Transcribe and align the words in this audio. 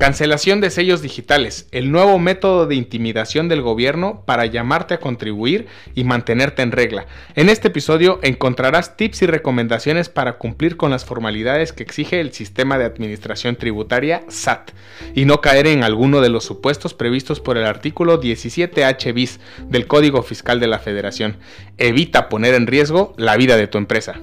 Cancelación 0.00 0.62
de 0.62 0.70
sellos 0.70 1.02
digitales, 1.02 1.68
el 1.72 1.92
nuevo 1.92 2.18
método 2.18 2.66
de 2.66 2.74
intimidación 2.74 3.50
del 3.50 3.60
gobierno 3.60 4.22
para 4.24 4.46
llamarte 4.46 4.94
a 4.94 4.98
contribuir 4.98 5.66
y 5.94 6.04
mantenerte 6.04 6.62
en 6.62 6.72
regla. 6.72 7.04
En 7.34 7.50
este 7.50 7.68
episodio 7.68 8.18
encontrarás 8.22 8.96
tips 8.96 9.20
y 9.20 9.26
recomendaciones 9.26 10.08
para 10.08 10.38
cumplir 10.38 10.78
con 10.78 10.90
las 10.90 11.04
formalidades 11.04 11.74
que 11.74 11.82
exige 11.82 12.18
el 12.18 12.32
sistema 12.32 12.78
de 12.78 12.86
administración 12.86 13.56
tributaria 13.56 14.22
SAT 14.28 14.70
y 15.14 15.26
no 15.26 15.42
caer 15.42 15.66
en 15.66 15.84
alguno 15.84 16.22
de 16.22 16.30
los 16.30 16.44
supuestos 16.44 16.94
previstos 16.94 17.38
por 17.38 17.58
el 17.58 17.66
artículo 17.66 18.22
17H 18.22 19.12
bis 19.12 19.38
del 19.68 19.86
Código 19.86 20.22
Fiscal 20.22 20.60
de 20.60 20.66
la 20.66 20.78
Federación. 20.78 21.36
Evita 21.76 22.30
poner 22.30 22.54
en 22.54 22.66
riesgo 22.66 23.12
la 23.18 23.36
vida 23.36 23.58
de 23.58 23.66
tu 23.66 23.76
empresa. 23.76 24.18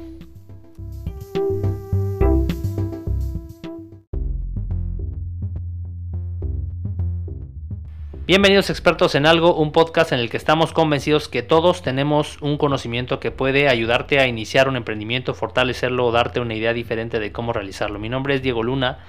Bienvenidos 8.27 8.69
expertos 8.69 9.15
en 9.15 9.25
algo, 9.25 9.55
un 9.55 9.71
podcast 9.71 10.11
en 10.11 10.19
el 10.19 10.29
que 10.29 10.35
estamos 10.35 10.73
convencidos 10.73 11.29
que 11.29 11.43
todos 11.43 11.81
tenemos 11.81 12.37
un 12.41 12.57
conocimiento 12.57 13.21
que 13.21 13.31
puede 13.31 13.69
ayudarte 13.69 14.19
a 14.19 14.27
iniciar 14.27 14.67
un 14.67 14.75
emprendimiento, 14.75 15.33
fortalecerlo 15.33 16.05
o 16.05 16.11
darte 16.11 16.41
una 16.41 16.53
idea 16.53 16.73
diferente 16.73 17.21
de 17.21 17.31
cómo 17.31 17.53
realizarlo. 17.53 17.99
Mi 17.99 18.09
nombre 18.09 18.35
es 18.35 18.41
Diego 18.41 18.63
Luna. 18.63 18.99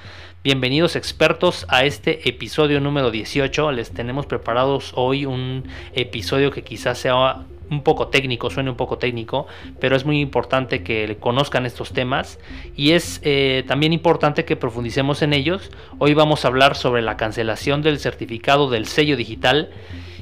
Bienvenidos 0.45 0.95
expertos 0.95 1.67
a 1.69 1.85
este 1.85 2.29
episodio 2.29 2.79
número 2.79 3.11
18. 3.11 3.73
Les 3.73 3.91
tenemos 3.91 4.27
preparados 4.27 4.93
hoy 4.95 5.27
un 5.27 5.65
episodio 5.95 6.53
que 6.53 6.63
quizás 6.63 6.99
sea 6.99 7.45
un 7.71 7.83
poco 7.83 8.09
técnico, 8.09 8.51
suene 8.51 8.71
un 8.71 8.77
poco 8.77 8.99
técnico, 8.99 9.47
pero 9.81 9.97
es 9.97 10.05
muy 10.05 10.21
importante 10.21 10.83
que 10.83 11.17
conozcan 11.21 11.67
estos 11.67 11.93
temas 11.93 12.39
y 12.77 12.93
es 12.93 13.21
eh, 13.25 13.65
también 13.67 13.93
importante 13.93 14.45
que 14.45 14.57
profundicemos 14.57 15.23
en 15.23 15.33
ellos. 15.33 15.71
Hoy 15.99 16.15
vamos 16.15 16.45
a 16.45 16.49
hablar 16.49 16.77
sobre 16.77 17.03
la 17.03 17.17
cancelación 17.17 17.83
del 17.83 17.99
certificado 17.99 18.71
del 18.71 18.87
sello 18.87 19.17
digital 19.17 19.71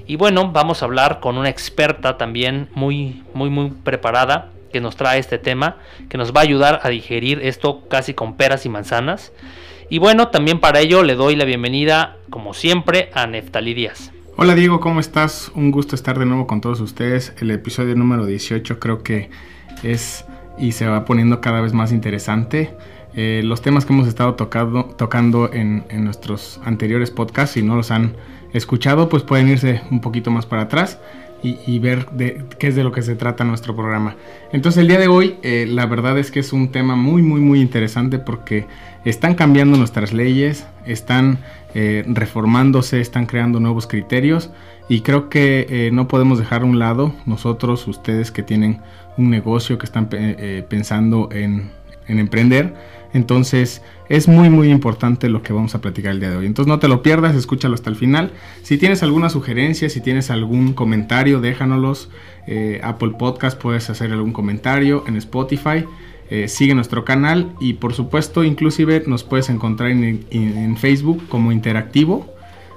y 0.07 0.17
bueno, 0.17 0.51
vamos 0.53 0.83
a 0.83 0.85
hablar 0.85 1.21
con 1.21 1.37
una 1.37 1.49
experta 1.49 2.17
también 2.17 2.69
muy, 2.75 3.23
muy, 3.35 3.51
muy 3.51 3.71
preparada 3.71 4.51
que 4.73 4.81
nos 4.81 4.97
trae 4.97 5.19
este 5.19 5.39
tema, 5.39 5.79
que 6.09 6.19
nos 6.19 6.33
va 6.33 6.41
a 6.41 6.45
ayudar 6.45 6.81
a 6.83 6.89
digerir 6.91 7.41
esto 7.43 7.89
casi 7.89 8.15
con 8.15 8.37
peras 8.37 8.67
y 8.67 8.69
manzanas. 8.69 9.33
Y 9.89 9.99
bueno, 9.99 10.29
también 10.29 10.61
para 10.61 10.81
ello 10.81 11.03
le 11.03 11.15
doy 11.15 11.37
la 11.37 11.45
bienvenida, 11.45 12.17
como 12.31 12.55
siempre, 12.55 13.11
a 13.15 13.27
Neftali 13.27 13.75
Díaz. 13.75 14.13
Hola 14.39 14.55
Diego, 14.55 14.81
¿cómo 14.81 15.01
estás? 15.01 15.51
Un 15.55 15.71
gusto 15.71 15.95
estar 15.95 16.19
de 16.19 16.27
nuevo 16.27 16.47
con 16.47 16.61
todos 16.61 16.83
ustedes. 16.83 17.33
El 17.41 17.51
episodio 17.51 17.97
número 17.97 18.27
18 18.27 18.79
creo 18.79 19.03
que 19.03 19.31
es 19.83 20.27
y 20.59 20.73
se 20.73 20.87
va 20.87 21.07
poniendo 21.07 21.41
cada 21.41 21.63
vez 21.63 21.73
más 21.73 21.91
interesante. 21.91 22.77
Eh, 23.15 23.41
los 23.43 23.63
temas 23.63 23.87
que 23.87 23.95
hemos 23.95 24.07
estado 24.07 24.35
tocando 24.35 25.51
en, 25.55 25.87
nuestros 26.05 26.61
anteriores 26.67 27.11
podcasts, 27.11 27.55
si 27.55 27.63
no 27.63 27.77
los 27.77 27.91
han 27.91 28.15
escuchado, 28.53 29.09
pues 29.09 29.23
pueden 29.23 29.49
irse 29.49 29.81
un 29.91 30.03
poquito 30.03 30.31
más 30.31 30.45
para 30.45 30.63
atrás 30.65 31.01
y, 31.43 31.79
ver 31.79 32.11
de, 32.11 32.43
qué 32.59 32.69
es 32.69 32.75
de 32.75 32.83
lo 32.83 32.91
que 32.91 33.03
se 33.03 33.15
trata 33.15 33.45
nuestro 33.45 33.77
programa. 33.77 34.17
Entonces 34.53 34.81
el 34.81 34.89
día 34.89 34.99
de 34.99 35.07
hoy, 35.07 35.37
eh, 35.43 35.67
la 35.69 35.87
verdad 35.87 36.19
es 36.19 36.33
que 36.33 36.41
es 36.41 36.53
un 36.53 36.73
tema 36.73 36.97
muy, 36.97 37.23
muy, 37.23 37.41
muy 37.41 37.61
interesante 37.61 38.19
porque 38.19 38.67
están 39.05 39.37
cambiando 39.37 39.77
nuestras 39.79 40.13
leyes, 40.13 40.67
están 40.87 41.39
eh, 41.75 42.05
reformándose, 42.07 43.01
están 43.01 43.27
creando 43.27 43.61
nuevos 43.61 43.87
criterios 43.87 44.51
y 44.89 45.03
creo 45.03 45.29
que 45.29 45.67
eh, 45.69 45.91
no 45.93 46.09
podemos 46.09 46.39
dejar 46.39 46.63
a 46.63 46.65
un 46.65 46.79
lado 46.79 47.13
nosotros, 47.27 47.87
ustedes 47.87 48.31
que 48.31 48.43
tienen 48.43 48.81
un 49.17 49.31
negocio, 49.31 49.77
que 49.77 49.87
están 49.87 50.09
eh, 50.13 50.65
pensando 50.69 51.29
en, 51.33 51.71
en, 52.09 52.19
emprender. 52.19 52.75
Entonces 53.13 53.83
es 54.09 54.29
muy 54.29 54.51
muy 54.51 54.71
importante 54.71 55.29
lo 55.29 55.43
que 55.43 55.53
vamos 55.53 55.75
a 55.75 55.81
platicar 55.81 56.13
el 56.13 56.21
día 56.21 56.31
de 56.31 56.37
hoy. 56.37 56.47
Entonces 56.47 56.69
no 56.69 56.79
te 56.79 56.89
lo 56.89 57.03
pierdas, 57.03 57.35
escúchalo 57.35 57.75
hasta 57.75 57.91
el 57.91 57.97
final. 57.97 58.33
Si 58.63 58.79
tienes 58.79 59.03
alguna 59.03 59.31
sugerencia, 59.31 59.89
si 59.89 60.01
tienes 60.01 60.31
algún 60.31 60.73
comentario, 60.73 61.41
déjanoslos. 61.41 62.11
Apple 62.83 63.15
Podcast 63.19 63.61
puedes 63.61 63.91
hacer 63.91 64.13
algún 64.13 64.33
comentario 64.33 65.05
en 65.09 65.17
Spotify. 65.17 65.85
Eh, 66.29 66.49
sigue 66.49 66.75
nuestro 66.75 67.05
canal 67.05 67.53
y 67.61 67.75
por 67.75 67.95
supuesto 67.95 68.43
inclusive 68.43 69.05
nos 69.07 69.23
puedes 69.23 69.49
encontrar 69.49 69.91
en, 69.91 70.77
Facebook 70.77 71.23
como 71.29 71.53
interactivo. 71.53 72.35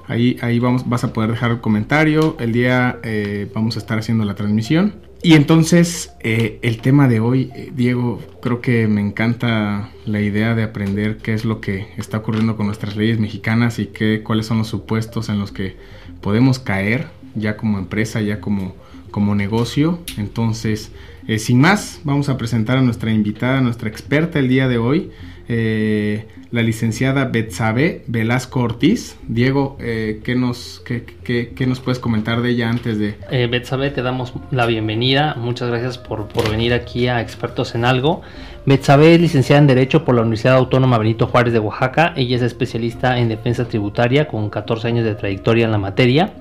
Ahí, 0.08 0.38
ahí 0.42 0.59
vas 0.59 1.03
a 1.03 1.14
poder 1.14 1.32
dejar 1.32 1.52
el 1.52 1.62
comentario. 1.62 2.36
El 2.40 2.52
día 2.52 3.00
eh, 3.03 3.50
vamos 3.53 3.76
a 3.76 3.80
estar 3.80 3.98
haciendo 3.98 4.26
la 4.26 4.36
transmisión. 4.36 5.09
Y 5.22 5.34
entonces 5.34 6.13
eh, 6.22 6.59
el 6.62 6.80
tema 6.80 7.09
de 7.09 7.19
hoy, 7.19 7.52
Diego, 7.75 8.22
creo 8.41 8.62
que 8.62 8.88
me 8.88 9.02
encanta 9.02 9.90
la 10.06 10.22
idea 10.22 10.56
de 10.56 10.63
aprender 10.63 11.18
qué 11.18 11.34
es 11.34 11.44
lo 11.44 11.59
que 11.59 11.90
está 11.97 12.19
ocurriendo 12.19 12.56
con 12.56 12.68
nuestras 12.68 12.96
leyes 12.96 13.19
mexicanas 13.19 13.79
y 13.79 13.88
qué, 13.88 14.24
cuáles 14.24 14.46
son 14.46 14.59
los 14.59 14.68
supuestos 14.68 15.28
en 15.28 15.40
los 15.40 15.52
que 15.52 15.75
podemos 16.22 16.59
caer 16.59 17.08
ya 17.35 17.58
como 17.58 17.78
empresa, 17.78 18.22
ya 18.22 18.40
como, 18.40 18.75
como 19.12 19.35
negocio. 19.35 20.00
Entonces, 20.18 20.91
eh, 21.28 21.38
sin 21.38 21.59
más, 21.59 22.00
vamos 22.06 22.29
a 22.29 22.38
presentar 22.38 22.78
a 22.78 22.81
nuestra 22.81 23.12
invitada, 23.12 23.62
nuestra 23.62 23.90
experta 23.90 24.40
el 24.40 24.47
día 24.47 24.68
de 24.68 24.78
hoy, 24.78 25.12
eh, 25.47 26.28
la 26.52 26.64
licenciada 26.64 27.26
Betsabe 27.26 28.04
Velasco 28.08 28.62
Ortiz. 28.62 29.18
Diego, 29.28 29.78
eh, 29.80 30.22
¿qué, 30.24 30.36
nos, 30.36 30.82
qué, 30.84 31.66
nos 31.68 31.80
puedes 31.80 32.00
comentar 32.00 32.42
de 32.42 32.50
ella 32.50 32.70
antes 32.70 32.98
de...? 32.98 33.16
Eh, 33.30 33.48
Betsabe, 33.48 33.92
te 33.92 34.02
damos 34.02 34.34
la 34.52 34.66
bienvenida. 34.66 35.36
Muchas 35.36 35.70
gracias 35.70 35.98
por, 35.98 36.28
por 36.28 36.50
venir 36.50 36.74
aquí 36.74 37.08
a 37.08 37.22
Expertos 37.22 37.76
en 37.76 37.86
Algo. 37.86 38.22
Betsabe 38.66 39.16
es 39.16 39.22
licenciada 39.22 39.62
en 39.62 39.68
Derecho 39.68 40.04
por 40.04 40.16
la 40.16 40.22
Universidad 40.22 40.56
Autónoma 40.56 40.98
Benito 40.98 41.28
Juárez 41.28 41.54
de 41.54 41.59
Oaxaca. 41.59 42.14
Ella 42.16 42.36
es 42.36 42.42
especialista 42.42 43.20
en 43.20 43.30
defensa 43.30 43.66
tributaria 43.66 44.28
con 44.28 44.50
14 44.50 44.88
años 44.88 45.06
de 45.06 45.16
trayectoria 45.16 45.66
en 45.66 45.72
la 45.72 45.78
materia. 45.78 46.34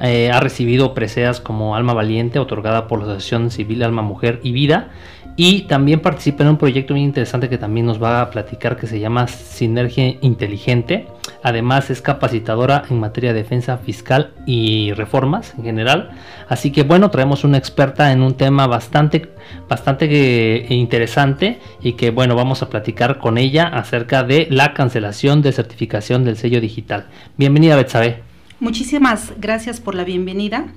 Eh, 0.00 0.30
ha 0.32 0.40
recibido 0.40 0.94
preseas 0.94 1.40
como 1.40 1.74
Alma 1.76 1.94
Valiente, 1.94 2.38
otorgada 2.38 2.86
por 2.86 3.00
la 3.00 3.06
Asociación 3.06 3.50
Civil 3.50 3.82
Alma 3.82 4.02
Mujer 4.02 4.40
y 4.42 4.52
Vida. 4.52 4.90
Y 5.38 5.62
también 5.62 6.00
participa 6.00 6.44
en 6.44 6.48
un 6.48 6.56
proyecto 6.56 6.94
muy 6.94 7.02
interesante 7.02 7.50
que 7.50 7.58
también 7.58 7.84
nos 7.84 8.02
va 8.02 8.22
a 8.22 8.30
platicar 8.30 8.78
que 8.78 8.86
se 8.86 8.98
llama 8.98 9.26
Sinergia 9.26 10.16
Inteligente. 10.22 11.06
Además 11.42 11.90
es 11.90 12.00
capacitadora 12.00 12.84
en 12.88 12.98
materia 13.00 13.34
de 13.34 13.42
defensa 13.42 13.76
fiscal 13.76 14.32
y 14.46 14.92
reformas 14.94 15.52
en 15.58 15.64
general. 15.64 16.10
Así 16.48 16.72
que 16.72 16.84
bueno, 16.84 17.10
traemos 17.10 17.44
una 17.44 17.58
experta 17.58 18.12
en 18.12 18.22
un 18.22 18.32
tema 18.32 18.66
bastante, 18.66 19.28
bastante 19.68 20.06
eh, 20.06 20.74
interesante 20.74 21.60
y 21.82 21.92
que 21.92 22.10
bueno, 22.10 22.34
vamos 22.34 22.62
a 22.62 22.70
platicar 22.70 23.18
con 23.18 23.36
ella 23.36 23.64
acerca 23.64 24.22
de 24.22 24.48
la 24.50 24.72
cancelación 24.72 25.42
de 25.42 25.52
certificación 25.52 26.24
del 26.24 26.38
sello 26.38 26.62
digital. 26.62 27.08
Bienvenida 27.36 27.76
Betsabe. 27.76 28.22
Muchísimas 28.58 29.34
gracias 29.38 29.80
por 29.80 29.94
la 29.94 30.04
bienvenida. 30.04 30.68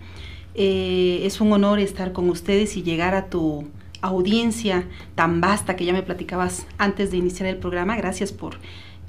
Eh, 0.53 1.21
es 1.23 1.39
un 1.39 1.53
honor 1.53 1.79
estar 1.79 2.11
con 2.11 2.29
ustedes 2.29 2.75
y 2.75 2.83
llegar 2.83 3.15
a 3.15 3.27
tu 3.27 3.65
audiencia 4.01 4.87
tan 5.15 5.41
vasta 5.41 5.75
que 5.75 5.85
ya 5.85 5.93
me 5.93 6.03
platicabas 6.03 6.65
antes 6.77 7.11
de 7.11 7.17
iniciar 7.17 7.49
el 7.49 7.57
programa. 7.57 7.95
Gracias 7.95 8.31
por 8.31 8.57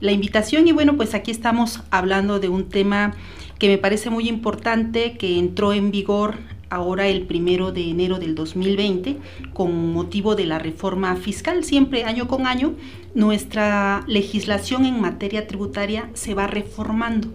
la 0.01 0.13
invitación 0.13 0.67
y 0.67 0.73
bueno, 0.73 0.97
pues 0.97 1.15
aquí 1.15 1.31
estamos 1.31 1.83
hablando 1.91 2.41
de 2.41 2.49
un 2.49 2.69
tema 2.69 3.15
que 3.59 3.69
me 3.69 3.79
parece 3.79 4.09
muy 4.09 4.29
importante, 4.29 5.17
que 5.19 5.39
entró 5.39 5.73
en 5.73 5.91
vigor 5.91 6.39
ahora 6.71 7.09
el 7.09 7.27
primero 7.27 7.73
de 7.73 7.91
enero 7.91 8.19
del 8.19 8.35
2020 8.35 9.19
con 9.53 9.93
motivo 9.93 10.35
de 10.37 10.47
la 10.47 10.59
reforma 10.59 11.15
fiscal. 11.17 11.65
Siempre 11.65 12.05
año 12.05 12.29
con 12.29 12.47
año 12.47 12.75
nuestra 13.15 14.05
legislación 14.07 14.87
en 14.87 15.01
materia 15.01 15.47
tributaria 15.47 16.09
se 16.15 16.33
va 16.33 16.47
reformando. 16.47 17.29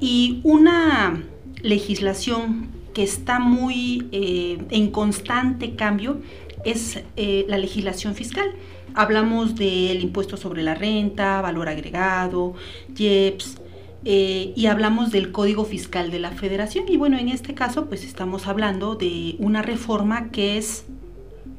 Y 0.00 0.40
una 0.42 1.22
legislación 1.62 2.68
que 2.94 3.02
está 3.02 3.38
muy 3.38 4.08
eh, 4.10 4.58
en 4.70 4.90
constante 4.90 5.76
cambio 5.76 6.20
es 6.64 7.00
eh, 7.16 7.44
la 7.48 7.58
legislación 7.58 8.14
fiscal. 8.14 8.52
Hablamos 8.94 9.54
del 9.54 10.00
impuesto 10.00 10.36
sobre 10.36 10.62
la 10.62 10.74
renta, 10.74 11.40
valor 11.40 11.68
agregado, 11.68 12.54
IEPS, 12.96 13.58
eh, 14.04 14.52
y 14.54 14.66
hablamos 14.66 15.10
del 15.10 15.32
Código 15.32 15.64
Fiscal 15.64 16.10
de 16.10 16.18
la 16.18 16.30
Federación. 16.30 16.86
Y 16.88 16.96
bueno, 16.96 17.18
en 17.18 17.28
este 17.28 17.54
caso, 17.54 17.86
pues 17.86 18.04
estamos 18.04 18.46
hablando 18.46 18.94
de 18.94 19.36
una 19.38 19.62
reforma 19.62 20.30
que 20.30 20.56
es 20.58 20.86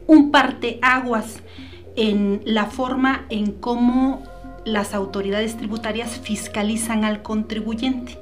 un 0.08 0.32
parteaguas 0.32 1.42
en 1.96 2.42
la 2.46 2.66
forma 2.66 3.26
en 3.30 3.52
cómo 3.52 4.24
las 4.66 4.94
autoridades 4.94 5.58
tributarias 5.58 6.20
fiscalizan 6.20 7.04
al 7.04 7.22
contribuyente 7.22 8.18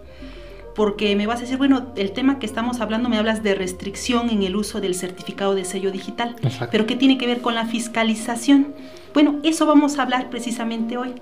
porque 0.77 1.15
me 1.15 1.25
vas 1.25 1.39
a 1.39 1.41
decir, 1.41 1.57
bueno, 1.57 1.87
el 1.95 2.11
tema 2.11 2.37
que 2.37 2.45
estamos 2.45 2.81
hablando 2.81 3.09
me 3.09 3.17
hablas 3.17 3.41
de 3.41 3.55
restricción 3.55 4.29
en 4.29 4.43
el 4.43 4.55
uso 4.55 4.79
del 4.79 4.93
certificado 4.93 5.55
de 5.55 5.65
sello 5.65 5.91
digital, 5.91 6.35
pero 6.69 6.85
¿qué 6.85 6.95
tiene 6.95 7.17
que 7.17 7.25
ver 7.25 7.41
con 7.41 7.55
la 7.55 7.65
fiscalización? 7.65 8.75
Bueno, 9.11 9.39
eso 9.41 9.65
vamos 9.65 9.97
a 9.97 10.03
hablar 10.03 10.29
precisamente 10.29 10.95
hoy. 10.95 11.15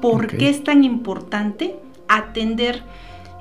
¿Por 0.00 0.28
qué 0.28 0.48
es 0.48 0.62
tan 0.62 0.84
importante 0.84 1.74
atender 2.06 2.84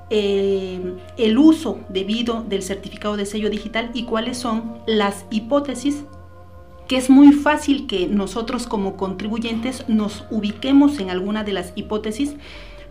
eh, 0.10 0.96
el 1.18 1.38
uso 1.38 1.82
debido 1.90 2.42
del 2.42 2.64
certificado 2.64 3.16
de 3.16 3.28
sello 3.28 3.52
digital 3.52 3.92
y 3.94 4.06
cuáles 4.06 4.40
son 4.40 4.80
las 4.88 5.26
hipótesis 5.30 6.04
que 6.88 6.98
es 6.98 7.12
muy 7.12 7.32
fácil 7.32 7.86
que 7.86 8.08
nosotros 8.08 8.66
como 8.66 8.98
contribuyentes 8.98 9.88
nos 9.88 10.26
ubiquemos 10.32 11.00
en 11.00 11.12
alguna 11.12 11.44
de 11.44 11.54
las 11.54 11.74
hipótesis 11.76 12.34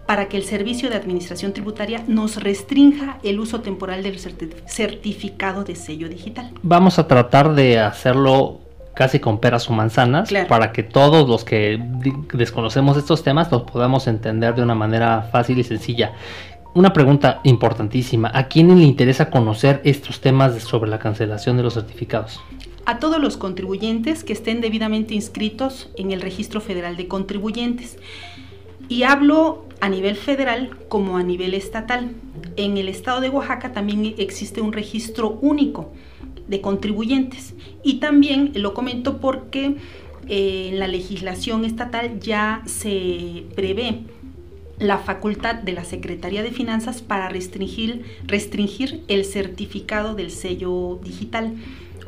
para 0.08 0.30
que 0.30 0.38
el 0.38 0.44
Servicio 0.44 0.88
de 0.88 0.96
Administración 0.96 1.52
Tributaria 1.52 2.02
nos 2.08 2.42
restrinja 2.42 3.18
el 3.22 3.38
uso 3.38 3.60
temporal 3.60 4.02
del 4.02 4.18
certificado 4.18 5.64
de 5.64 5.76
sello 5.76 6.08
digital. 6.08 6.50
Vamos 6.62 6.98
a 6.98 7.06
tratar 7.06 7.54
de 7.54 7.78
hacerlo 7.78 8.60
casi 8.94 9.20
con 9.20 9.38
peras 9.38 9.68
o 9.68 9.74
manzanas 9.74 10.30
para 10.48 10.72
que 10.72 10.82
todos 10.82 11.28
los 11.28 11.44
que 11.44 11.78
desconocemos 12.32 12.96
estos 12.96 13.22
temas 13.22 13.52
los 13.52 13.64
podamos 13.64 14.06
entender 14.06 14.54
de 14.54 14.62
una 14.62 14.74
manera 14.74 15.28
fácil 15.30 15.58
y 15.58 15.64
sencilla. 15.64 16.14
Una 16.72 16.94
pregunta 16.94 17.40
importantísima, 17.44 18.30
¿a 18.32 18.48
quién 18.48 18.74
le 18.78 18.86
interesa 18.86 19.28
conocer 19.28 19.82
estos 19.84 20.22
temas 20.22 20.62
sobre 20.62 20.88
la 20.88 20.98
cancelación 20.98 21.58
de 21.58 21.64
los 21.64 21.74
certificados? 21.74 22.40
A 22.86 22.98
todos 22.98 23.20
los 23.20 23.36
contribuyentes 23.36 24.24
que 24.24 24.32
estén 24.32 24.62
debidamente 24.62 25.12
inscritos 25.12 25.90
en 25.98 26.12
el 26.12 26.22
Registro 26.22 26.62
Federal 26.62 26.96
de 26.96 27.08
Contribuyentes. 27.08 27.98
Y 28.88 29.02
hablo 29.02 29.66
a 29.80 29.88
nivel 29.88 30.16
federal 30.16 30.76
como 30.88 31.16
a 31.16 31.22
nivel 31.22 31.54
estatal. 31.54 32.12
En 32.56 32.76
el 32.76 32.88
estado 32.88 33.20
de 33.20 33.28
Oaxaca 33.28 33.72
también 33.72 34.14
existe 34.18 34.60
un 34.60 34.72
registro 34.72 35.38
único 35.40 35.92
de 36.46 36.60
contribuyentes. 36.60 37.54
Y 37.82 37.94
también 37.94 38.52
lo 38.54 38.74
comento 38.74 39.18
porque 39.18 39.76
eh, 40.28 40.70
en 40.72 40.78
la 40.78 40.88
legislación 40.88 41.64
estatal 41.64 42.20
ya 42.20 42.62
se 42.66 43.44
prevé 43.54 44.00
la 44.78 44.98
facultad 44.98 45.56
de 45.56 45.72
la 45.72 45.84
Secretaría 45.84 46.42
de 46.42 46.52
Finanzas 46.52 47.02
para 47.02 47.28
restringir, 47.28 48.04
restringir 48.26 49.02
el 49.08 49.24
certificado 49.24 50.14
del 50.14 50.30
sello 50.30 51.00
digital 51.02 51.54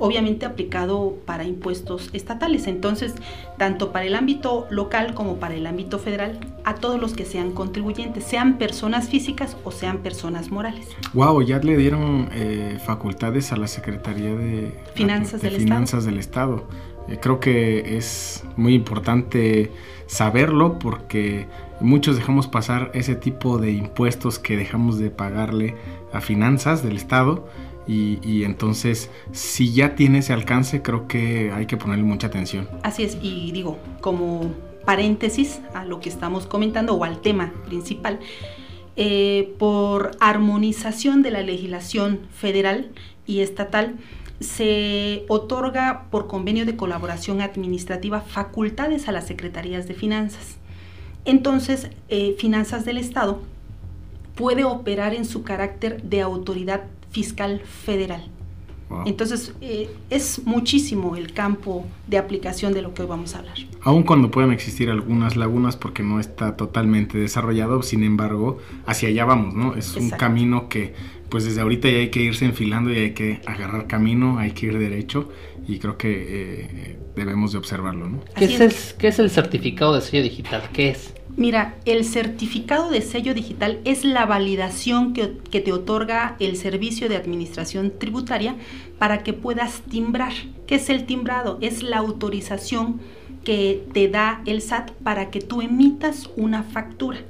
obviamente 0.00 0.46
aplicado 0.46 1.16
para 1.26 1.44
impuestos 1.44 2.10
estatales. 2.12 2.66
Entonces, 2.66 3.14
tanto 3.58 3.92
para 3.92 4.06
el 4.06 4.14
ámbito 4.16 4.66
local 4.70 5.14
como 5.14 5.36
para 5.36 5.54
el 5.54 5.66
ámbito 5.66 5.98
federal, 5.98 6.40
a 6.64 6.74
todos 6.74 7.00
los 7.00 7.14
que 7.14 7.24
sean 7.24 7.52
contribuyentes, 7.52 8.24
sean 8.24 8.58
personas 8.58 9.08
físicas 9.08 9.56
o 9.64 9.70
sean 9.70 9.98
personas 9.98 10.50
morales. 10.50 10.88
Wow, 11.12 11.42
ya 11.42 11.58
le 11.58 11.76
dieron 11.76 12.28
eh, 12.32 12.78
facultades 12.84 13.52
a 13.52 13.56
la 13.56 13.68
Secretaría 13.68 14.34
de 14.34 14.72
Finanzas, 14.94 15.42
del, 15.42 15.56
Finanzas 15.56 16.04
del 16.04 16.18
Estado. 16.18 16.64
Eh, 17.08 17.18
creo 17.20 17.38
que 17.38 17.96
es 17.96 18.44
muy 18.56 18.74
importante 18.74 19.70
saberlo 20.06 20.78
porque 20.78 21.46
muchos 21.80 22.16
dejamos 22.16 22.46
pasar 22.48 22.90
ese 22.94 23.14
tipo 23.14 23.58
de 23.58 23.72
impuestos 23.72 24.38
que 24.38 24.56
dejamos 24.56 24.98
de 24.98 25.10
pagarle 25.10 25.76
a 26.12 26.20
finanzas 26.20 26.82
del 26.82 26.96
Estado 26.96 27.46
y, 27.86 28.44
entonces, 28.44 29.10
si 29.32 29.72
ya 29.72 29.96
tiene 29.96 30.18
ese 30.18 30.32
alcance, 30.32 30.80
creo 30.80 31.08
que 31.08 31.50
hay 31.52 31.66
que 31.66 31.76
ponerle 31.76 32.04
mucha 32.04 32.28
atención. 32.28 32.68
Así 32.82 33.02
es, 33.02 33.18
y 33.20 33.50
digo, 33.50 33.78
como 34.00 34.52
paréntesis 34.84 35.60
a 35.74 35.84
lo 35.84 36.00
que 36.00 36.08
estamos 36.08 36.46
comentando 36.46 36.94
o 36.94 37.04
al 37.04 37.20
tema 37.20 37.52
principal, 37.66 38.20
eh, 38.96 39.54
por 39.58 40.12
armonización 40.20 41.22
de 41.22 41.30
la 41.32 41.42
legislación 41.42 42.20
federal 42.32 42.90
y 43.26 43.40
estatal, 43.40 43.96
se 44.40 45.24
otorga 45.28 46.06
por 46.10 46.26
convenio 46.26 46.66
de 46.66 46.76
colaboración 46.76 47.40
administrativa 47.40 48.20
facultades 48.20 49.08
a 49.08 49.12
las 49.12 49.26
secretarías 49.26 49.86
de 49.86 49.94
finanzas. 49.94 50.56
Entonces, 51.24 51.90
eh, 52.08 52.34
Finanzas 52.38 52.84
del 52.84 52.96
Estado 52.96 53.42
puede 54.34 54.64
operar 54.64 55.14
en 55.14 55.26
su 55.26 55.42
carácter 55.42 56.02
de 56.02 56.22
autoridad 56.22 56.84
fiscal 57.10 57.60
federal. 57.60 58.30
Entonces, 59.06 59.54
eh, 59.60 59.88
es 60.10 60.44
muchísimo 60.44 61.14
el 61.14 61.32
campo 61.32 61.86
de 62.08 62.18
aplicación 62.18 62.72
de 62.72 62.82
lo 62.82 62.92
que 62.92 63.02
hoy 63.02 63.08
vamos 63.08 63.34
a 63.34 63.38
hablar. 63.38 63.56
Aun 63.82 64.02
cuando 64.02 64.30
puedan 64.30 64.50
existir 64.50 64.90
algunas 64.90 65.36
lagunas 65.36 65.76
porque 65.76 66.02
no 66.02 66.18
está 66.18 66.56
totalmente 66.56 67.16
desarrollado, 67.16 67.82
sin 67.82 68.02
embargo, 68.02 68.58
hacia 68.86 69.08
allá 69.08 69.24
vamos, 69.24 69.54
¿no? 69.54 69.76
Es 69.76 69.94
un 69.96 70.10
camino 70.10 70.68
que, 70.68 70.92
pues 71.28 71.44
desde 71.44 71.60
ahorita 71.60 71.88
ya 71.88 71.98
hay 71.98 72.10
que 72.10 72.20
irse 72.20 72.44
enfilando 72.44 72.92
y 72.92 72.96
hay 72.96 73.10
que 73.12 73.40
agarrar 73.46 73.86
camino, 73.86 74.38
hay 74.38 74.50
que 74.52 74.66
ir 74.66 74.78
derecho 74.78 75.28
y 75.68 75.78
creo 75.78 75.96
que 75.96 76.26
eh, 76.28 76.98
debemos 77.14 77.52
de 77.52 77.58
observarlo, 77.58 78.08
¿no? 78.08 78.24
¿Qué 78.36 78.46
es, 78.46 78.60
el, 78.60 78.74
¿Qué 78.98 79.08
es 79.08 79.20
el 79.20 79.30
certificado 79.30 79.94
de 79.94 80.00
sello 80.00 80.24
digital? 80.24 80.62
¿Qué 80.72 80.90
es? 80.90 81.14
Mira, 81.40 81.74
el 81.86 82.04
certificado 82.04 82.90
de 82.90 83.00
sello 83.00 83.32
digital 83.32 83.80
es 83.86 84.04
la 84.04 84.26
validación 84.26 85.14
que, 85.14 85.26
te 85.26 85.72
otorga 85.72 86.36
el 86.38 86.54
Servicio 86.54 87.08
de 87.08 87.16
Administración 87.16 87.94
Tributaria 87.98 88.56
para 88.98 89.22
que 89.22 89.32
puedas 89.32 89.80
timbrar. 89.88 90.34
¿Qué 90.66 90.74
es 90.74 90.90
el 90.90 91.06
timbrado? 91.06 91.56
Es 91.62 91.82
la 91.82 91.96
autorización 91.96 93.00
que 93.42 93.86
te 93.94 94.08
da 94.08 94.42
el 94.44 94.60
SAT 94.60 94.90
para 95.02 95.30
que 95.30 95.40
tú 95.40 95.62
emitas 95.62 96.28
una 96.36 96.62
factura. 96.62 97.20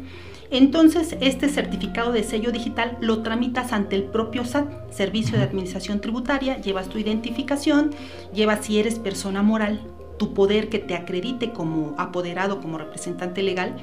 Entonces, 0.51 1.17
este 1.21 1.49
certificado 1.49 2.11
de 2.11 2.25
sello 2.25 2.51
digital 2.51 2.99
lo 3.01 3.23
tramitas 3.23 3.73
ante 3.73 3.95
el 3.95 4.03
propio 4.03 4.45
SAT, 4.45 4.91
Servicio 4.91 5.39
de 5.39 5.45
Administración 5.45 6.01
Tributaria, 6.01 6.61
llevas 6.61 6.89
tu 6.89 6.99
identificación, 6.99 7.93
llevas 8.35 8.67
si 8.67 8.81
eres 8.81 8.99
persona 8.99 9.45
moral, 9.45 9.81
tu 10.21 10.35
poder 10.35 10.69
que 10.69 10.79
te 10.79 10.95
acredite 10.95 11.51
como 11.51 11.95
apoderado, 11.97 12.61
como 12.61 12.77
representante 12.77 13.43
legal, 13.43 13.79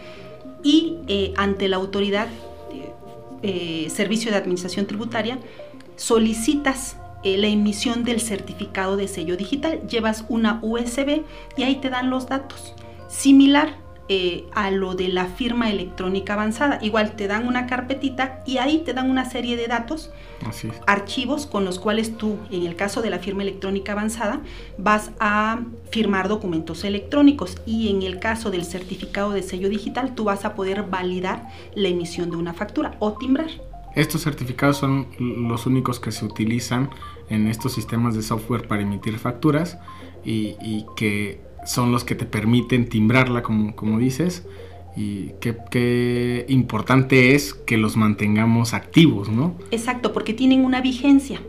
y 0.61 0.99
eh, 1.07 1.33
ante 1.35 1.67
la 1.67 1.77
autoridad, 1.77 2.27
eh, 2.71 2.91
eh, 3.41 3.89
Servicio 3.89 4.29
de 4.29 4.37
Administración 4.37 4.85
Tributaria, 4.85 5.39
solicitas 5.95 6.97
la 7.23 7.47
emisión 7.47 8.05
del 8.05 8.21
certificado 8.21 8.95
de 8.95 9.07
sello 9.09 9.35
digital. 9.35 9.81
Llevas 9.89 10.23
una 10.29 10.59
USB 10.61 11.23
y 11.57 11.63
ahí 11.63 11.75
te 11.75 11.89
dan 11.89 12.09
los 12.09 12.29
datos. 12.29 12.73
Similar 13.09 13.75
eh, 14.09 14.45
a 14.53 14.71
lo 14.71 14.95
de 14.95 15.09
la 15.09 15.25
firma 15.25 15.69
electrónica 15.69 16.33
avanzada. 16.33 16.79
Igual 16.81 17.17
te 17.17 17.27
dan 17.27 17.45
una 17.45 17.67
carpetita 17.67 18.41
y 18.45 18.57
ahí 18.57 18.81
te 18.85 18.93
dan 18.93 19.09
una 19.09 19.29
serie 19.29 19.57
de 19.57 19.67
datos, 19.67 20.11
archivos 20.85 21.45
con 21.45 21.65
los 21.65 21.77
cuales 21.77 22.17
tú, 22.17 22.37
en 22.49 22.65
el 22.65 22.77
caso 22.77 23.01
de 23.01 23.09
la 23.09 23.19
firma 23.19 23.43
electrónica 23.43 23.91
avanzada, 23.91 24.39
vas 24.77 25.11
a 25.19 25.59
firmar 25.91 26.29
documentos 26.29 26.85
electrónicos 26.85 27.57
y 27.65 27.89
en 27.89 28.01
el 28.01 28.19
caso 28.19 28.49
del 28.49 28.63
certificado 28.63 29.31
de 29.31 29.43
sello 29.43 29.67
digital, 29.67 30.15
tú 30.15 30.23
vas 30.23 30.45
a 30.45 30.55
poder 30.55 30.83
validar 30.83 31.49
la 31.75 31.89
emisión 31.89 32.29
de 32.29 32.37
una 32.37 32.53
factura 32.53 32.95
o 32.99 33.13
timbrar. 33.13 33.49
Estos 33.93 34.23
certificados 34.23 34.77
son 34.77 35.07
los 35.19 35.65
únicos 35.65 35.99
que 35.99 36.11
se 36.11 36.23
utilizan 36.23 36.91
en 37.29 37.47
estos 37.47 37.73
sistemas 37.73 38.15
de 38.15 38.21
software 38.21 38.67
para 38.67 38.83
emitir 38.83 39.17
facturas 39.17 39.79
y, 40.23 40.55
y 40.61 40.85
que 40.95 41.46
son 41.67 41.91
los 41.91 42.03
que 42.03 42.15
te 42.15 42.25
permiten 42.25 42.87
timbrarla, 42.87 43.43
como, 43.43 43.75
como 43.75 43.99
dices. 43.99 44.45
Y 44.95 45.33
qué, 45.39 46.45
importante 46.47 47.35
es 47.35 47.53
que 47.53 47.77
los 47.77 47.97
mantengamos 47.97 48.73
activos, 48.73 49.29
¿no? 49.29 49.55
Exacto, 49.69 50.11
porque 50.11 50.33
tienen 50.33 50.65
una 50.65 50.81
vigencia 50.81 51.39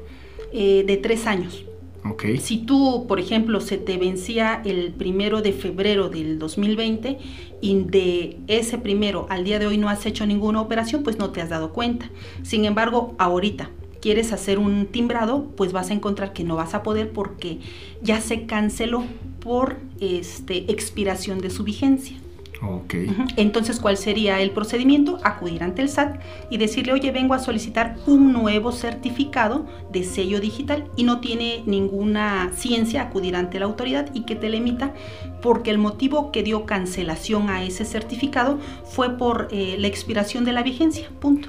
eh, 0.52 0.84
de 0.86 0.96
tres 0.98 1.26
años. 1.26 1.64
Okay. 2.04 2.38
Si 2.38 2.58
tú, 2.58 3.06
por 3.08 3.20
ejemplo, 3.20 3.60
se 3.60 3.78
te 3.78 3.96
vencía 3.96 4.60
el 4.64 4.92
primero 4.92 5.40
de 5.40 5.52
febrero 5.52 6.08
del 6.08 6.38
2020 6.38 7.18
y 7.60 7.84
de 7.84 8.38
ese 8.46 8.78
primero 8.78 9.26
al 9.30 9.44
día 9.44 9.58
de 9.58 9.66
hoy 9.66 9.78
no 9.78 9.88
has 9.88 10.04
hecho 10.06 10.26
ninguna 10.26 10.60
operación, 10.60 11.02
pues 11.02 11.18
no 11.18 11.30
te 11.30 11.40
has 11.40 11.48
dado 11.48 11.72
cuenta. 11.72 12.10
Sin 12.42 12.64
embargo, 12.64 13.14
ahorita 13.18 13.70
quieres 14.00 14.32
hacer 14.32 14.58
un 14.58 14.86
timbrado, 14.86 15.46
pues 15.56 15.72
vas 15.72 15.90
a 15.90 15.94
encontrar 15.94 16.32
que 16.32 16.44
no 16.44 16.56
vas 16.56 16.74
a 16.74 16.82
poder 16.82 17.12
porque 17.12 17.58
ya 18.02 18.20
se 18.20 18.46
canceló 18.46 19.04
por 19.40 19.76
este, 20.00 20.70
expiración 20.70 21.40
de 21.40 21.50
su 21.50 21.64
vigencia. 21.64 22.16
Okay. 22.60 23.14
Entonces, 23.36 23.78
¿cuál 23.78 23.96
sería 23.96 24.40
el 24.40 24.50
procedimiento? 24.50 25.18
Acudir 25.22 25.62
ante 25.62 25.82
el 25.82 25.88
SAT 25.88 26.20
y 26.50 26.58
decirle, 26.58 26.92
oye, 26.92 27.12
vengo 27.12 27.34
a 27.34 27.38
solicitar 27.38 27.96
un 28.06 28.32
nuevo 28.32 28.72
certificado 28.72 29.66
de 29.92 30.02
sello 30.02 30.40
digital 30.40 30.90
y 30.96 31.04
no 31.04 31.20
tiene 31.20 31.62
ninguna 31.66 32.50
ciencia 32.56 33.02
acudir 33.02 33.36
ante 33.36 33.60
la 33.60 33.66
autoridad 33.66 34.10
y 34.12 34.22
que 34.22 34.34
te 34.34 34.48
le 34.48 34.56
emita 34.56 34.92
porque 35.40 35.70
el 35.70 35.78
motivo 35.78 36.32
que 36.32 36.42
dio 36.42 36.66
cancelación 36.66 37.48
a 37.48 37.62
ese 37.62 37.84
certificado 37.84 38.58
fue 38.84 39.16
por 39.16 39.48
eh, 39.52 39.76
la 39.78 39.86
expiración 39.86 40.44
de 40.44 40.52
la 40.52 40.64
vigencia. 40.64 41.08
Punto. 41.20 41.48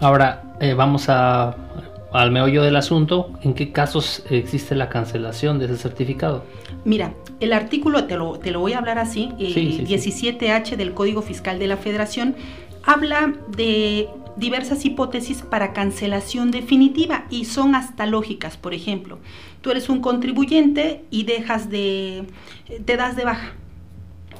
Ahora 0.00 0.42
eh, 0.60 0.74
vamos 0.74 1.08
a, 1.08 1.56
al 2.14 2.30
meollo 2.30 2.62
del 2.62 2.76
asunto. 2.76 3.30
¿En 3.42 3.54
qué 3.54 3.72
casos 3.72 4.22
existe 4.30 4.74
la 4.74 4.88
cancelación 4.88 5.58
de 5.58 5.66
ese 5.66 5.76
certificado? 5.76 6.44
Mira, 6.84 7.12
el 7.40 7.52
artículo, 7.52 8.04
te 8.04 8.16
lo, 8.16 8.38
te 8.38 8.52
lo 8.52 8.60
voy 8.60 8.72
a 8.72 8.78
hablar 8.78 8.98
así, 8.98 9.30
17H 9.38 10.72
eh, 10.72 10.76
del 10.76 10.94
Código 10.94 11.22
Fiscal 11.22 11.58
de 11.58 11.66
la 11.66 11.76
Federación, 11.76 12.36
habla 12.84 13.34
de 13.48 14.08
diversas 14.36 14.84
hipótesis 14.84 15.42
para 15.42 15.72
cancelación 15.72 16.50
definitiva 16.50 17.24
y 17.30 17.46
son 17.46 17.74
hasta 17.74 18.06
lógicas. 18.06 18.56
Por 18.56 18.74
ejemplo, 18.74 19.18
tú 19.60 19.70
eres 19.70 19.88
un 19.88 20.00
contribuyente 20.00 21.04
y 21.10 21.24
dejas 21.24 21.68
de, 21.68 22.26
te 22.84 22.96
das 22.96 23.16
de 23.16 23.24
baja. 23.24 23.54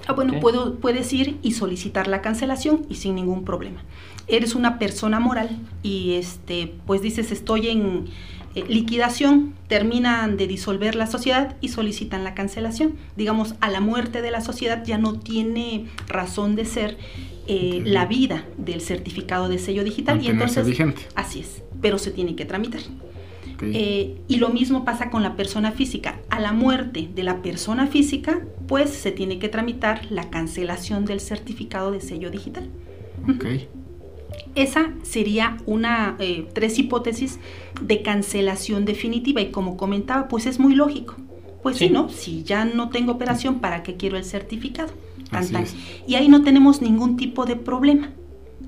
Ah, 0.06 0.12
bueno, 0.12 0.38
puedo, 0.38 0.76
puedes 0.76 1.12
ir 1.12 1.38
y 1.42 1.52
solicitar 1.52 2.08
la 2.08 2.20
cancelación 2.20 2.86
y 2.90 2.96
sin 2.96 3.14
ningún 3.14 3.44
problema 3.44 3.82
eres 4.26 4.54
una 4.54 4.78
persona 4.78 5.20
moral 5.20 5.50
y 5.82 6.14
este, 6.14 6.74
pues 6.86 7.02
dices 7.02 7.32
estoy 7.32 7.68
en 7.68 8.06
eh, 8.54 8.64
liquidación, 8.68 9.54
terminan 9.66 10.36
de 10.36 10.46
disolver 10.46 10.94
la 10.94 11.06
sociedad 11.06 11.56
y 11.60 11.68
solicitan 11.68 12.22
la 12.22 12.34
cancelación. 12.34 12.94
Digamos, 13.16 13.54
a 13.60 13.68
la 13.68 13.80
muerte 13.80 14.22
de 14.22 14.30
la 14.30 14.40
sociedad 14.40 14.84
ya 14.84 14.96
no 14.96 15.18
tiene 15.18 15.86
razón 16.06 16.54
de 16.54 16.64
ser 16.64 16.96
eh, 17.48 17.82
la 17.84 18.06
vida 18.06 18.44
del 18.56 18.80
certificado 18.80 19.48
de 19.48 19.58
sello 19.58 19.82
digital 19.82 20.22
y 20.22 20.28
entonces 20.28 20.66
vigente. 20.66 21.02
así 21.14 21.40
es, 21.40 21.62
pero 21.80 21.98
se 21.98 22.10
tiene 22.10 22.36
que 22.36 22.44
tramitar. 22.44 22.80
Eh, 23.60 24.20
y 24.28 24.36
lo 24.36 24.50
mismo 24.50 24.84
pasa 24.84 25.10
con 25.10 25.22
la 25.22 25.36
persona 25.36 25.72
física. 25.72 26.20
A 26.28 26.40
la 26.40 26.52
muerte 26.52 27.08
de 27.14 27.22
la 27.22 27.42
persona 27.42 27.86
física, 27.86 28.40
pues 28.68 28.90
se 28.90 29.10
tiene 29.10 29.38
que 29.38 29.48
tramitar 29.48 30.06
la 30.10 30.28
cancelación 30.30 31.04
del 31.04 31.20
certificado 31.20 31.90
de 31.90 32.00
sello 32.00 32.30
digital. 32.30 32.68
Okay. 33.36 33.68
Esa 34.54 34.90
sería 35.02 35.56
una, 35.66 36.16
eh, 36.18 36.46
tres 36.52 36.78
hipótesis 36.78 37.40
de 37.80 38.02
cancelación 38.02 38.84
definitiva 38.84 39.40
y 39.40 39.50
como 39.50 39.76
comentaba, 39.76 40.28
pues 40.28 40.46
es 40.46 40.58
muy 40.58 40.74
lógico. 40.74 41.16
Pues 41.62 41.78
sí, 41.78 41.88
¿no? 41.88 42.10
Si 42.10 42.44
ya 42.44 42.64
no 42.66 42.90
tengo 42.90 43.12
operación, 43.12 43.60
¿para 43.60 43.82
qué 43.82 43.96
quiero 43.96 44.16
el 44.18 44.24
certificado? 44.24 44.92
Y 46.06 46.14
ahí 46.14 46.28
no 46.28 46.42
tenemos 46.42 46.82
ningún 46.82 47.16
tipo 47.16 47.46
de 47.46 47.56
problema. 47.56 48.10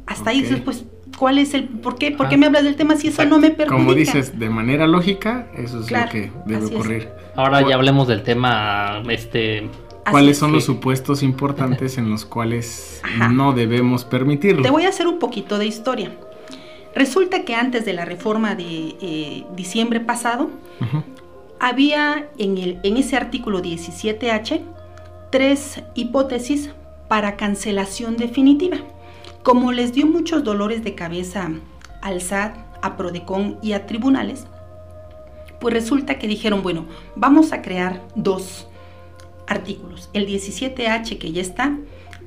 Hasta 0.07 0.31
ahí 0.31 0.43
dices, 0.43 0.61
pues, 0.61 0.85
¿cuál 1.19 1.39
es 1.39 1.55
el, 1.55 1.65
por 1.65 1.97
qué, 1.97 2.13
por 2.13 2.29
qué 2.29 2.37
me 2.37 2.47
hablas 2.47 2.65
del 2.65 2.77
tema 2.77 2.97
si 2.97 3.09
eso 3.09 3.25
no 3.25 3.39
me 3.39 3.51
perjudica? 3.51 3.77
Como 3.77 3.95
dices, 3.95 4.39
de 4.39 4.49
manera 4.49 4.87
lógica, 4.87 5.49
eso 5.57 5.81
es 5.81 5.91
lo 5.91 6.09
que 6.11 6.33
debe 6.47 6.67
ocurrir. 6.67 7.09
Ahora 7.35 7.67
ya 7.69 7.75
hablemos 7.75 8.09
del 8.09 8.23
tema, 8.23 9.03
este... 9.09 9.69
¿Cuáles 10.11 10.39
son 10.39 10.53
los 10.53 10.65
supuestos 10.65 11.23
importantes 11.23 11.99
en 11.99 12.11
los 12.11 12.25
cuales 12.25 13.03
no 13.33 13.53
debemos 13.53 14.05
permitirlo? 14.05 14.63
Te 14.63 14.71
voy 14.71 14.85
a 14.85 14.89
hacer 14.89 15.07
un 15.07 15.19
poquito 15.19 15.59
de 15.59 15.67
historia. 15.67 16.17
Resulta 16.95 17.45
que 17.45 17.55
antes 17.55 17.85
de 17.85 17.93
la 17.93 18.05
reforma 18.05 18.55
de 18.55 18.97
eh, 19.01 19.45
diciembre 19.55 20.01
pasado, 20.01 20.51
había 21.61 22.29
en, 22.39 22.59
el, 22.59 22.79
en 22.83 22.97
ese 22.97 23.17
artículo 23.17 23.61
17H 23.61 24.61
tres 25.31 25.83
hipótesis 25.95 26.71
para 27.09 27.37
cancelación 27.37 28.17
definitiva. 28.17 28.79
Como 29.43 29.73
les 29.73 29.93
dio 29.93 30.07
muchos 30.07 30.45
dolores 30.45 30.83
de 30.83 30.95
cabeza 30.95 31.51
al 32.01 32.21
SAT, 32.21 32.57
a 32.83 32.97
Prodecon 32.97 33.59
y 33.63 33.73
a 33.73 33.87
tribunales, 33.87 34.47
pues 35.61 35.75
resulta 35.75 36.19
que 36.19 36.29
dijeron, 36.29 36.63
bueno, 36.63 36.87
vamos 37.15 37.53
a 37.53 37.63
crear 37.63 38.03
dos 38.15 38.69
artículos, 39.47 40.11
el 40.13 40.27
17H 40.27 41.19
que 41.19 41.33
ya 41.33 41.43
está 41.43 41.79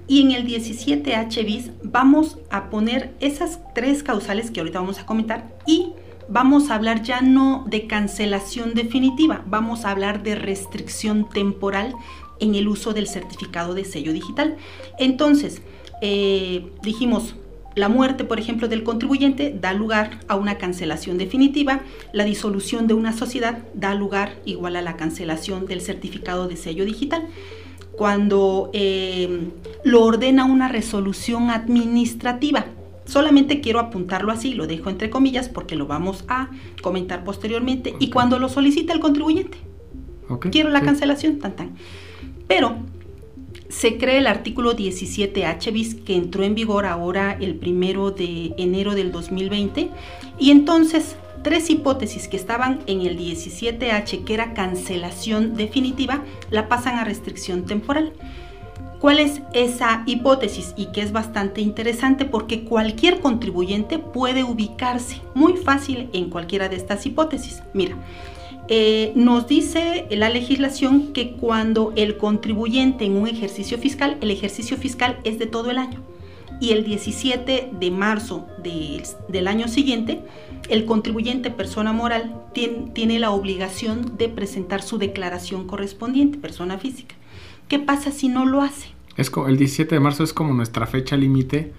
y 0.07 0.21
en 0.21 0.31
el 0.31 0.45
17H 0.45 1.45
bis 1.45 1.71
vamos 1.83 2.39
a 2.49 2.69
poner 2.69 3.13
esas 3.19 3.59
tres 3.75 4.03
causales 4.03 4.51
que 4.51 4.59
ahorita 4.59 4.79
vamos 4.79 4.99
a 4.99 5.05
comentar 5.05 5.55
y 5.65 5.93
vamos 6.27 6.69
a 6.69 6.75
hablar 6.75 7.03
ya 7.03 7.21
no 7.21 7.65
de 7.67 7.87
cancelación 7.87 8.73
definitiva, 8.73 9.43
vamos 9.47 9.85
a 9.85 9.91
hablar 9.91 10.23
de 10.23 10.35
restricción 10.35 11.29
temporal 11.29 11.93
en 12.39 12.55
el 12.55 12.67
uso 12.67 12.93
del 12.93 13.07
certificado 13.07 13.73
de 13.73 13.85
sello 13.85 14.13
digital. 14.13 14.57
Entonces, 14.97 15.61
eh, 16.01 16.71
dijimos, 16.81 17.35
la 17.79 17.87
muerte, 17.87 18.25
por 18.25 18.39
ejemplo, 18.39 18.67
del 18.67 18.83
contribuyente 18.83 19.55
da 19.59 19.73
lugar 19.73 20.19
a 20.27 20.35
una 20.35 20.57
cancelación 20.57 21.17
definitiva, 21.17 21.81
la 22.11 22.25
disolución 22.25 22.87
de 22.87 22.93
una 22.93 23.13
sociedad 23.13 23.59
da 23.73 23.95
lugar 23.95 24.35
igual 24.45 24.75
a 24.75 24.81
la 24.81 24.97
cancelación 24.97 25.65
del 25.65 25.79
certificado 25.79 26.47
de 26.49 26.57
sello 26.57 26.83
digital. 26.83 27.27
Cuando 27.93 28.69
eh, 28.73 29.49
lo 29.85 30.03
ordena 30.03 30.43
una 30.43 30.67
resolución 30.67 31.49
administrativa, 31.49 32.65
solamente 33.05 33.61
quiero 33.61 33.79
apuntarlo 33.79 34.31
así, 34.33 34.53
lo 34.53 34.67
dejo 34.67 34.89
entre 34.89 35.09
comillas 35.09 35.47
porque 35.47 35.75
lo 35.75 35.87
vamos 35.87 36.25
a 36.27 36.49
comentar 36.81 37.23
posteriormente, 37.23 37.95
y 37.99 38.09
cuando 38.09 38.39
lo 38.39 38.49
solicita 38.49 38.91
el 38.91 38.99
contribuyente, 38.99 39.57
quiero 40.51 40.69
la 40.69 40.81
cancelación, 40.81 41.39
tan 41.39 41.55
tan. 41.55 41.71
Pero 42.47 42.75
se 43.69 43.97
cree 43.97 44.17
el 44.17 44.27
artículo 44.27 44.75
17H 44.75 45.71
bis 45.71 45.95
que 45.95 46.15
entró 46.15 46.43
en 46.43 46.55
vigor 46.55 46.85
ahora 46.85 47.37
el 47.39 47.55
primero 47.55 48.11
de 48.11 48.53
enero 48.57 48.95
del 48.95 49.11
2020 49.11 49.89
y 50.39 50.51
entonces 50.51 51.15
tres 51.43 51.69
hipótesis 51.69 52.27
que 52.27 52.35
estaban 52.35 52.79
en 52.87 53.01
el 53.01 53.17
17H 53.17 54.25
que 54.25 54.33
era 54.33 54.53
cancelación 54.53 55.55
definitiva 55.55 56.23
la 56.49 56.67
pasan 56.67 56.97
a 56.97 57.05
restricción 57.05 57.65
temporal. 57.65 58.11
¿Cuál 58.99 59.19
es 59.19 59.41
esa 59.53 60.03
hipótesis? 60.05 60.73
Y 60.75 60.87
que 60.87 61.01
es 61.01 61.13
bastante 61.13 61.61
interesante 61.61 62.25
porque 62.25 62.65
cualquier 62.65 63.21
contribuyente 63.21 63.97
puede 63.97 64.43
ubicarse 64.43 65.21
muy 65.33 65.55
fácil 65.55 66.09
en 66.11 66.29
cualquiera 66.29 66.67
de 66.67 66.75
estas 66.75 67.05
hipótesis. 67.05 67.63
Mira, 67.73 67.95
eh, 68.71 69.13
nos 69.15 69.47
dice 69.47 70.05
la 70.11 70.29
legislación 70.29 71.11
que 71.11 71.31
cuando 71.31 71.91
el 71.95 72.17
contribuyente 72.17 73.03
en 73.03 73.17
un 73.17 73.27
ejercicio 73.27 73.79
fiscal, 73.79 74.17
el 74.21 74.29
ejercicio 74.29 74.77
fiscal 74.77 75.19
es 75.23 75.39
de 75.39 75.47
todo 75.47 75.71
el 75.71 75.79
año. 75.79 75.99
Y 76.61 76.71
el 76.71 76.83
17 76.83 77.71
de 77.71 77.91
marzo 77.91 78.47
del 79.27 79.47
año 79.47 79.67
siguiente, 79.67 80.21
el 80.69 80.85
contribuyente 80.85 81.49
persona 81.49 81.93
moral 81.93 82.35
tiene, 82.53 82.91
tiene 82.93 83.17
la 83.17 83.31
obligación 83.31 84.17
de 84.17 84.29
presentar 84.29 84.83
su 84.83 84.99
declaración 84.99 85.65
correspondiente, 85.65 86.37
persona 86.37 86.77
física. 86.77 87.15
¿Qué 87.69 87.79
pasa 87.79 88.11
si 88.11 88.27
no 88.27 88.45
lo 88.45 88.61
hace? 88.61 88.89
Es 89.17 89.31
el 89.47 89.57
17 89.57 89.95
de 89.95 89.99
marzo 89.99 90.23
es 90.23 90.31
como 90.31 90.53
nuestra 90.53 90.85
fecha 90.85 91.17
límite. 91.17 91.73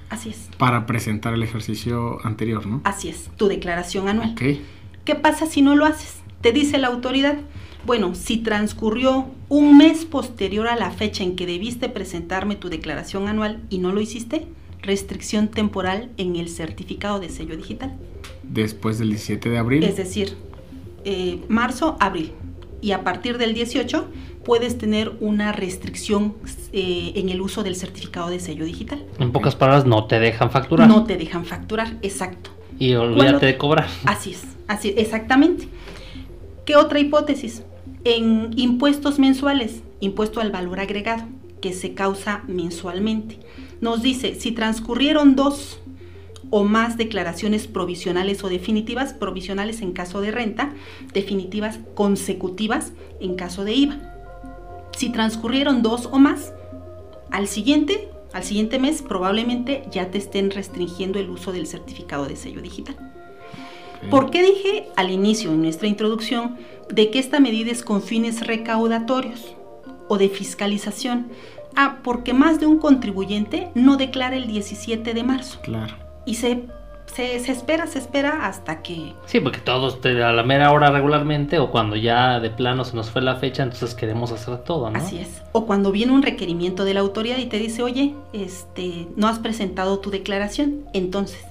Para 0.59 0.87
presentar 0.87 1.35
el 1.35 1.42
ejercicio 1.42 2.18
anterior, 2.25 2.66
¿no? 2.66 2.80
Así 2.85 3.09
es, 3.09 3.30
tu 3.37 3.47
declaración 3.47 4.09
anual. 4.09 4.35
¿Qué 4.35 5.14
pasa 5.14 5.47
si 5.47 5.62
no 5.62 5.76
lo 5.76 5.87
haces? 5.87 6.19
Te 6.40 6.52
dice 6.52 6.78
la 6.78 6.88
autoridad, 6.88 7.38
bueno, 7.85 8.14
si 8.14 8.38
transcurrió 8.38 9.26
un 9.49 9.76
mes 9.76 10.06
posterior 10.06 10.68
a 10.68 10.76
la 10.76 10.90
fecha 10.90 11.23
en 11.23 11.37
que 11.37 11.47
debiste 11.47 11.88
presentarme 11.88 12.56
tu 12.56 12.70
declaración 12.70 13.28
anual 13.28 13.61
y 13.68 13.78
no 13.78 13.92
lo 13.92 14.00
hiciste, 14.00 14.47
restricción 14.80 15.49
temporal 15.49 16.11
en 16.16 16.37
el 16.37 16.49
certificado 16.49 17.20
de 17.20 17.28
sello 17.28 17.56
digital. 17.56 17.94
Después 18.42 18.99
del 18.99 19.11
17 19.11 19.50
de 19.50 19.59
abril. 19.59 19.85
Es 19.85 19.97
decir, 19.97 20.37
eh, 21.04 21.40
marzo, 21.49 21.97
abril. 22.00 22.32
Y 22.80 22.92
a 22.92 23.04
partir 23.04 23.37
del 23.37 23.52
18 23.52 24.09
puedes 24.42 24.78
tener 24.78 25.12
una 25.20 25.52
restricción 25.52 26.35
eh, 26.73 27.12
en 27.16 27.28
el 27.28 27.42
uso 27.42 27.62
del 27.62 27.76
certificado 27.76 28.30
de 28.30 28.40
sello 28.40 28.64
digital. 28.64 29.04
En 29.18 29.32
pocas 29.32 29.54
palabras, 29.56 29.85
no 29.85 30.06
te 30.06 30.18
dejan 30.18 30.50
facturar. 30.50 30.88
No 30.88 31.04
te 31.04 31.18
dejan 31.18 31.44
facturar, 31.44 31.99
exacto. 32.00 32.50
Y 32.78 32.94
olvídate 32.94 33.44
de 33.44 33.59
cobrar. 33.59 33.88
Así 34.06 34.30
es, 34.30 34.44
así 34.66 34.94
exactamente. 34.97 35.68
¿Qué 36.64 36.76
otra 36.76 37.00
hipótesis? 37.00 37.62
En 38.04 38.50
impuestos 38.56 39.18
mensuales, 39.18 39.82
impuesto 40.00 40.40
al 40.40 40.52
valor 40.52 40.80
agregado, 40.80 41.24
que 41.60 41.72
se 41.72 41.94
causa 41.94 42.44
mensualmente. 42.46 43.38
Nos 43.80 44.02
dice, 44.02 44.34
si 44.34 44.52
transcurrieron 44.52 45.36
dos 45.36 45.80
o 46.50 46.64
más 46.64 46.96
declaraciones 46.96 47.66
provisionales 47.66 48.42
o 48.44 48.48
definitivas, 48.48 49.14
provisionales 49.14 49.80
en 49.82 49.92
caso 49.92 50.20
de 50.20 50.32
renta, 50.32 50.74
definitivas 51.14 51.78
consecutivas 51.94 52.92
en 53.20 53.36
caso 53.36 53.64
de 53.64 53.74
IVA. 53.74 53.98
Si 54.96 55.10
transcurrieron 55.10 55.82
dos 55.82 56.08
o 56.10 56.18
más, 56.18 56.52
al 57.30 57.46
siguiente, 57.46 58.08
al 58.32 58.42
siguiente 58.42 58.78
mes 58.78 59.02
probablemente 59.02 59.84
ya 59.90 60.10
te 60.10 60.18
estén 60.18 60.50
restringiendo 60.50 61.18
el 61.18 61.30
uso 61.30 61.52
del 61.52 61.66
certificado 61.66 62.26
de 62.26 62.36
sello 62.36 62.60
digital. 62.60 63.09
¿Por 64.09 64.30
qué 64.30 64.42
dije 64.42 64.88
al 64.97 65.11
inicio, 65.11 65.50
en 65.50 65.62
nuestra 65.62 65.88
introducción, 65.88 66.57
de 66.88 67.11
que 67.11 67.19
esta 67.19 67.40
medida 67.40 67.71
es 67.71 67.83
con 67.83 68.02
fines 68.02 68.47
recaudatorios 68.47 69.54
o 70.09 70.16
de 70.16 70.28
fiscalización? 70.28 71.28
Ah, 71.76 71.99
porque 72.02 72.33
más 72.33 72.61
de 72.61 72.66
un 72.66 72.78
contribuyente 72.78 73.71
no 73.75 73.97
declara 73.97 74.37
el 74.37 74.47
17 74.47 75.14
de 75.14 75.23
marzo. 75.23 75.61
Claro. 75.62 75.95
Y 76.25 76.35
se, 76.35 76.64
se, 77.07 77.37
espera, 77.37 77.87
se 77.87 77.99
espera 77.99 78.47
hasta 78.47 78.83
que... 78.83 79.14
Sí, 79.26 79.40
porque 79.40 79.59
todos 79.59 79.99
a 80.04 80.33
la 80.33 80.42
mera 80.42 80.73
hora 80.73 80.90
regularmente 80.90 81.59
o 81.59 81.71
cuando 81.71 81.97
ya 81.97 82.40
de 82.40 82.50
plano 82.50 82.85
se 82.85 82.97
nos 82.97 83.11
fue 83.11 83.23
la 83.23 83.37
fecha, 83.37 83.62
entonces 83.62 83.95
queremos 83.95 84.33
hacer 84.33 84.59
todo, 84.59 84.90
¿no? 84.90 84.99
Así 84.99 85.19
es. 85.19 85.42
O 85.52 85.66
cuando 85.66 85.92
viene 85.92 86.12
un 86.12 86.23
requerimiento 86.23 86.85
de 86.85 86.95
la 86.95 87.00
autoridad 87.00 87.38
y 87.38 87.47
te 87.47 87.59
dice, 87.59 87.83
oye, 87.83 88.14
este, 88.33 89.09
no 89.16 89.28
has 89.28 89.38
presentado 89.38 89.99
tu 89.99 90.11
declaración, 90.11 90.85
entonces... 90.92 91.45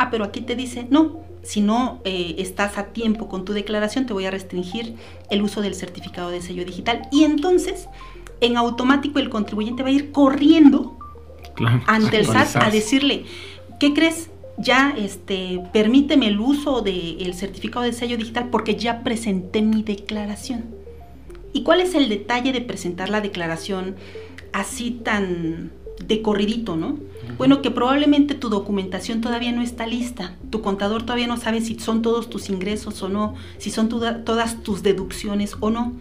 Ah, 0.00 0.08
pero 0.10 0.24
aquí 0.24 0.40
te 0.40 0.56
dice, 0.56 0.86
no, 0.88 1.20
si 1.42 1.60
no 1.60 2.00
eh, 2.04 2.36
estás 2.38 2.78
a 2.78 2.86
tiempo 2.86 3.28
con 3.28 3.44
tu 3.44 3.52
declaración, 3.52 4.06
te 4.06 4.14
voy 4.14 4.24
a 4.24 4.30
restringir 4.30 4.94
el 5.28 5.42
uso 5.42 5.60
del 5.60 5.74
certificado 5.74 6.30
de 6.30 6.40
sello 6.40 6.64
digital. 6.64 7.02
Y 7.12 7.24
entonces, 7.24 7.86
en 8.40 8.56
automático, 8.56 9.18
el 9.18 9.28
contribuyente 9.28 9.82
va 9.82 9.90
a 9.90 9.92
ir 9.92 10.10
corriendo 10.10 10.96
ante 11.86 12.16
el 12.16 12.24
SAT 12.24 12.56
a 12.56 12.70
decirle, 12.70 13.26
¿qué 13.78 13.92
crees? 13.92 14.30
Ya 14.56 14.94
este, 14.96 15.60
permíteme 15.70 16.28
el 16.28 16.40
uso 16.40 16.80
del 16.80 17.34
certificado 17.34 17.84
de 17.84 17.92
sello 17.92 18.16
digital 18.16 18.48
porque 18.50 18.76
ya 18.76 19.02
presenté 19.02 19.60
mi 19.60 19.82
declaración. 19.82 20.64
¿Y 21.52 21.62
cuál 21.62 21.82
es 21.82 21.94
el 21.94 22.08
detalle 22.08 22.54
de 22.54 22.62
presentar 22.62 23.10
la 23.10 23.20
declaración 23.20 23.96
así 24.54 24.92
tan 24.92 25.72
de 26.06 26.22
corridito, 26.22 26.76
no? 26.76 26.98
Bueno, 27.36 27.62
que 27.62 27.70
probablemente 27.70 28.34
tu 28.34 28.48
documentación 28.48 29.20
todavía 29.20 29.52
no 29.52 29.62
está 29.62 29.86
lista, 29.86 30.36
tu 30.50 30.60
contador 30.62 31.02
todavía 31.02 31.26
no 31.26 31.36
sabe 31.36 31.60
si 31.60 31.78
son 31.78 32.02
todos 32.02 32.28
tus 32.28 32.50
ingresos 32.50 33.02
o 33.02 33.08
no, 33.08 33.34
si 33.58 33.70
son 33.70 33.88
todas 33.88 34.62
tus 34.62 34.82
deducciones 34.82 35.56
o 35.60 35.70
no. 35.70 35.94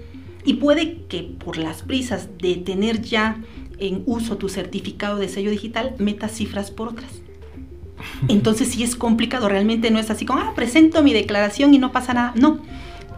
Y 0.46 0.56
puede 0.56 1.04
que 1.08 1.24
por 1.24 1.58
las 1.58 1.82
prisas 1.84 2.30
de 2.40 2.56
tener 2.56 3.02
ya 3.02 3.42
en 3.78 4.04
uso 4.06 4.38
tu 4.38 4.50
certificado 4.50 5.18
de 5.18 5.30
sello 5.30 5.52
digital, 5.52 5.96
metas 6.00 6.32
cifras 6.32 6.72
por 6.72 6.90
otras. 6.90 7.22
Entonces 8.28 8.70
sí 8.70 8.84
es 8.84 8.96
complicado, 8.96 9.50
realmente 9.50 9.92
no 9.92 10.00
es 10.00 10.10
así 10.10 10.26
como, 10.26 10.40
ah, 10.40 10.54
presento 10.56 11.04
mi 11.04 11.14
declaración 11.14 11.74
y 11.74 11.78
no 11.78 11.92
pasa 11.92 12.14
nada. 12.14 12.34
No. 12.36 12.60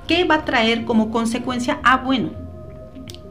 ¿Qué 0.07 0.25
va 0.25 0.35
a 0.35 0.45
traer 0.45 0.83
como 0.83 1.11
consecuencia? 1.11 1.79
Ah, 1.83 1.97
bueno, 1.97 2.31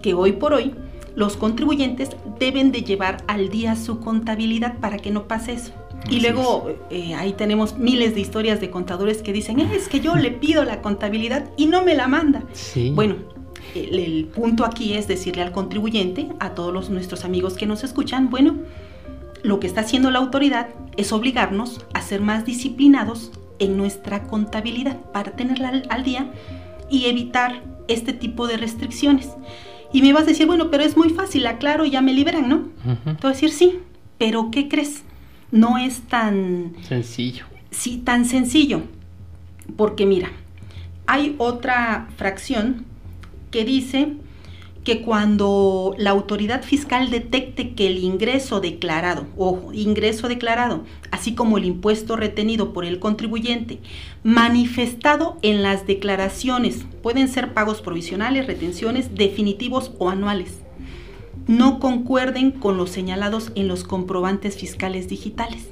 que 0.02 0.14
hoy 0.14 0.33
por 0.33 0.54
hoy 0.54 0.75
los 1.14 1.36
contribuyentes 1.36 2.10
deben 2.38 2.72
de 2.72 2.82
llevar 2.82 3.24
al 3.26 3.48
día 3.48 3.76
su 3.76 4.00
contabilidad 4.00 4.78
para 4.78 4.98
que 4.98 5.10
no 5.10 5.26
pase 5.28 5.54
eso. 5.54 5.72
y 6.08 6.20
luego 6.20 6.70
eh, 6.90 7.14
ahí 7.14 7.34
tenemos 7.34 7.76
miles 7.76 8.14
de 8.14 8.20
historias 8.20 8.60
de 8.60 8.70
contadores 8.70 9.22
que 9.22 9.32
dicen, 9.32 9.60
es 9.60 9.88
que 9.88 10.00
yo 10.00 10.16
le 10.16 10.30
pido 10.30 10.64
la 10.64 10.80
contabilidad 10.80 11.50
y 11.56 11.66
no 11.66 11.84
me 11.84 11.94
la 11.94 12.08
manda. 12.08 12.42
Bueno, 12.92 13.16
el, 13.74 14.26
punto 14.34 14.64
aquí 14.64 14.94
es 14.94 15.06
decirle 15.08 15.42
al 15.42 15.52
contribuyente, 15.52 16.28
a 16.40 16.54
todos 16.54 16.72
los, 16.72 16.90
nuestros 16.90 17.24
amigos 17.24 17.54
que 17.54 17.66
nos 17.66 17.84
escuchan, 17.84 18.30
bueno, 18.30 18.56
lo 19.42 19.60
que 19.60 19.66
está 19.66 19.82
haciendo 19.82 20.10
la 20.10 20.18
autoridad 20.18 20.68
es 20.96 21.12
obligarnos 21.12 21.84
a 21.94 22.02
ser 22.02 22.20
más 22.20 22.44
disciplinados 22.44 23.32
en 23.58 23.76
nuestra 23.76 24.24
contabilidad 24.24 24.98
para 25.12 25.32
tenerla 25.32 25.82
al, 25.88 26.02
día 26.02 26.32
y 26.88 27.06
evitar 27.06 27.62
este 27.88 28.12
tipo 28.12 28.46
de 28.46 28.56
restricciones. 28.56 29.30
Y 29.92 30.02
me 30.02 30.12
vas 30.12 30.23
a 30.23 30.26
decir, 30.26 30.47
bueno, 30.47 30.70
pero 30.70 30.85
es 30.85 30.97
muy 30.97 31.11
fácil, 31.11 31.47
aclaro, 31.47 31.85
ya 31.85 32.00
me 32.00 32.12
liberan, 32.12 32.49
¿no? 32.49 32.68
Te 33.04 33.12
voy 33.23 33.30
a 33.30 33.35
decir, 33.35 33.50
sí, 33.50 33.78
pero 34.18 34.50
¿qué 34.50 34.68
crees? 34.68 35.02
No 35.50 35.78
es 35.78 36.02
tan... 36.02 36.75
Sencillo. 36.87 37.47
Sí, 37.70 37.99
tan 37.99 38.25
sencillo. 38.25 38.82
Porque 39.76 40.06
mira, 40.06 40.30
hay 41.06 41.35
otra 41.38 42.09
fracción 42.16 42.85
que 43.50 43.64
dice 43.64 44.14
que 44.84 45.02
cuando 45.02 45.94
la 45.99 46.10
autoridad 46.10 46.62
fiscal 46.62 47.10
detecte 47.10 47.75
que 47.75 47.87
el 47.87 47.99
ingreso 47.99 48.60
declarado, 48.60 49.26
ojo, 49.37 49.72
ingreso 49.72 50.26
declarado, 50.26 50.84
así 51.10 51.34
como 51.34 51.58
el 51.58 51.66
impuesto 51.66 52.16
retenido 52.16 52.72
por 52.72 52.87
el 52.87 52.99
contribuyente, 52.99 53.78
manifestado 54.22 55.37
en 55.42 55.62
las 55.62 55.87
declaraciones, 55.87 56.87
pueden 57.02 57.28
ser 57.28 57.52
pagos 57.52 57.82
provisionales, 57.82 58.46
retenciones, 58.46 59.14
definitivos 59.14 59.92
o 59.99 60.08
anuales, 60.08 60.60
no 61.46 61.78
concuerden 61.78 62.50
con 62.50 62.76
los 62.76 62.90
señalados 62.90 63.52
en 63.56 63.68
los 63.68 63.84
comprobantes 63.84 64.56
fiscales 64.56 65.08
digitales. 65.08 65.68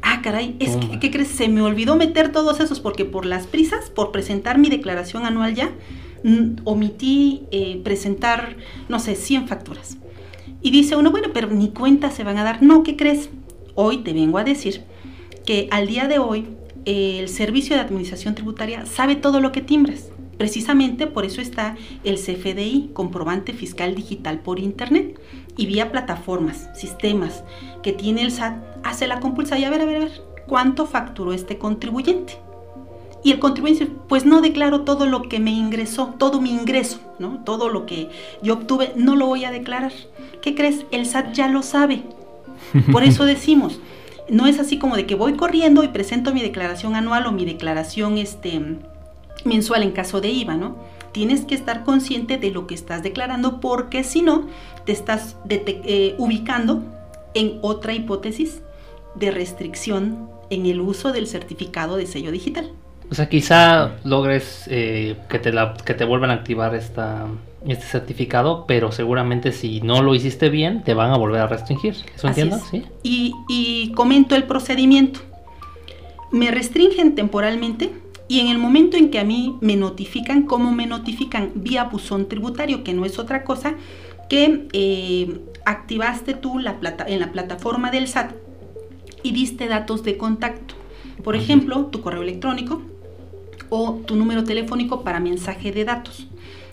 Ah, 0.00 0.20
caray, 0.22 0.56
es 0.60 0.76
que, 0.76 1.00
¿qué 1.00 1.10
crees? 1.10 1.28
Se 1.28 1.48
me 1.48 1.60
olvidó 1.60 1.96
meter 1.96 2.30
todos 2.30 2.60
esos 2.60 2.80
porque 2.80 3.04
por 3.04 3.26
las 3.26 3.46
prisas, 3.46 3.90
por 3.90 4.12
presentar 4.12 4.56
mi 4.56 4.68
declaración 4.68 5.26
anual 5.26 5.54
ya, 5.54 5.70
omití 6.64 7.42
eh, 7.50 7.80
presentar, 7.84 8.56
no 8.88 8.98
sé, 8.98 9.14
100 9.14 9.48
facturas. 9.48 9.98
Y 10.60 10.70
dice 10.70 10.96
uno, 10.96 11.10
bueno, 11.10 11.28
pero 11.32 11.48
ni 11.48 11.68
cuenta 11.68 12.10
se 12.10 12.24
van 12.24 12.38
a 12.38 12.44
dar. 12.44 12.62
No, 12.62 12.82
¿qué 12.82 12.96
crees? 12.96 13.30
Hoy 13.74 13.98
te 13.98 14.12
vengo 14.12 14.38
a 14.38 14.44
decir 14.44 14.82
que 15.46 15.68
al 15.70 15.86
día 15.86 16.08
de 16.08 16.18
hoy 16.18 16.48
el 16.84 17.28
Servicio 17.28 17.76
de 17.76 17.82
Administración 17.82 18.34
Tributaria 18.34 18.86
sabe 18.86 19.16
todo 19.16 19.40
lo 19.40 19.52
que 19.52 19.60
timbras. 19.60 20.10
Precisamente 20.38 21.06
por 21.06 21.24
eso 21.24 21.40
está 21.40 21.76
el 22.04 22.16
CFDI, 22.16 22.90
comprobante 22.92 23.52
fiscal 23.52 23.94
digital 23.94 24.40
por 24.40 24.58
Internet, 24.58 25.20
y 25.56 25.66
vía 25.66 25.90
plataformas, 25.90 26.70
sistemas 26.74 27.42
que 27.82 27.92
tiene 27.92 28.22
el 28.22 28.30
SAT, 28.30 28.56
hace 28.84 29.06
la 29.06 29.20
compulsa 29.20 29.56
a 29.56 29.70
ver, 29.70 29.80
a 29.80 29.84
ver, 29.84 29.96
a 29.96 30.00
ver, 30.00 30.22
¿cuánto 30.46 30.86
facturó 30.86 31.32
este 31.32 31.58
contribuyente? 31.58 32.38
Y 33.24 33.32
el 33.32 33.38
contribuyente, 33.40 33.86
pues 34.08 34.24
no 34.24 34.40
declaro 34.40 34.82
todo 34.82 35.06
lo 35.06 35.22
que 35.22 35.40
me 35.40 35.50
ingresó, 35.50 36.14
todo 36.18 36.40
mi 36.40 36.50
ingreso, 36.50 37.00
¿no? 37.18 37.42
Todo 37.44 37.68
lo 37.68 37.84
que 37.84 38.10
yo 38.42 38.54
obtuve, 38.54 38.92
no 38.96 39.16
lo 39.16 39.26
voy 39.26 39.44
a 39.44 39.50
declarar. 39.50 39.92
¿Qué 40.40 40.54
crees? 40.54 40.86
El 40.92 41.04
SAT 41.04 41.32
ya 41.32 41.48
lo 41.48 41.62
sabe. 41.62 42.02
Por 42.92 43.02
eso 43.02 43.24
decimos, 43.26 43.80
no 44.30 44.46
es 44.46 44.60
así 44.60 44.78
como 44.78 44.96
de 44.96 45.06
que 45.06 45.14
voy 45.14 45.34
corriendo 45.34 45.82
y 45.82 45.88
presento 45.88 46.32
mi 46.32 46.42
declaración 46.42 46.94
anual 46.94 47.26
o 47.26 47.32
mi 47.32 47.44
declaración 47.44 48.18
este, 48.18 48.60
mensual 49.44 49.82
en 49.82 49.92
caso 49.92 50.20
de 50.20 50.28
IVA, 50.28 50.56
¿no? 50.56 50.76
Tienes 51.12 51.44
que 51.44 51.54
estar 51.54 51.84
consciente 51.84 52.36
de 52.36 52.50
lo 52.50 52.66
que 52.66 52.74
estás 52.74 53.02
declarando 53.02 53.60
porque 53.60 54.04
si 54.04 54.22
no, 54.22 54.46
te 54.84 54.92
estás 54.92 55.36
eh, 55.48 56.14
ubicando 56.18 56.82
en 57.34 57.58
otra 57.62 57.94
hipótesis 57.94 58.62
de 59.14 59.30
restricción 59.30 60.28
en 60.50 60.66
el 60.66 60.80
uso 60.80 61.12
del 61.12 61.26
certificado 61.26 61.96
de 61.96 62.06
sello 62.06 62.30
digital. 62.30 62.70
O 63.10 63.14
sea, 63.14 63.28
quizá 63.28 63.96
logres 64.04 64.64
eh, 64.68 65.16
que, 65.28 65.38
te 65.38 65.52
la, 65.52 65.74
que 65.74 65.94
te 65.94 66.04
vuelvan 66.04 66.30
a 66.30 66.34
activar 66.34 66.74
esta, 66.74 67.26
este 67.66 67.86
certificado, 67.86 68.64
pero 68.66 68.92
seguramente 68.92 69.52
si 69.52 69.80
no 69.80 70.02
lo 70.02 70.14
hiciste 70.14 70.50
bien, 70.50 70.82
te 70.84 70.94
van 70.94 71.10
a 71.10 71.16
volver 71.16 71.40
a 71.40 71.46
restringir. 71.46 71.96
¿Eso 72.14 72.28
entiendo? 72.28 72.58
¿Sí? 72.70 72.84
Y, 73.02 73.34
y 73.48 73.92
comento 73.92 74.36
el 74.36 74.44
procedimiento. 74.44 75.20
Me 76.30 76.50
restringen 76.50 77.14
temporalmente 77.14 77.92
y 78.28 78.40
en 78.40 78.48
el 78.48 78.58
momento 78.58 78.98
en 78.98 79.10
que 79.10 79.18
a 79.18 79.24
mí 79.24 79.56
me 79.62 79.76
notifican, 79.76 80.42
¿cómo 80.42 80.70
me 80.70 80.86
notifican? 80.86 81.52
Vía 81.54 81.84
buzón 81.84 82.28
tributario, 82.28 82.84
que 82.84 82.92
no 82.92 83.06
es 83.06 83.18
otra 83.18 83.42
cosa 83.42 83.74
que 84.28 84.68
eh, 84.74 85.40
activaste 85.64 86.34
tú 86.34 86.58
la 86.58 86.78
plata, 86.78 87.06
en 87.08 87.20
la 87.20 87.32
plataforma 87.32 87.90
del 87.90 88.06
SAT 88.06 88.32
y 89.22 89.32
diste 89.32 89.66
datos 89.68 90.02
de 90.02 90.18
contacto. 90.18 90.74
Por 91.24 91.34
ejemplo, 91.34 91.86
tu 91.86 92.02
correo 92.02 92.22
electrónico, 92.22 92.82
o 93.70 93.94
tu 94.06 94.16
número 94.16 94.44
telefónico 94.44 95.02
para 95.02 95.20
mensaje 95.20 95.72
de 95.72 95.84
datos. 95.84 96.26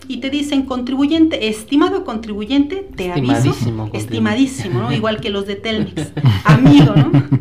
Y 0.08 0.18
te 0.18 0.30
dicen 0.30 0.62
contribuyente, 0.62 1.48
estimado 1.48 2.04
contribuyente, 2.04 2.86
te 2.94 3.10
aviso, 3.10 3.54
estimadísimo, 3.92 4.82
¿no? 4.82 4.92
igual 4.92 5.20
que 5.20 5.30
los 5.30 5.46
de 5.46 5.56
Telmex, 5.56 6.12
amigo, 6.44 6.94
¿no? 6.94 7.12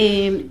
Eh, 0.00 0.46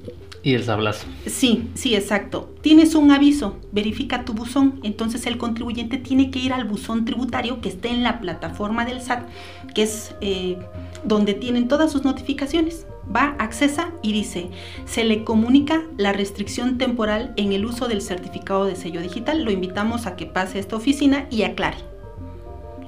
y 0.48 0.54
el 0.54 0.64
sablazo. 0.64 1.08
Sí, 1.26 1.70
sí, 1.74 1.94
exacto. 1.96 2.56
Tienes 2.62 2.96
un 2.96 3.12
aviso, 3.12 3.58
verifica 3.74 4.24
tu 4.24 4.32
buzón. 4.34 4.80
Entonces 4.84 5.26
el 5.26 5.38
contribuyente 5.38 5.98
tiene 5.98 6.32
que 6.32 6.40
ir 6.40 6.54
al 6.54 6.64
buzón 6.64 7.04
tributario 7.04 7.60
que 7.60 7.68
esté 7.68 7.90
en 7.90 8.02
la 8.02 8.22
plataforma 8.22 8.86
del 8.86 9.02
SAT, 9.02 9.28
que 9.74 9.84
es 9.84 10.16
eh, 10.22 10.58
donde 11.04 11.34
tienen 11.34 11.68
todas 11.68 11.92
sus 11.92 12.06
notificaciones. 12.06 12.86
Va, 13.16 13.36
accesa 13.40 13.92
y 14.02 14.12
dice, 14.12 14.50
se 14.86 15.04
le 15.04 15.24
comunica 15.24 15.84
la 15.98 16.12
restricción 16.12 16.78
temporal 16.78 17.34
en 17.38 17.54
el 17.54 17.66
uso 17.66 17.88
del 17.88 18.02
certificado 18.02 18.66
de 18.66 18.76
sello 18.76 19.02
digital. 19.02 19.44
Lo 19.44 19.52
invitamos 19.52 20.06
a 20.06 20.16
que 20.16 20.26
pase 20.26 20.58
a 20.58 20.62
esta 20.62 20.76
oficina 20.76 21.28
y 21.30 21.44
aclare. 21.44 21.78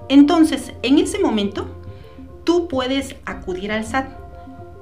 Entonces, 0.09 0.73
en 0.81 0.97
ese 0.97 1.19
momento, 1.19 1.69
tú 2.43 2.67
puedes 2.67 3.15
acudir 3.25 3.71
al 3.71 3.85
SAT 3.85 4.18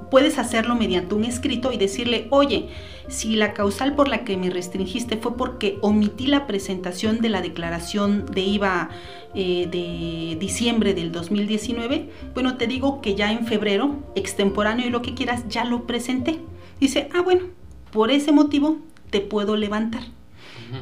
puedes 0.10 0.38
hacerlo 0.40 0.76
mediante 0.76 1.16
un 1.16 1.26
escrito 1.26 1.72
y 1.72 1.78
decirle, 1.78 2.28
oye, 2.30 2.70
si 3.08 3.36
la 3.36 3.54
causal 3.54 3.96
por 3.96 4.08
la 4.08 4.24
que 4.24 4.38
me 4.38 4.50
restringiste 4.50 5.18
fue 5.18 5.36
porque 5.38 5.78
omití 5.82 6.28
la 6.28 6.48
presentación 6.48 7.20
de 7.20 7.30
la 7.30 7.42
declaración 7.42 8.26
de 8.26 8.42
IVA 8.42 8.90
eh, 9.34 9.68
de 9.70 10.38
diciembre 10.40 10.94
del 10.94 11.12
2019, 11.12 12.10
bueno, 12.34 12.58
te 12.58 12.68
digo 12.68 13.02
que 13.02 13.16
ya 13.16 13.32
en 13.32 13.46
febrero, 13.46 13.96
extemporáneo 14.16 14.88
y 14.88 14.90
lo 14.90 15.02
que 15.02 15.14
quieras, 15.14 15.44
ya 15.48 15.64
lo 15.64 15.86
presenté. 15.86 16.40
Dice, 16.80 17.10
ah, 17.14 17.22
bueno, 17.22 17.46
por 17.92 18.12
ese 18.12 18.32
motivo 18.32 18.78
te 19.10 19.22
puedo 19.22 19.56
levantar. 19.56 20.04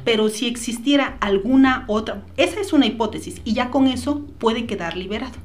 Pero 0.04 0.30
si 0.30 0.48
existiera 0.48 1.18
alguna 1.20 1.86
otra, 1.88 2.24
esa 2.38 2.60
es 2.60 2.74
una 2.74 2.88
hipótesis 2.88 3.40
y 3.46 3.54
ya 3.54 3.70
con 3.70 3.86
eso 3.88 4.22
puede 4.40 4.66
quedar 4.66 4.98
liberado. 4.98 5.36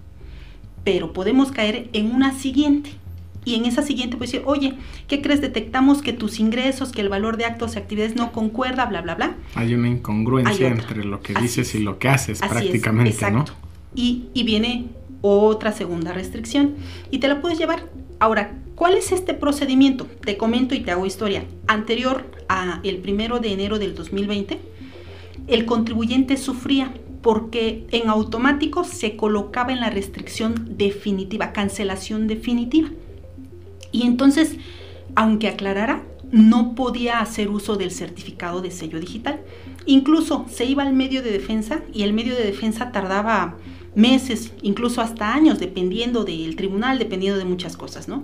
Pero 0.83 1.13
podemos 1.13 1.53
caer 1.53 1.91
en 1.93 2.15
una 2.15 2.33
siguiente 2.33 2.91
y 3.45 3.55
en 3.55 3.65
esa 3.65 3.83
siguiente 3.83 4.17
pues 4.17 4.33
decir, 4.33 4.47
oye, 4.47 4.75
¿qué 5.09 5.23
crees? 5.23 5.41
Detectamos 5.41 6.03
que 6.03 6.13
tus 6.13 6.41
ingresos, 6.41 6.93
que 6.93 7.01
el 7.01 7.09
valor 7.09 7.37
de 7.37 7.47
actos 7.47 7.75
y 7.75 7.79
actividades 7.79 8.17
no 8.17 8.33
concuerda, 8.33 8.87
bla, 8.87 9.01
bla, 9.01 9.15
bla. 9.15 9.37
Hay 9.55 9.75
una 9.75 9.89
incongruencia 9.89 10.69
entre 10.69 11.05
lo 11.05 11.21
que 11.23 11.35
dices 11.35 11.75
y 11.75 11.81
lo 11.81 11.99
que 11.99 12.09
haces 12.09 12.41
prácticamente, 12.41 13.31
¿no? 13.31 13.45
Y, 13.95 14.27
y 14.35 14.45
viene 14.45 14.87
otra 15.23 15.73
segunda 15.73 16.13
restricción 16.13 16.75
y 17.11 17.19
te 17.19 17.29
la 17.29 17.41
puedes 17.41 17.59
llevar. 17.59 17.85
Ahora, 18.19 18.53
¿cuál 18.75 18.95
es 18.95 19.13
este 19.13 19.35
procedimiento? 19.35 20.05
Te 20.05 20.37
comento 20.37 20.75
y 20.75 20.81
te 20.81 20.91
hago 20.91 21.07
historia. 21.07 21.45
Anterior 21.67 22.31
a 22.49 22.81
el 22.83 22.99
primero 22.99 23.41
de 23.41 23.53
enero 23.53 23.79
del 23.79 23.95
2020, 23.95 24.59
el 25.47 25.65
contribuyente 25.65 26.37
sufría 26.37 26.93
porque 27.23 27.87
en 27.91 28.09
automático 28.09 28.85
se 28.85 29.17
colocaba 29.17 29.73
en 29.73 29.81
la 29.81 29.91
restricción 29.91 30.77
definitiva, 30.77 31.53
cancelación 31.53 32.27
definitiva. 32.27 32.91
Y 33.93 34.03
entonces, 34.03 34.57
aunque 35.15 35.49
aclarara, 35.49 36.03
no 36.31 36.75
podía 36.75 37.21
hacer 37.21 37.49
uso 37.49 37.77
del 37.77 37.91
certificado 37.91 38.61
de 38.61 38.71
sello 38.71 39.01
digital. 39.01 39.41
Incluso 39.87 40.47
se 40.49 40.65
iba 40.65 40.83
al 40.83 40.93
medio 40.93 41.23
de 41.23 41.33
defensa 41.33 41.81
y 41.93 42.03
el 42.03 42.13
medio 42.13 42.35
de 42.35 42.45
defensa 42.45 42.93
tardaba 42.93 43.57
meses, 43.95 44.53
incluso 44.63 45.01
hasta 45.01 45.35
años, 45.35 45.59
dependiendo 45.59 46.25
del 46.25 46.55
tribunal, 46.57 46.99
dependiendo 46.99 47.39
de 47.39 47.45
muchas 47.45 47.77
cosas, 47.77 48.07
¿no? 48.07 48.23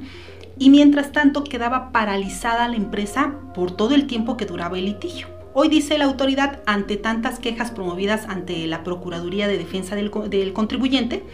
Y 0.58 0.70
mientras 0.70 1.12
tanto 1.12 1.44
quedaba 1.44 1.92
paralizada 1.92 2.68
la 2.68 2.76
empresa 2.76 3.34
por 3.54 3.72
todo 3.72 3.94
el 3.94 4.06
tiempo 4.06 4.36
que 4.36 4.46
duraba 4.46 4.78
el 4.78 4.86
litigio. 4.86 5.26
Hoy 5.52 5.68
dice 5.68 5.98
la 5.98 6.04
autoridad, 6.04 6.60
ante 6.66 6.96
tantas 6.96 7.38
quejas 7.38 7.70
promovidas 7.70 8.26
ante 8.28 8.66
la 8.66 8.84
Procuraduría 8.84 9.48
de 9.48 9.58
Defensa 9.58 9.96
del, 9.96 10.10
del 10.28 10.52
Contribuyente, 10.52 11.24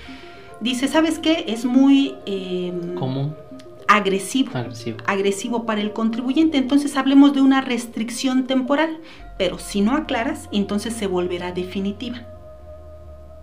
dice, 0.60 0.88
¿sabes 0.88 1.18
qué? 1.18 1.44
Es 1.48 1.64
muy... 1.64 2.14
Eh, 2.26 2.72
¿Cómo? 2.96 3.34
Agresivo, 3.92 4.52
agresivo. 4.54 4.96
Agresivo 5.06 5.66
para 5.66 5.82
el 5.82 5.92
contribuyente. 5.92 6.56
Entonces 6.56 6.96
hablemos 6.96 7.34
de 7.34 7.42
una 7.42 7.60
restricción 7.60 8.46
temporal. 8.46 9.00
Pero 9.36 9.58
si 9.58 9.82
no 9.82 9.94
aclaras, 9.94 10.48
entonces 10.50 10.94
se 10.94 11.06
volverá 11.06 11.52
definitiva. 11.52 12.26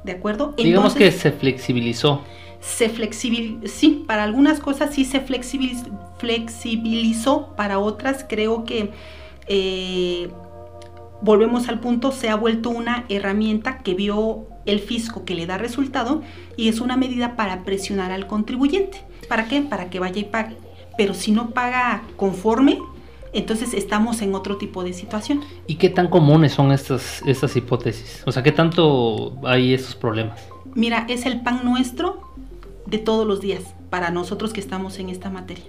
¿De 0.04 0.14
acuerdo? 0.14 0.56
Digamos 0.58 0.96
que 0.96 1.12
se 1.12 1.32
flexibilizó. 1.32 2.24
Se 2.62 2.90
flexibilizó, 2.90 3.68
sí, 3.68 4.04
para 4.08 4.24
algunas 4.24 4.60
cosas 4.60 4.94
sí 4.94 5.06
se 5.06 5.22
flexibilizó, 5.22 5.86
flexibilizó 6.18 7.56
para 7.56 7.80
otras 7.80 8.26
creo 8.28 8.66
que 8.66 8.92
eh, 9.48 10.30
volvemos 11.22 11.70
al 11.70 11.80
punto, 11.80 12.12
se 12.12 12.28
ha 12.28 12.36
vuelto 12.36 12.70
una 12.70 13.06
herramienta 13.08 13.78
que 13.78 13.94
vio 13.94 14.48
el 14.66 14.80
fisco 14.80 15.24
que 15.24 15.36
le 15.36 15.46
da 15.46 15.58
resultado 15.58 16.22
y 16.58 16.68
es 16.68 16.82
una 16.82 16.98
medida 16.98 17.36
para 17.38 17.64
presionar 17.64 18.12
al 18.12 18.28
contribuyente. 18.28 19.09
¿Para 19.30 19.48
qué? 19.48 19.62
Para 19.62 19.90
que 19.90 20.00
vaya 20.00 20.20
y 20.20 20.26
pague. 20.26 20.58
Pero 20.98 21.14
si 21.14 21.32
no 21.32 21.52
paga 21.52 22.04
conforme, 22.18 22.80
entonces 23.32 23.74
estamos 23.74 24.22
en 24.22 24.36
otro 24.36 24.58
tipo 24.58 24.84
de 24.84 24.92
situación. 24.92 25.42
¿Y 25.68 25.76
qué 25.76 25.90
tan 25.90 26.10
comunes 26.10 26.52
son 26.52 26.74
estas, 26.74 27.22
estas 27.26 27.56
hipótesis? 27.56 28.24
O 28.26 28.34
sea, 28.34 28.44
¿qué 28.44 28.52
tanto 28.52 29.38
hay 29.46 29.74
estos 29.74 29.96
problemas? 29.96 30.42
Mira, 30.76 31.06
es 31.08 31.26
el 31.26 31.40
pan 31.40 31.62
nuestro 31.64 32.22
de 32.86 32.98
todos 32.98 33.26
los 33.26 33.40
días 33.40 33.64
para 33.90 34.12
nosotros 34.12 34.52
que 34.52 34.60
estamos 34.60 35.00
en 35.00 35.10
esta 35.10 35.30
materia 35.30 35.64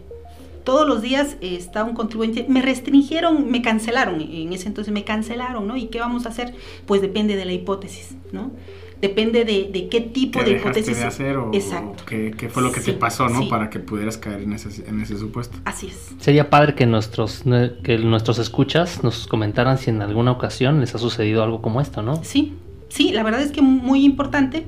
todos 0.65 0.87
los 0.87 1.03
días 1.03 1.37
está 1.41 1.85
un 1.85 1.95
contribuyente, 1.95 2.47
me 2.49 2.63
restringieron, 2.63 3.51
me 3.51 3.63
cancelaron, 3.63 4.21
en 4.21 4.53
ese 4.53 4.69
entonces 4.69 4.93
me 4.93 5.05
cancelaron, 5.05 5.67
¿no? 5.67 5.77
¿Y 5.77 5.87
qué 5.87 6.01
vamos 6.01 6.27
a 6.27 6.29
hacer? 6.29 6.55
Pues 6.87 7.01
depende 7.01 7.37
de 7.37 7.45
la 7.45 7.53
hipótesis, 7.53 8.15
¿no? 8.33 8.51
Depende 9.01 9.45
de, 9.47 9.89
qué 9.91 10.01
tipo 10.01 10.43
de 10.43 10.53
hipótesis. 10.53 10.99
De 10.99 11.05
hacer 11.05 11.37
o, 11.39 11.51
Exacto. 11.55 12.05
qué, 12.07 12.51
fue 12.51 12.63
lo 12.63 12.71
que 12.71 12.81
te 12.81 12.93
pasó, 12.93 13.29
¿no? 13.29 13.49
Para 13.49 13.71
que 13.71 13.79
pudieras 13.79 14.19
caer 14.19 14.43
en 14.43 14.53
ese, 14.53 14.87
en 14.87 15.01
ese 15.01 15.17
supuesto. 15.17 15.59
Así 15.65 15.87
es. 15.87 16.15
Sería 16.19 16.51
padre 16.51 16.75
que 16.75 16.85
nuestros, 16.85 17.45
que 17.83 17.99
nuestros 17.99 18.39
escuchas 18.39 19.03
nos 19.03 19.27
comentaran 19.27 19.79
si 19.79 19.89
en 19.89 20.03
alguna 20.03 20.33
ocasión 20.33 20.81
les 20.81 20.95
ha 20.95 20.99
sucedido 20.99 21.43
algo 21.43 21.63
como 21.63 21.81
esto, 21.81 22.03
¿no? 22.03 22.23
Sí, 22.23 22.55
sí, 22.89 23.13
la 23.13 23.23
verdad 23.23 23.41
es 23.41 23.53
que 23.53 23.63
muy 23.63 24.05
importante. 24.05 24.67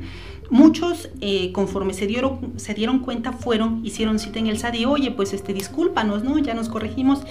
Muchos, 0.49 1.11
eh, 1.21 1.51
conforme 1.53 1.95
se 1.95 2.07
dieron, 2.07 2.55
se 2.57 2.75
dieron 2.75 2.99
cuenta, 3.01 3.33
fueron, 3.33 3.85
hicieron 3.85 4.19
cita 4.19 4.39
en 4.39 4.47
el 4.49 4.59
SAT 4.59 4.75
y, 4.77 4.85
oye, 4.85 5.11
pues 5.11 5.33
este, 5.33 5.55
discúlpanos, 5.55 6.25
¿no? 6.25 6.39
Ya 6.39 6.55
nos 6.55 6.69
corregimos. 6.69 7.23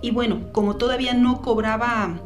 Y 0.00 0.10
bueno, 0.12 0.52
como 0.52 0.76
todavía 0.76 1.14
no 1.14 1.42
cobraba 1.42 2.20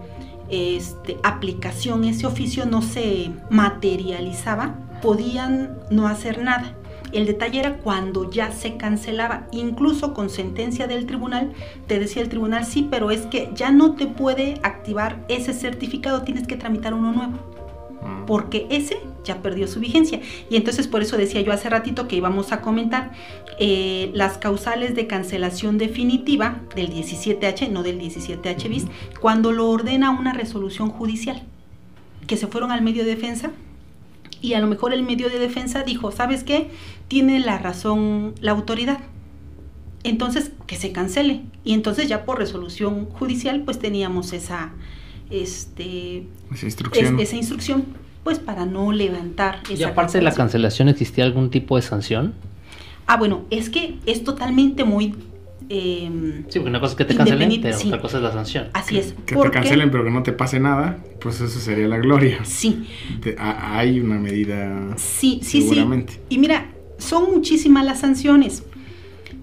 este, 0.48 1.18
aplicación 1.22 2.04
ese 2.04 2.26
oficio, 2.26 2.66
no 2.66 2.82
se 2.82 3.30
materializaba, 3.50 4.74
podían 5.00 5.78
no 5.90 6.06
hacer 6.06 6.42
nada. 6.42 6.74
El 7.12 7.26
detalle 7.26 7.60
era 7.60 7.76
cuando 7.76 8.30
ya 8.30 8.52
se 8.52 8.78
cancelaba, 8.78 9.46
incluso 9.52 10.14
con 10.14 10.30
sentencia 10.30 10.86
del 10.86 11.04
tribunal, 11.04 11.52
te 11.86 11.98
decía 11.98 12.22
el 12.22 12.30
tribunal, 12.30 12.64
sí, 12.64 12.88
pero 12.90 13.10
es 13.10 13.26
que 13.26 13.50
ya 13.54 13.70
no 13.70 13.94
te 13.94 14.06
puede 14.06 14.60
activar 14.62 15.22
ese 15.28 15.52
certificado, 15.52 16.22
tienes 16.22 16.46
que 16.46 16.56
tramitar 16.56 16.94
uno 16.94 17.12
nuevo 17.12 17.51
porque 18.26 18.66
ese 18.70 19.00
ya 19.24 19.42
perdió 19.42 19.66
su 19.68 19.80
vigencia. 19.80 20.20
Y 20.50 20.56
entonces 20.56 20.88
por 20.88 21.02
eso 21.02 21.16
decía 21.16 21.40
yo 21.40 21.52
hace 21.52 21.68
ratito 21.68 22.08
que 22.08 22.16
íbamos 22.16 22.52
a 22.52 22.60
comentar 22.60 23.12
eh, 23.58 24.10
las 24.14 24.38
causales 24.38 24.94
de 24.94 25.06
cancelación 25.06 25.78
definitiva 25.78 26.60
del 26.74 26.90
17H, 26.90 27.68
no 27.70 27.82
del 27.82 28.00
17H 28.00 28.68
bis, 28.68 28.86
cuando 29.20 29.52
lo 29.52 29.68
ordena 29.68 30.10
una 30.10 30.32
resolución 30.32 30.90
judicial, 30.90 31.42
que 32.26 32.36
se 32.36 32.46
fueron 32.46 32.70
al 32.72 32.82
medio 32.82 33.04
de 33.04 33.14
defensa 33.14 33.50
y 34.40 34.54
a 34.54 34.60
lo 34.60 34.66
mejor 34.66 34.92
el 34.92 35.04
medio 35.04 35.30
de 35.30 35.38
defensa 35.38 35.84
dijo, 35.84 36.10
¿sabes 36.10 36.42
qué? 36.42 36.68
Tiene 37.08 37.38
la 37.38 37.58
razón 37.58 38.34
la 38.40 38.50
autoridad. 38.50 38.98
Entonces, 40.02 40.50
que 40.66 40.74
se 40.74 40.90
cancele. 40.90 41.42
Y 41.64 41.74
entonces 41.74 42.08
ya 42.08 42.24
por 42.24 42.38
resolución 42.38 43.06
judicial, 43.06 43.62
pues 43.62 43.78
teníamos 43.78 44.32
esa, 44.32 44.72
este, 45.32 46.26
esa 46.52 46.66
instrucción. 46.66 47.18
esa 47.18 47.36
instrucción, 47.36 47.84
pues 48.22 48.38
para 48.38 48.66
no 48.66 48.92
levantar 48.92 49.60
esa 49.64 49.72
¿Y 49.72 49.82
aparte 49.84 50.18
de 50.18 50.24
la 50.24 50.32
cancelación 50.32 50.88
existía 50.88 51.24
algún 51.24 51.50
tipo 51.50 51.76
de 51.76 51.82
sanción? 51.82 52.34
Ah, 53.06 53.16
bueno, 53.16 53.44
es 53.50 53.70
que 53.70 53.96
es 54.06 54.22
totalmente 54.22 54.84
muy... 54.84 55.14
Eh, 55.68 56.44
sí, 56.48 56.58
porque 56.58 56.68
una 56.68 56.80
cosa 56.80 56.92
es 56.92 56.96
que 56.98 57.04
te 57.06 57.16
cancelen, 57.16 57.60
pero 57.62 57.76
otra 57.76 58.00
cosa 58.00 58.18
es 58.18 58.22
la 58.22 58.32
sanción. 58.32 58.68
Así 58.74 58.98
es. 58.98 59.14
Que 59.24 59.36
te 59.36 59.50
cancelen 59.50 59.90
pero 59.90 60.04
que 60.04 60.10
no 60.10 60.22
te 60.22 60.32
pase 60.32 60.60
nada, 60.60 60.98
pues 61.20 61.40
eso 61.40 61.58
sería 61.58 61.88
la 61.88 61.98
gloria. 61.98 62.44
Sí. 62.44 62.86
hay 63.38 64.00
una 64.00 64.18
medida. 64.18 64.96
Sí, 64.96 65.40
sí, 65.42 65.62
seguramente. 65.62 66.14
sí. 66.14 66.20
Y 66.28 66.38
mira, 66.38 66.70
son 66.98 67.30
muchísimas 67.32 67.84
las 67.86 68.00
sanciones. 68.00 68.64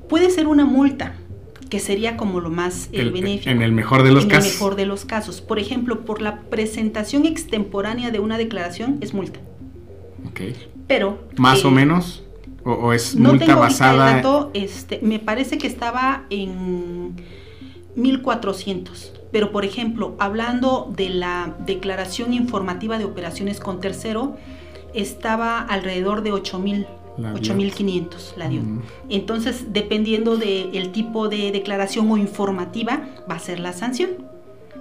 Puede 0.07 0.29
ser 0.29 0.47
una 0.47 0.65
multa, 0.65 1.15
que 1.69 1.79
sería 1.79 2.17
como 2.17 2.39
lo 2.39 2.49
más 2.49 2.89
eh, 2.91 3.03
benéfico. 3.05 3.49
En 3.49 3.61
el 3.61 3.71
mejor 3.71 4.03
de 4.03 4.11
los 4.11 4.23
en 4.23 4.29
casos. 4.29 4.45
En 4.45 4.51
el 4.51 4.55
mejor 4.55 4.75
de 4.75 4.85
los 4.85 5.05
casos. 5.05 5.41
Por 5.41 5.59
ejemplo, 5.59 6.03
por 6.03 6.21
la 6.21 6.41
presentación 6.41 7.25
extemporánea 7.25 8.11
de 8.11 8.19
una 8.19 8.37
declaración 8.37 8.97
es 9.01 9.13
multa. 9.13 9.39
Ok. 10.27 10.41
Pero. 10.87 11.19
¿Más 11.37 11.63
o 11.63 11.69
eh, 11.69 11.71
menos? 11.71 12.23
¿O, 12.63 12.91
es 12.91 13.15
multa 13.15 13.55
basada? 13.55 14.09
El 14.09 14.15
dato, 14.17 14.51
este, 14.53 14.99
me 15.01 15.19
parece 15.19 15.57
que 15.57 15.67
estaba 15.67 16.25
en 16.29 17.15
1400. 17.95 19.13
Pero, 19.31 19.51
por 19.51 19.63
ejemplo, 19.63 20.15
hablando 20.19 20.91
de 20.95 21.09
la 21.09 21.55
declaración 21.65 22.33
informativa 22.33 22.97
de 22.97 23.05
operaciones 23.05 23.59
con 23.59 23.79
tercero, 23.79 24.37
estaba 24.93 25.59
alrededor 25.61 26.23
de 26.23 26.31
8000 26.31 26.87
8.500 27.21 28.35
la 28.37 28.49
dio. 28.49 28.61
Entonces, 29.09 29.73
dependiendo 29.73 30.37
del 30.37 30.91
tipo 30.91 31.29
de 31.29 31.51
declaración 31.51 32.11
o 32.11 32.17
informativa, 32.17 33.07
va 33.29 33.35
a 33.35 33.39
ser 33.39 33.59
la 33.59 33.73
sanción. 33.73 34.11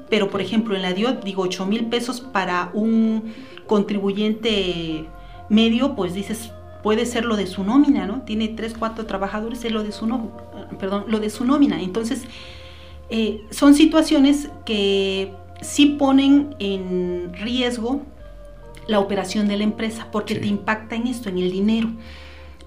Pero, 0.08 0.30
por 0.30 0.40
ejemplo, 0.40 0.74
en 0.74 0.82
la 0.82 0.92
DIOT, 0.92 1.22
digo, 1.24 1.42
8 1.42 1.66
mil 1.66 1.86
pesos 1.86 2.20
para 2.20 2.70
un 2.72 3.34
contribuyente 3.66 5.06
medio, 5.48 5.94
pues 5.94 6.14
dices, 6.14 6.50
puede 6.82 7.06
ser 7.06 7.24
lo 7.24 7.36
de 7.36 7.46
su 7.46 7.64
nómina, 7.64 8.06
¿no? 8.06 8.22
Tiene 8.22 8.48
3, 8.48 8.74
4 8.78 9.06
trabajadores, 9.06 9.64
es 9.64 9.72
lo 9.72 9.82
de 9.82 9.92
su 9.92 10.06
nómina, 10.06 10.32
perdón, 10.78 11.04
lo 11.08 11.20
de 11.20 11.30
su 11.30 11.44
nómina. 11.44 11.82
Entonces, 11.82 12.24
eh, 13.10 13.42
son 13.50 13.74
situaciones 13.74 14.48
que 14.64 15.32
sí 15.60 15.86
ponen 15.98 16.54
en 16.58 17.32
riesgo 17.34 18.02
la 18.86 19.00
operación 19.00 19.48
de 19.48 19.58
la 19.58 19.64
empresa 19.64 20.08
porque 20.10 20.34
te 20.34 20.46
impacta 20.46 20.96
en 20.96 21.06
esto, 21.06 21.28
en 21.28 21.38
el 21.38 21.50
dinero. 21.50 21.90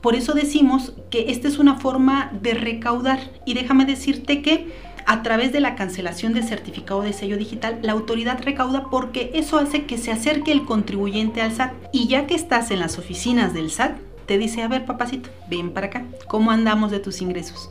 Por 0.02 0.16
eso 0.16 0.34
decimos 0.34 0.94
que 1.12 1.32
esta 1.32 1.48
es 1.48 1.60
una 1.60 1.76
forma 1.76 2.32
de 2.42 2.56
recaudar 2.56 3.20
y 3.46 3.54
déjame 3.54 3.86
decirte 3.86 4.42
que 4.42 4.68
a 5.06 5.24
través 5.24 5.52
de 5.52 5.60
la 5.60 5.76
cancelación 5.76 6.34
de 6.34 6.44
certificado 6.44 7.02
de 7.02 7.14
sello 7.14 7.38
digital, 7.38 7.80
la 7.82 7.92
autoridad 7.92 8.42
recauda 8.44 8.90
porque 8.90 9.32
eso 9.34 9.58
hace 9.58 9.86
que 9.86 9.98
se 9.98 10.12
acerque 10.12 10.52
el 10.52 10.66
contribuyente 10.66 11.42
al 11.42 11.52
SAT. 11.52 11.74
Y 11.92 12.08
ya 12.08 12.28
que 12.28 12.36
estás 12.36 12.72
en 12.72 12.80
las 12.80 12.98
oficinas 12.98 13.54
del 13.54 13.72
SAT, 13.72 13.98
te 14.26 14.38
dice, 14.38 14.62
a 14.62 14.68
ver 14.68 14.86
papacito, 14.86 15.30
ven 15.50 15.72
para 15.72 15.88
acá, 15.88 16.06
¿cómo 16.28 16.52
andamos 16.52 16.92
de 16.92 17.00
tus 17.00 17.22
ingresos? 17.22 17.70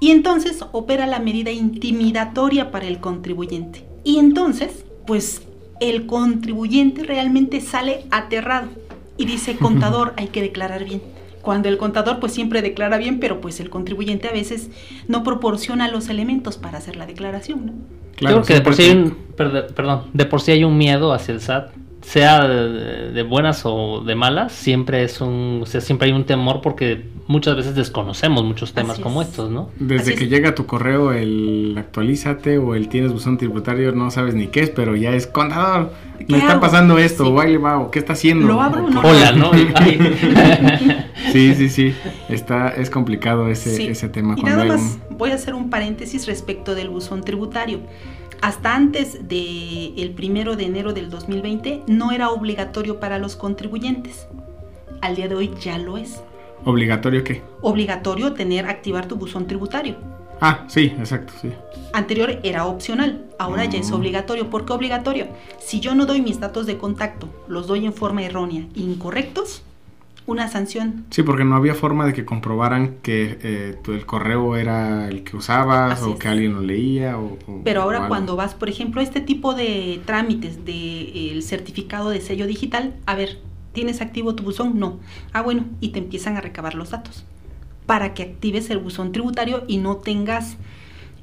Y 0.00 0.10
entonces 0.10 0.64
opera 0.72 1.06
la 1.06 1.18
medida 1.18 1.50
intimidatoria 1.50 2.70
para 2.70 2.86
el 2.86 2.98
contribuyente. 2.98 3.86
Y 4.02 4.18
entonces, 4.18 4.84
pues 5.06 5.42
el 5.80 6.06
contribuyente 6.06 7.04
realmente 7.04 7.60
sale 7.60 8.04
aterrado 8.10 8.68
y 9.16 9.24
dice, 9.24 9.56
contador, 9.60 10.12
hay 10.16 10.28
que 10.28 10.42
declarar 10.42 10.84
bien 10.84 11.13
cuando 11.44 11.68
el 11.68 11.78
contador 11.78 12.18
pues 12.18 12.32
siempre 12.32 12.62
declara 12.62 12.98
bien, 12.98 13.20
pero 13.20 13.40
pues 13.40 13.60
el 13.60 13.70
contribuyente 13.70 14.28
a 14.28 14.32
veces 14.32 14.70
no 15.06 15.22
proporciona 15.22 15.88
los 15.88 16.08
elementos 16.08 16.56
para 16.56 16.78
hacer 16.78 16.96
la 16.96 17.06
declaración, 17.06 17.66
¿no? 17.66 17.72
Claro, 18.16 18.42
que 18.42 18.54
de 18.54 18.60
por 18.60 18.74
sí 18.74 18.82
hay 18.82 18.90
un, 18.92 19.16
perdón, 19.36 20.04
de 20.12 20.24
por 20.24 20.40
sí 20.40 20.52
hay 20.52 20.64
un 20.64 20.76
miedo 20.76 21.12
hacia 21.12 21.34
el 21.34 21.40
SAT 21.40 21.72
sea 22.04 22.46
de, 22.46 23.22
buenas 23.22 23.62
o 23.64 24.02
de 24.04 24.14
malas, 24.14 24.52
siempre 24.52 25.02
es 25.02 25.20
un, 25.20 25.60
o 25.62 25.66
sea, 25.66 25.80
siempre 25.80 26.08
hay 26.08 26.14
un 26.14 26.24
temor 26.24 26.60
porque 26.60 27.06
muchas 27.26 27.56
veces 27.56 27.74
desconocemos 27.74 28.44
muchos 28.44 28.74
temas 28.74 28.98
como 28.98 29.22
estos, 29.22 29.50
¿no? 29.50 29.70
Desde 29.78 30.14
que 30.14 30.28
llega 30.28 30.54
tu 30.54 30.66
correo 30.66 31.12
el 31.12 31.74
actualízate 31.78 32.58
o 32.58 32.74
el 32.74 32.88
tienes 32.88 33.12
buzón 33.12 33.38
tributario, 33.38 33.92
no 33.92 34.10
sabes 34.10 34.34
ni 34.34 34.48
qué 34.48 34.60
es, 34.60 34.70
pero 34.70 34.94
ya 34.96 35.12
es 35.12 35.26
contador, 35.26 35.92
me 36.28 36.38
está 36.38 36.60
pasando 36.60 36.98
esto, 36.98 37.34
o 37.34 37.90
qué 37.90 37.98
está 37.98 38.12
haciendo. 38.12 38.46
Lo 38.46 38.60
abro, 38.60 38.88
no. 38.88 39.00
Hola, 39.00 39.32
¿no? 39.32 39.50
sí, 41.32 41.54
sí, 41.54 41.68
sí, 41.68 41.94
está, 42.28 42.68
es 42.68 42.90
complicado 42.90 43.48
ese, 43.48 43.90
ese 43.90 44.08
tema. 44.08 44.34
Y 44.36 44.42
nada 44.42 44.64
más 44.66 44.98
voy 45.10 45.30
a 45.30 45.34
hacer 45.34 45.54
un 45.54 45.70
paréntesis 45.70 46.26
respecto 46.26 46.74
del 46.74 46.90
buzón 46.90 47.24
tributario 47.24 47.80
hasta 48.44 48.74
antes 48.74 49.26
del 49.26 49.94
el 49.96 50.10
primero 50.10 50.54
de 50.54 50.66
enero 50.66 50.92
del 50.92 51.08
2020 51.08 51.84
no 51.86 52.12
era 52.12 52.28
obligatorio 52.28 53.00
para 53.00 53.18
los 53.18 53.36
contribuyentes. 53.36 54.26
Al 55.00 55.16
día 55.16 55.28
de 55.28 55.34
hoy 55.34 55.50
ya 55.62 55.78
lo 55.78 55.96
es. 55.96 56.22
¿Obligatorio 56.66 57.24
qué? 57.24 57.40
Obligatorio 57.62 58.34
tener, 58.34 58.66
activar 58.66 59.08
tu 59.08 59.16
buzón 59.16 59.46
tributario. 59.46 59.96
Ah, 60.42 60.64
sí, 60.68 60.92
exacto, 60.98 61.32
sí. 61.40 61.52
Anterior 61.94 62.38
era 62.42 62.66
opcional, 62.66 63.24
ahora 63.38 63.64
ya 63.64 63.78
es 63.78 63.90
Mm. 63.90 63.94
obligatorio. 63.94 64.50
¿Por 64.50 64.66
qué 64.66 64.74
obligatorio? 64.74 65.26
Si 65.58 65.80
yo 65.80 65.94
no 65.94 66.04
doy 66.04 66.20
mis 66.20 66.38
datos 66.38 66.66
de 66.66 66.76
contacto, 66.76 67.30
los 67.48 67.66
doy 67.66 67.86
en 67.86 67.94
forma 67.94 68.24
errónea, 68.24 68.66
incorrectos, 68.74 69.62
una 70.26 70.48
sanción. 70.48 71.04
Sí, 71.10 71.22
porque 71.22 71.44
no 71.44 71.54
había 71.56 71.74
forma 71.74 72.06
de 72.06 72.12
que 72.14 72.24
comprobaran 72.24 72.96
que 73.02 73.38
eh, 73.42 73.76
tu- 73.82 73.92
el 73.92 74.06
correo 74.06 74.56
era 74.56 75.08
el 75.08 75.22
que 75.22 75.36
usabas 75.36 76.00
Así 76.00 76.10
o 76.10 76.14
es. 76.14 76.18
que 76.18 76.28
alguien 76.28 76.54
lo 76.54 76.62
leía. 76.62 77.18
O, 77.18 77.36
o- 77.46 77.60
Pero 77.64 77.82
ahora 77.82 78.08
cuando 78.08 78.34
vas, 78.36 78.54
por 78.54 78.68
ejemplo, 78.70 79.00
a 79.00 79.04
este 79.04 79.20
tipo 79.20 79.54
de 79.54 80.00
trámites 80.06 80.64
del 80.64 81.42
certificado 81.42 82.08
de 82.10 82.20
sello 82.22 82.46
digital, 82.46 82.94
a 83.06 83.14
ver, 83.14 83.38
¿tienes 83.72 84.00
activo 84.00 84.34
tu 84.34 84.44
buzón? 84.44 84.78
No. 84.78 84.98
Ah, 85.32 85.42
bueno, 85.42 85.64
y 85.80 85.88
te 85.88 85.98
empiezan 85.98 86.36
a 86.36 86.40
recabar 86.40 86.74
los 86.74 86.90
datos 86.90 87.24
para 87.86 88.14
que 88.14 88.22
actives 88.22 88.70
el 88.70 88.78
buzón 88.78 89.12
tributario 89.12 89.64
y 89.68 89.76
no 89.76 89.96
tengas 89.96 90.56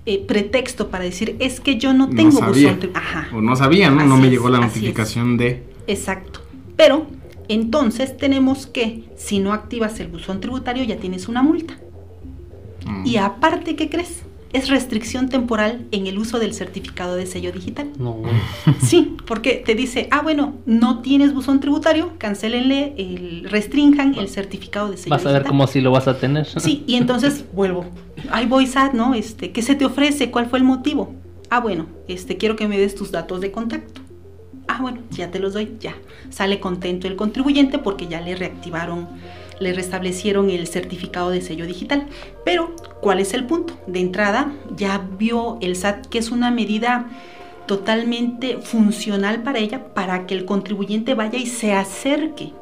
eh, 0.06 0.24
pretexto 0.28 0.90
para 0.90 1.04
decir, 1.04 1.36
es 1.40 1.60
que 1.60 1.78
yo 1.80 1.94
no 1.94 2.06
No 2.08 2.16
tengo 2.16 2.32
sabía. 2.34 2.68
buzón 2.68 2.80
tributario. 2.80 3.08
Ajá. 3.10 3.28
O 3.36 3.42
no 3.42 3.56
sabía, 3.56 3.90
¿no? 3.90 4.04
no 4.06 4.18
me 4.18 4.26
es, 4.28 4.32
llegó 4.32 4.50
la 4.50 4.60
notificación 4.60 5.38
de... 5.38 5.64
Exacto. 5.88 6.42
Pero 6.76 7.08
entonces 7.54 8.18
tenemos 8.18 8.68
que, 8.68 9.04
si 9.16 9.40
no 9.40 9.54
activas 9.54 10.00
el 10.00 10.08
buzón 10.08 10.40
tributario, 10.42 10.84
ya 10.84 10.98
tienes 10.98 11.28
una 11.28 11.42
multa. 11.42 11.78
Mm. 12.86 13.06
Y 13.06 13.18
aparte, 13.18 13.76
¿qué 13.76 13.90
crees? 13.90 14.24
Es 14.54 14.68
restricción 14.68 15.30
temporal 15.30 15.86
en 15.92 16.08
el 16.08 16.18
uso 16.18 16.38
del 16.38 16.54
certificado 16.54 17.16
de 17.16 17.26
sello 17.26 17.52
digital. 17.52 17.90
No. 17.98 18.18
Sí, 18.82 19.16
porque 19.26 19.64
te 19.66 19.76
dice, 19.76 20.08
ah, 20.12 20.22
bueno, 20.22 20.56
no 20.66 21.02
tienes 21.02 21.34
buzón 21.34 21.62
tributario, 21.62 22.12
cancelenle, 22.18 22.94
el, 22.98 23.48
restrinjan 23.50 24.16
el 24.16 24.28
certificado 24.28 24.92
de 24.92 24.98
sello 24.98 25.12
Vas 25.12 25.26
a 25.26 25.32
ver 25.32 25.44
digital. 25.44 25.50
cómo 25.52 25.68
si 25.68 25.80
lo 25.80 25.92
vas 25.92 26.08
a 26.08 26.18
tener. 26.18 26.48
Sí, 26.60 26.84
y 26.86 26.96
entonces 26.96 27.46
vuelvo. 27.54 27.86
Ahí 28.30 28.46
voy, 28.46 28.68
SAT, 28.68 28.94
¿no? 28.94 29.14
Este, 29.14 29.52
¿qué 29.52 29.62
se 29.62 29.76
te 29.76 29.86
ofrece? 29.86 30.32
¿Cuál 30.32 30.48
fue 30.48 30.60
el 30.60 30.66
motivo? 30.66 31.14
Ah, 31.50 31.60
bueno, 31.60 31.88
este, 32.08 32.38
quiero 32.38 32.56
que 32.56 32.68
me 32.68 32.78
des 32.78 32.96
tus 32.96 33.12
datos 33.12 33.40
de 33.42 33.52
contacto. 33.52 34.02
Ah, 34.73 34.77
bueno, 34.79 34.99
ya 35.10 35.29
te 35.29 35.39
los 35.39 35.51
doy, 35.51 35.75
ya. 35.81 35.95
Sale 36.29 36.62
contento 36.62 37.05
el 37.05 37.17
contribuyente 37.17 37.77
porque 37.77 38.07
ya 38.07 38.21
le 38.21 38.38
reactivaron, 38.38 39.10
le 39.60 39.73
restablecieron 39.73 40.49
el 40.49 40.65
certificado 40.65 41.29
de 41.29 41.41
sello 41.41 41.65
digital. 41.65 42.07
Pero, 42.45 42.73
¿cuál 43.01 43.19
es 43.19 43.34
el 43.34 43.45
punto? 43.45 43.73
De 43.86 43.99
entrada, 43.99 44.53
ya 44.77 45.05
vio 45.19 45.57
el 45.60 45.75
SAT 45.75 46.05
que 46.05 46.19
es 46.19 46.31
una 46.31 46.51
medida 46.51 47.10
totalmente 47.65 48.60
funcional 48.60 49.43
para 49.43 49.60
ella, 49.60 49.93
para 49.93 50.25
que 50.25 50.36
el 50.36 50.45
contribuyente 50.45 51.15
vaya 51.15 51.38
y 51.38 51.47
se 51.47 51.73
acerque. 51.73 52.53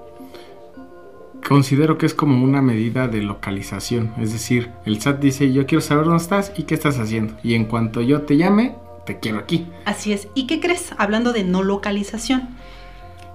Considero 1.47 1.99
que 1.99 2.07
es 2.07 2.15
como 2.15 2.43
una 2.43 2.63
medida 2.63 3.07
de 3.07 3.21
localización. 3.21 4.13
Es 4.19 4.33
decir, 4.33 4.71
el 4.83 4.99
SAT 4.99 5.19
dice, 5.19 5.53
yo 5.53 5.67
quiero 5.67 5.81
saber 5.81 6.05
dónde 6.05 6.23
estás 6.23 6.53
y 6.57 6.63
qué 6.63 6.73
estás 6.73 6.97
haciendo. 6.97 7.35
Y 7.43 7.53
en 7.53 7.65
cuanto 7.65 8.01
yo 8.01 8.23
te 8.23 8.35
llame, 8.35 8.73
te 9.09 9.19
quiero 9.19 9.39
aquí. 9.39 9.65
Así 9.85 10.13
es. 10.13 10.27
¿Y 10.35 10.45
qué 10.45 10.59
crees? 10.59 10.93
Hablando 10.99 11.33
de 11.33 11.43
no 11.43 11.63
localización. 11.63 12.49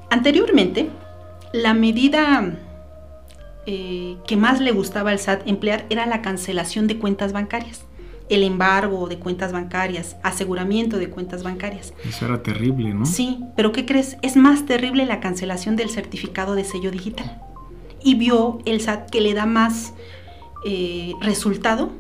Anteriormente, 0.08 0.88
la 1.52 1.74
medida 1.74 2.56
eh, 3.66 4.16
que 4.24 4.37
más 4.37 4.60
le 4.60 4.70
gustaba 4.70 5.10
al 5.10 5.18
SAT 5.18 5.48
emplear 5.48 5.84
era 5.90 6.06
la 6.06 6.22
cancelación 6.22 6.87
de 6.87 6.98
cuentas 6.98 7.32
bancarias, 7.32 7.87
el 8.28 8.44
embargo 8.44 9.08
de 9.08 9.18
cuentas 9.18 9.50
bancarias, 9.50 10.16
aseguramiento 10.22 10.98
de 10.98 11.10
cuentas 11.10 11.42
bancarias. 11.42 11.92
Eso 12.08 12.26
era 12.26 12.40
terrible, 12.40 12.94
¿no? 12.94 13.04
Sí, 13.04 13.40
pero 13.56 13.72
¿qué 13.72 13.84
crees? 13.84 14.16
Es 14.22 14.37
más 14.37 14.66
terrible 14.66 15.06
la 15.06 15.18
cancelación 15.18 15.74
del 15.74 15.90
certificado 15.90 16.54
de 16.54 16.62
sello 16.62 16.92
digital. 16.92 17.42
Y 18.00 18.14
vio 18.14 18.60
el 18.64 18.80
SAT 18.80 19.10
que 19.10 19.20
le 19.20 19.34
da 19.34 19.44
más 19.44 19.92
eh, 20.64 21.14
resultado 21.20 21.90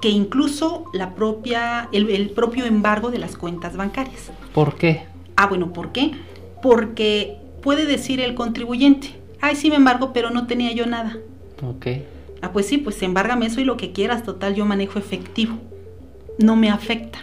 que 0.00 0.10
incluso 0.10 0.84
la 0.92 1.14
propia, 1.14 1.88
el, 1.92 2.08
el 2.10 2.30
propio 2.30 2.64
embargo 2.64 3.10
de 3.10 3.18
las 3.18 3.36
cuentas 3.36 3.76
bancarias. 3.76 4.30
¿Por 4.54 4.76
qué? 4.76 5.06
Ah, 5.36 5.46
bueno, 5.46 5.72
¿por 5.72 5.92
qué? 5.92 6.12
Porque 6.62 7.38
puede 7.62 7.86
decir 7.86 8.20
el 8.20 8.34
contribuyente, 8.34 9.14
ay, 9.40 9.56
sí 9.56 9.70
me 9.70 9.76
embargo, 9.76 10.12
pero 10.12 10.30
no 10.30 10.46
tenía 10.46 10.72
yo 10.72 10.86
nada. 10.86 11.16
Ok. 11.62 11.86
Ah, 12.42 12.52
pues 12.52 12.66
sí, 12.66 12.78
pues 12.78 13.02
embárgame 13.02 13.46
eso 13.46 13.60
y 13.60 13.64
lo 13.64 13.76
que 13.76 13.92
quieras, 13.92 14.22
total, 14.22 14.54
yo 14.54 14.64
manejo 14.64 14.98
efectivo. 14.98 15.58
No 16.38 16.54
me 16.54 16.70
afecta. 16.70 17.18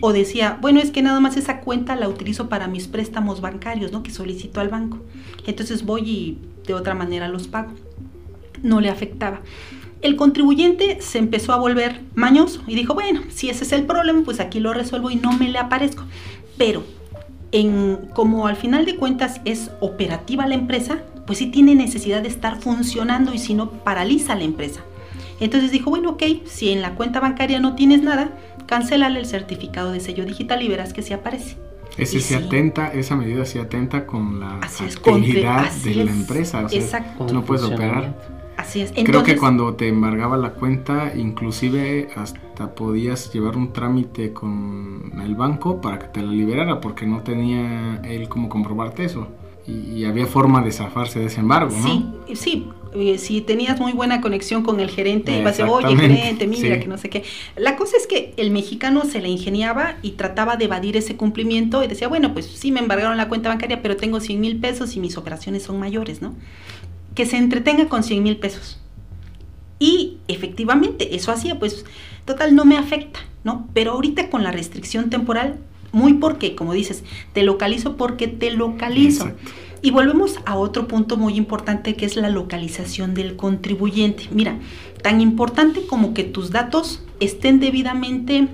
O 0.00 0.12
decía, 0.12 0.58
bueno, 0.60 0.78
es 0.78 0.92
que 0.92 1.02
nada 1.02 1.18
más 1.18 1.36
esa 1.36 1.60
cuenta 1.60 1.96
la 1.96 2.08
utilizo 2.08 2.48
para 2.48 2.68
mis 2.68 2.86
préstamos 2.86 3.40
bancarios, 3.40 3.90
¿no? 3.90 4.04
Que 4.04 4.12
solicito 4.12 4.60
al 4.60 4.68
banco. 4.68 4.98
Entonces 5.44 5.84
voy 5.84 6.02
y 6.02 6.38
de 6.66 6.74
otra 6.74 6.94
manera 6.94 7.28
los 7.28 7.48
pago. 7.48 7.72
No 8.62 8.80
le 8.80 8.90
afectaba. 8.90 9.40
El 10.00 10.16
contribuyente 10.16 10.98
se 11.00 11.18
empezó 11.18 11.52
a 11.52 11.58
volver 11.58 12.02
mañoso 12.14 12.62
y 12.66 12.74
dijo, 12.74 12.94
bueno, 12.94 13.22
si 13.28 13.50
ese 13.50 13.64
es 13.64 13.72
el 13.72 13.84
problema, 13.84 14.22
pues 14.24 14.38
aquí 14.38 14.60
lo 14.60 14.72
resuelvo 14.72 15.10
y 15.10 15.16
no 15.16 15.32
me 15.32 15.48
le 15.48 15.58
aparezco. 15.58 16.04
Pero 16.56 16.84
en, 17.52 18.08
como 18.14 18.46
al 18.46 18.56
final 18.56 18.84
de 18.84 18.96
cuentas 18.96 19.40
es 19.44 19.70
operativa 19.80 20.46
la 20.46 20.54
empresa, 20.54 21.02
pues 21.26 21.38
sí 21.38 21.46
tiene 21.46 21.74
necesidad 21.74 22.22
de 22.22 22.28
estar 22.28 22.60
funcionando 22.60 23.34
y 23.34 23.38
si 23.38 23.54
no, 23.54 23.70
paraliza 23.70 24.34
la 24.34 24.44
empresa. 24.44 24.80
Entonces 25.40 25.70
dijo, 25.70 25.90
bueno, 25.90 26.10
ok, 26.10 26.22
si 26.46 26.70
en 26.70 26.82
la 26.82 26.94
cuenta 26.94 27.20
bancaria 27.20 27.60
no 27.60 27.74
tienes 27.74 28.02
nada, 28.02 28.30
cancélale 28.66 29.18
el 29.18 29.26
certificado 29.26 29.92
de 29.92 30.00
sello 30.00 30.24
digital 30.24 30.62
y 30.62 30.68
verás 30.68 30.92
que 30.92 31.02
sí 31.02 31.12
aparece. 31.12 31.56
Ese 31.96 32.20
se 32.20 32.38
sí. 32.38 32.44
atenta, 32.44 32.92
esa 32.92 33.16
medida 33.16 33.44
se 33.44 33.60
atenta 33.60 34.06
con 34.06 34.38
la 34.38 34.60
actividad 34.60 35.70
de 35.72 35.94
la 35.96 36.04
es, 36.04 36.10
empresa. 36.10 36.64
O 36.64 36.68
sea, 36.68 36.80
exacto. 36.80 37.26
tú 37.26 37.34
no 37.34 37.44
puedes 37.44 37.64
operar. 37.64 38.37
Así 38.58 38.82
es. 38.82 38.92
Creo 39.02 39.22
que 39.22 39.36
Entonces, 39.36 39.38
cuando 39.38 39.74
te 39.76 39.88
embargaba 39.88 40.36
la 40.36 40.54
cuenta, 40.54 41.12
inclusive 41.16 42.10
hasta 42.14 42.74
podías 42.74 43.32
llevar 43.32 43.56
un 43.56 43.72
trámite 43.72 44.32
con 44.34 45.12
el 45.24 45.34
banco 45.36 45.80
para 45.80 45.98
que 45.98 46.08
te 46.08 46.22
la 46.22 46.32
liberara, 46.32 46.80
porque 46.80 47.06
no 47.06 47.22
tenía 47.22 48.00
él 48.04 48.28
cómo 48.28 48.48
comprobarte 48.50 49.04
eso. 49.04 49.38
Y, 49.66 49.72
y 50.00 50.04
había 50.04 50.26
forma 50.26 50.62
de 50.62 50.72
zafarse 50.72 51.20
de 51.20 51.26
ese 51.26 51.40
embargo, 51.40 51.78
¿no? 51.80 52.06
Sí, 52.28 52.34
sí. 52.34 52.80
eh, 52.92 53.18
Si 53.18 53.40
tenías 53.42 53.78
muy 53.80 53.92
buena 53.92 54.20
conexión 54.20 54.62
con 54.64 54.80
el 54.80 54.90
gerente, 54.90 55.36
ibas 55.36 55.60
a 55.60 55.64
decir, 55.64 55.66
oye, 55.66 55.96
gerente, 55.96 56.46
mira, 56.46 56.78
sí. 56.78 56.80
que 56.80 56.88
no 56.88 56.98
sé 56.98 57.10
qué. 57.10 57.24
La 57.56 57.76
cosa 57.76 57.96
es 57.96 58.06
que 58.06 58.34
el 58.36 58.50
mexicano 58.50 59.04
se 59.04 59.20
la 59.20 59.28
ingeniaba 59.28 59.98
y 60.02 60.12
trataba 60.12 60.56
de 60.56 60.64
evadir 60.64 60.96
ese 60.96 61.16
cumplimiento 61.16 61.82
y 61.84 61.86
decía, 61.88 62.08
bueno, 62.08 62.32
pues 62.32 62.46
sí 62.46 62.72
me 62.72 62.80
embargaron 62.80 63.16
la 63.16 63.28
cuenta 63.28 63.50
bancaria, 63.50 63.82
pero 63.82 63.96
tengo 63.98 64.20
100 64.20 64.40
mil 64.40 64.58
pesos 64.60 64.96
y 64.96 65.00
mis 65.00 65.16
operaciones 65.18 65.62
son 65.64 65.78
mayores, 65.78 66.22
¿no? 66.22 66.36
Que 67.18 67.26
se 67.26 67.36
entretenga 67.36 67.88
con 67.88 68.04
100 68.04 68.22
mil 68.22 68.36
pesos. 68.36 68.78
Y 69.80 70.18
efectivamente, 70.28 71.16
eso 71.16 71.32
hacía, 71.32 71.58
pues, 71.58 71.84
total, 72.24 72.54
no 72.54 72.64
me 72.64 72.76
afecta, 72.76 73.18
¿no? 73.42 73.66
Pero 73.74 73.94
ahorita 73.94 74.30
con 74.30 74.44
la 74.44 74.52
restricción 74.52 75.10
temporal, 75.10 75.58
muy 75.90 76.14
porque, 76.14 76.54
como 76.54 76.74
dices, 76.74 77.02
te 77.32 77.42
localizo 77.42 77.96
porque 77.96 78.28
te 78.28 78.52
localizo. 78.52 79.24
Exacto. 79.24 79.50
Y 79.82 79.90
volvemos 79.90 80.36
a 80.46 80.56
otro 80.56 80.86
punto 80.86 81.16
muy 81.16 81.34
importante 81.34 81.96
que 81.96 82.06
es 82.06 82.14
la 82.14 82.30
localización 82.30 83.14
del 83.14 83.34
contribuyente. 83.34 84.28
Mira, 84.30 84.56
tan 85.02 85.20
importante 85.20 85.88
como 85.88 86.14
que 86.14 86.22
tus 86.22 86.52
datos 86.52 87.02
estén 87.18 87.58
debidamente 87.58 88.46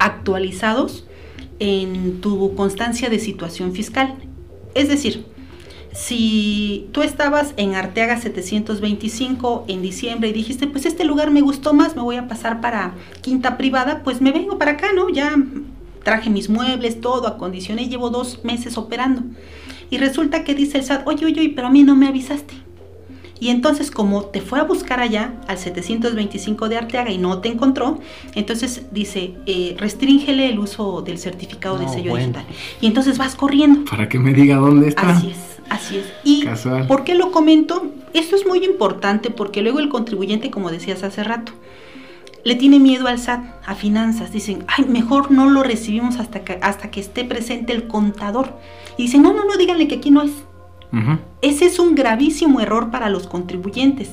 actualizados 0.00 1.06
en 1.60 2.20
tu 2.20 2.56
constancia 2.56 3.08
de 3.10 3.20
situación 3.20 3.74
fiscal. 3.74 4.16
Es 4.74 4.88
decir, 4.88 5.24
si 5.92 6.88
tú 6.92 7.02
estabas 7.02 7.52
en 7.56 7.74
Arteaga 7.74 8.16
725 8.20 9.64
en 9.68 9.82
diciembre 9.82 10.28
y 10.28 10.32
dijiste, 10.32 10.66
pues 10.66 10.86
este 10.86 11.04
lugar 11.04 11.30
me 11.30 11.40
gustó 11.40 11.74
más, 11.74 11.96
me 11.96 12.02
voy 12.02 12.16
a 12.16 12.28
pasar 12.28 12.60
para 12.60 12.94
Quinta 13.22 13.56
Privada, 13.56 14.02
pues 14.04 14.20
me 14.20 14.32
vengo 14.32 14.58
para 14.58 14.72
acá, 14.72 14.88
¿no? 14.94 15.08
Ya 15.08 15.36
traje 16.04 16.30
mis 16.30 16.48
muebles, 16.48 17.00
todo, 17.00 17.26
acondicioné, 17.26 17.88
llevo 17.88 18.10
dos 18.10 18.44
meses 18.44 18.78
operando. 18.78 19.22
Y 19.90 19.98
resulta 19.98 20.44
que 20.44 20.54
dice 20.54 20.78
el 20.78 20.84
SAT, 20.84 21.06
oye, 21.06 21.26
oye, 21.26 21.40
oye, 21.40 21.52
pero 21.54 21.66
a 21.66 21.70
mí 21.70 21.82
no 21.82 21.96
me 21.96 22.06
avisaste. 22.06 22.54
Y 23.40 23.48
entonces 23.48 23.90
como 23.90 24.24
te 24.26 24.42
fue 24.42 24.60
a 24.60 24.64
buscar 24.64 25.00
allá 25.00 25.32
al 25.48 25.56
725 25.56 26.68
de 26.68 26.76
Arteaga 26.76 27.10
y 27.10 27.16
no 27.16 27.38
te 27.40 27.48
encontró, 27.48 27.98
entonces 28.34 28.82
dice, 28.92 29.34
eh, 29.46 29.74
restríngele 29.78 30.50
el 30.50 30.58
uso 30.58 31.00
del 31.00 31.18
certificado 31.18 31.78
de 31.78 31.88
sello 31.88 32.10
bueno. 32.10 32.26
digital. 32.26 32.44
Y 32.82 32.86
entonces 32.86 33.16
vas 33.16 33.34
corriendo. 33.34 33.90
Para 33.90 34.10
que 34.10 34.18
me 34.18 34.34
diga 34.34 34.56
dónde 34.56 34.88
está. 34.88 35.08
Así 35.08 35.30
es, 35.30 35.49
así 35.70 35.96
es. 35.98 36.12
¿Y 36.24 36.44
Casual. 36.44 36.86
por 36.86 37.04
qué 37.04 37.14
lo 37.14 37.32
comento? 37.32 37.90
Esto 38.12 38.36
es 38.36 38.46
muy 38.46 38.64
importante 38.64 39.30
porque 39.30 39.62
luego 39.62 39.78
el 39.78 39.88
contribuyente, 39.88 40.50
como 40.50 40.70
decías 40.70 41.02
hace 41.02 41.24
rato, 41.24 41.52
le 42.44 42.54
tiene 42.54 42.78
miedo 42.78 43.06
al 43.06 43.18
SAT, 43.18 43.44
a 43.66 43.74
finanzas. 43.74 44.32
Dicen, 44.32 44.64
ay, 44.66 44.84
mejor 44.84 45.30
no 45.30 45.48
lo 45.48 45.62
recibimos 45.62 46.18
hasta 46.18 46.44
que, 46.44 46.58
hasta 46.62 46.90
que 46.90 47.00
esté 47.00 47.24
presente 47.24 47.72
el 47.72 47.86
contador. 47.86 48.58
Y 48.96 49.04
dicen, 49.04 49.22
no, 49.22 49.32
no, 49.32 49.44
no, 49.44 49.56
díganle 49.56 49.88
que 49.88 49.96
aquí 49.96 50.10
no 50.10 50.22
es. 50.22 50.32
Ese 51.40 51.66
es 51.66 51.78
un 51.78 51.94
gravísimo 51.94 52.60
error 52.60 52.90
para 52.90 53.10
los 53.10 53.28
contribuyentes, 53.28 54.10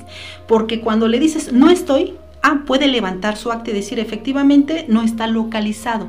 porque 0.48 0.80
cuando 0.80 1.08
le 1.08 1.20
dices 1.20 1.52
no 1.52 1.72
estoy, 1.72 2.14
ah, 2.44 2.62
puede 2.68 2.88
levantar 2.88 3.36
su 3.36 3.52
acta 3.52 3.72
y 3.72 3.74
decir 3.74 4.00
efectivamente 4.00 4.86
no 4.88 5.02
está 5.02 5.26
localizado. 5.26 6.08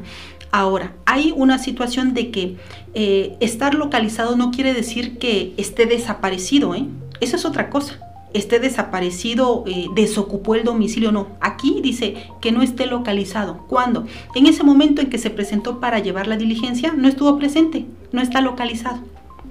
Ahora, 0.51 0.93
hay 1.05 1.33
una 1.35 1.59
situación 1.59 2.15
de 2.15 2.31
que 2.31 2.57
eh, 2.95 3.37
estar 3.41 3.75
localizado 3.75 4.37
no 4.37 4.51
quiere 4.51 4.73
decir 4.75 5.19
que 5.19 5.55
esté 5.57 5.87
desaparecido, 5.87 6.75
¿eh? 6.75 6.87
Eso 7.21 7.37
es 7.37 7.45
otra 7.45 7.71
cosa. 7.71 8.01
esté 8.35 8.59
desaparecido, 8.61 9.65
eh, 9.67 9.87
desocupó 9.95 10.55
el 10.55 10.63
domicilio, 10.63 11.13
no. 11.13 11.29
Aquí 11.41 11.81
dice 11.83 12.15
que 12.43 12.53
no 12.53 12.61
esté 12.63 12.87
localizado. 12.87 13.65
¿Cuándo? 13.69 14.07
En 14.35 14.47
ese 14.47 14.63
momento 14.63 15.01
en 15.01 15.09
que 15.09 15.17
se 15.17 15.31
presentó 15.31 15.81
para 15.81 15.99
llevar 15.99 16.27
la 16.27 16.37
diligencia, 16.37 16.93
no 16.95 17.09
estuvo 17.09 17.39
presente, 17.39 17.87
no 18.13 18.21
está 18.21 18.43
localizado. 18.43 18.99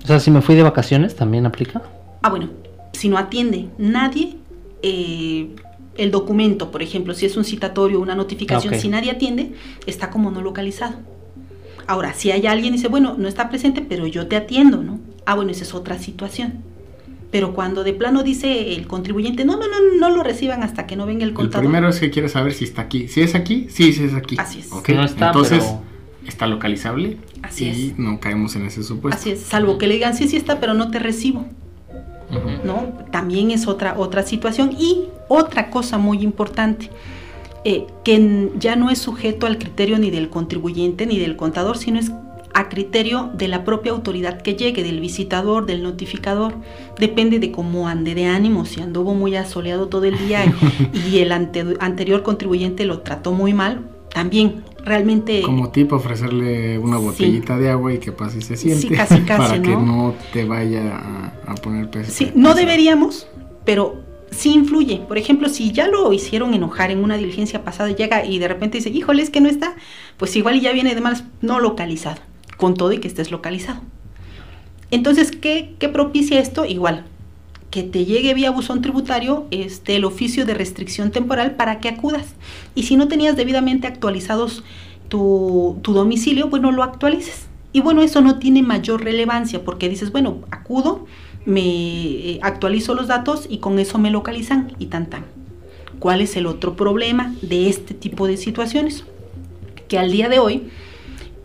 O 0.04 0.08
sea, 0.08 0.20
si 0.20 0.30
me 0.30 0.42
fui 0.44 0.54
de 0.56 0.62
vacaciones, 0.62 1.16
¿también 1.16 1.48
aplica? 1.48 1.82
Ah, 2.22 2.30
bueno, 2.30 2.50
si 2.94 3.10
no 3.10 3.18
atiende 3.18 3.68
nadie, 3.80 4.38
eh, 4.84 5.50
el 5.98 6.12
documento, 6.12 6.70
por 6.70 6.84
ejemplo, 6.84 7.16
si 7.16 7.26
es 7.26 7.36
un 7.36 7.46
citatorio, 7.46 8.00
una 8.00 8.14
notificación, 8.14 8.76
Ok. 8.76 8.80
si 8.80 8.90
nadie 8.90 9.10
atiende, 9.10 9.54
está 9.88 10.12
como 10.12 10.30
no 10.30 10.42
localizado. 10.42 10.94
Ahora, 11.88 12.14
si 12.14 12.32
hay 12.32 12.46
alguien 12.48 12.74
y 12.74 12.78
dice, 12.78 12.90
bueno, 12.90 13.16
no 13.18 13.28
está 13.28 13.50
presente, 13.50 13.82
pero 13.88 14.06
yo 14.08 14.28
te 14.28 14.36
atiendo, 14.36 14.84
¿no? 14.84 15.00
Ah, 15.26 15.36
bueno, 15.36 15.52
esa 15.52 15.64
es 15.64 15.74
otra 15.74 15.98
situación. 15.98 16.56
Pero 17.32 17.54
cuando 17.54 17.84
de 17.84 17.94
plano 17.94 18.24
dice 18.24 18.74
el 18.76 18.88
contribuyente, 18.88 19.44
no, 19.46 19.58
no, 19.58 19.68
no, 19.68 19.98
no 20.00 20.10
lo 20.16 20.24
reciban 20.24 20.64
hasta 20.64 20.86
que 20.88 20.96
no 20.96 21.06
venga 21.06 21.24
el 21.24 21.30
El 21.30 21.36
contador. 21.36 21.66
primero 21.66 21.90
es 21.90 22.00
que 22.00 22.10
quiere 22.10 22.30
saber 22.30 22.54
si 22.54 22.64
está 22.66 22.84
aquí. 22.84 23.08
Si 23.08 23.22
es 23.22 23.36
aquí, 23.36 23.68
sí, 23.70 23.92
sí 23.94 24.04
es 24.06 24.14
aquí. 24.14 24.36
Así 24.40 24.60
es. 24.60 24.72
Ok, 24.72 24.90
No 24.90 25.04
está, 25.04 25.28
Entonces, 25.28 25.64
pero- 25.64 25.82
está 26.28 26.48
localizable. 26.48 27.18
Así 27.44 27.66
y 27.66 27.70
es. 27.92 28.00
no 28.00 28.20
caemos 28.20 28.56
en 28.56 28.66
ese 28.66 28.84
supuesto. 28.84 29.18
Así 29.20 29.32
es, 29.32 29.42
salvo 29.42 29.78
que 29.78 29.88
le 29.88 29.96
digan, 29.96 30.16
sí, 30.16 30.28
sí 30.28 30.38
está, 30.38 30.60
pero 30.60 30.74
no 30.74 30.90
te 30.92 31.00
recibo. 31.00 31.46
¿no? 32.66 32.92
También 33.12 33.52
es 33.52 33.68
otra, 33.68 33.98
otra 33.98 34.24
situación. 34.24 34.72
Y 34.78 35.06
otra 35.30 35.70
cosa 35.70 35.98
muy 35.98 36.22
importante, 36.24 36.90
eh, 37.70 37.86
que 38.06 38.50
ya 38.58 38.78
no 38.78 38.90
es 38.90 38.98
sujeto 39.00 39.46
al 39.46 39.58
criterio 39.58 40.00
ni 40.00 40.10
del 40.10 40.30
contribuyente 40.30 41.06
ni 41.06 41.20
del 41.20 41.36
contador, 41.36 41.78
sino 41.78 42.00
es 42.00 42.12
a 42.54 42.70
criterio 42.70 43.30
de 43.38 43.50
la 43.50 43.66
propia 43.66 43.92
autoridad 43.92 44.42
que 44.42 44.56
llegue, 44.56 44.84
del 44.84 45.02
visitador, 45.02 45.66
del 45.66 45.84
notificador. 45.84 46.54
Depende 46.98 47.40
de 47.40 47.52
cómo 47.52 47.88
ande 47.90 48.16
de 48.16 48.26
ánimo, 48.26 48.66
si 48.66 48.80
anduvo 48.82 49.14
muy 49.14 49.36
asoleado 49.36 49.88
todo 49.90 50.06
el 50.06 50.18
día 50.18 50.46
y 50.94 51.18
el 51.24 51.34
ante- 51.34 51.76
anterior 51.82 52.24
contribuyente 52.24 52.86
lo 52.86 53.02
trató 53.02 53.34
muy 53.34 53.54
mal, 53.54 53.82
también 54.14 54.64
realmente... 54.84 55.42
Como 55.42 55.70
tipo 55.72 55.98
ofrecerle 55.98 56.80
una 56.80 56.98
Sí. 57.00 57.04
botellita 57.04 57.58
de 57.58 57.70
agua 57.70 57.94
y 57.94 57.98
que 58.00 58.14
pase 58.14 58.38
y 58.40 58.42
se 58.42 58.56
siente. 58.56 58.88
Sí, 58.88 58.90
casi, 58.90 59.20
casi, 59.26 59.42
para 59.50 59.62
que 59.62 59.72
¿no? 59.72 59.82
no 59.86 60.14
te 60.32 60.46
vaya 60.46 60.96
a, 60.98 61.52
a 61.52 61.56
poner 61.56 61.90
peso. 61.92 62.12
Sí, 62.12 62.32
no 62.34 62.56
deberíamos, 62.56 63.28
pero 63.66 64.07
sí 64.32 64.54
influye. 64.54 64.98
Por 65.08 65.18
ejemplo, 65.18 65.50
si 65.50 65.72
ya 65.72 65.88
lo 65.88 66.12
hicieron 66.14 66.54
enojar 66.54 66.92
en 66.92 67.04
una 67.04 67.18
diligencia 67.18 67.64
pasada, 67.64 67.92
llega 67.92 68.26
y 68.26 68.40
de 68.40 68.48
repente 68.48 68.78
dice, 68.78 68.90
híjole, 68.90 69.22
es 69.22 69.30
que 69.30 69.42
no 69.42 69.50
está, 69.50 69.76
pues 70.18 70.36
igual 70.36 70.60
ya 70.60 70.72
viene 70.72 70.96
de 70.96 71.02
malas, 71.02 71.24
no 71.42 71.60
localizado, 71.60 72.22
con 72.58 72.74
todo 72.74 72.92
y 72.94 73.00
que 73.00 73.08
estés 73.08 73.32
localizado. 73.32 73.82
Entonces, 74.92 75.32
¿qué, 75.32 75.76
qué 75.80 75.90
propicia 75.90 76.40
esto? 76.40 76.66
Igual, 76.66 77.06
que 77.72 77.84
te 77.84 78.06
llegue 78.06 78.34
vía 78.34 78.52
buzón 78.52 78.82
tributario 78.82 79.46
este, 79.52 79.98
el 79.98 80.06
oficio 80.06 80.46
de 80.46 80.54
restricción 80.54 81.12
temporal 81.12 81.56
para 81.56 81.80
que 81.80 81.90
acudas. 81.90 82.36
Y 82.76 82.84
si 82.84 82.96
no 82.96 83.08
tenías 83.08 83.36
debidamente 83.36 83.88
actualizados 83.88 84.64
tu, 85.10 85.78
tu 85.82 85.94
domicilio, 85.94 86.48
bueno, 86.48 86.72
lo 86.72 86.84
actualices. 86.84 87.48
Y 87.74 87.82
bueno, 87.82 88.02
eso 88.02 88.22
no 88.22 88.40
tiene 88.40 88.64
mayor 88.64 89.04
relevancia 89.04 89.64
porque 89.64 89.90
dices, 89.90 90.12
bueno, 90.12 90.40
acudo, 90.52 91.06
me 91.48 91.62
eh, 91.62 92.40
actualizo 92.42 92.94
los 92.94 93.08
datos 93.08 93.48
y 93.50 93.60
con 93.60 93.80
eso 93.80 93.98
me 93.98 94.12
localizan 94.12 94.74
y 94.80 94.88
tan 94.88 95.10
tan. 95.10 95.26
¿Cuál 95.98 96.20
es 96.20 96.36
el 96.36 96.46
otro 96.46 96.76
problema 96.76 97.34
de 97.42 97.70
este 97.70 97.94
tipo 97.94 98.28
de 98.28 98.36
situaciones? 98.36 99.06
Que 99.88 99.98
al 99.98 100.12
día 100.12 100.28
de 100.28 100.40
hoy, 100.40 100.68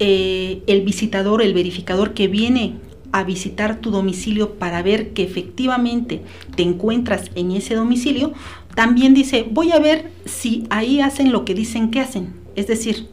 eh, 0.01 0.63
el 0.67 0.83
visitador, 0.83 1.41
el 1.41 1.55
verificador 1.55 2.15
que 2.15 2.27
viene 2.27 2.75
a 3.13 3.23
visitar 3.23 3.81
tu 3.81 3.93
domicilio 3.93 4.55
para 4.55 4.83
ver 4.83 5.13
que 5.13 5.23
efectivamente 5.23 6.21
te 6.57 6.65
encuentras 6.65 7.31
en 7.37 7.53
ese 7.53 7.77
domicilio, 7.77 8.33
también 8.75 9.15
dice, 9.15 9.47
voy 9.49 9.71
a 9.71 9.79
ver 9.79 10.11
si 10.25 10.67
ahí 10.71 11.01
hacen 11.01 11.31
lo 11.31 11.45
que 11.45 11.55
dicen 11.55 11.93
que 11.93 12.01
hacen. 12.01 12.35
Es 12.57 12.67
decir, 12.67 13.09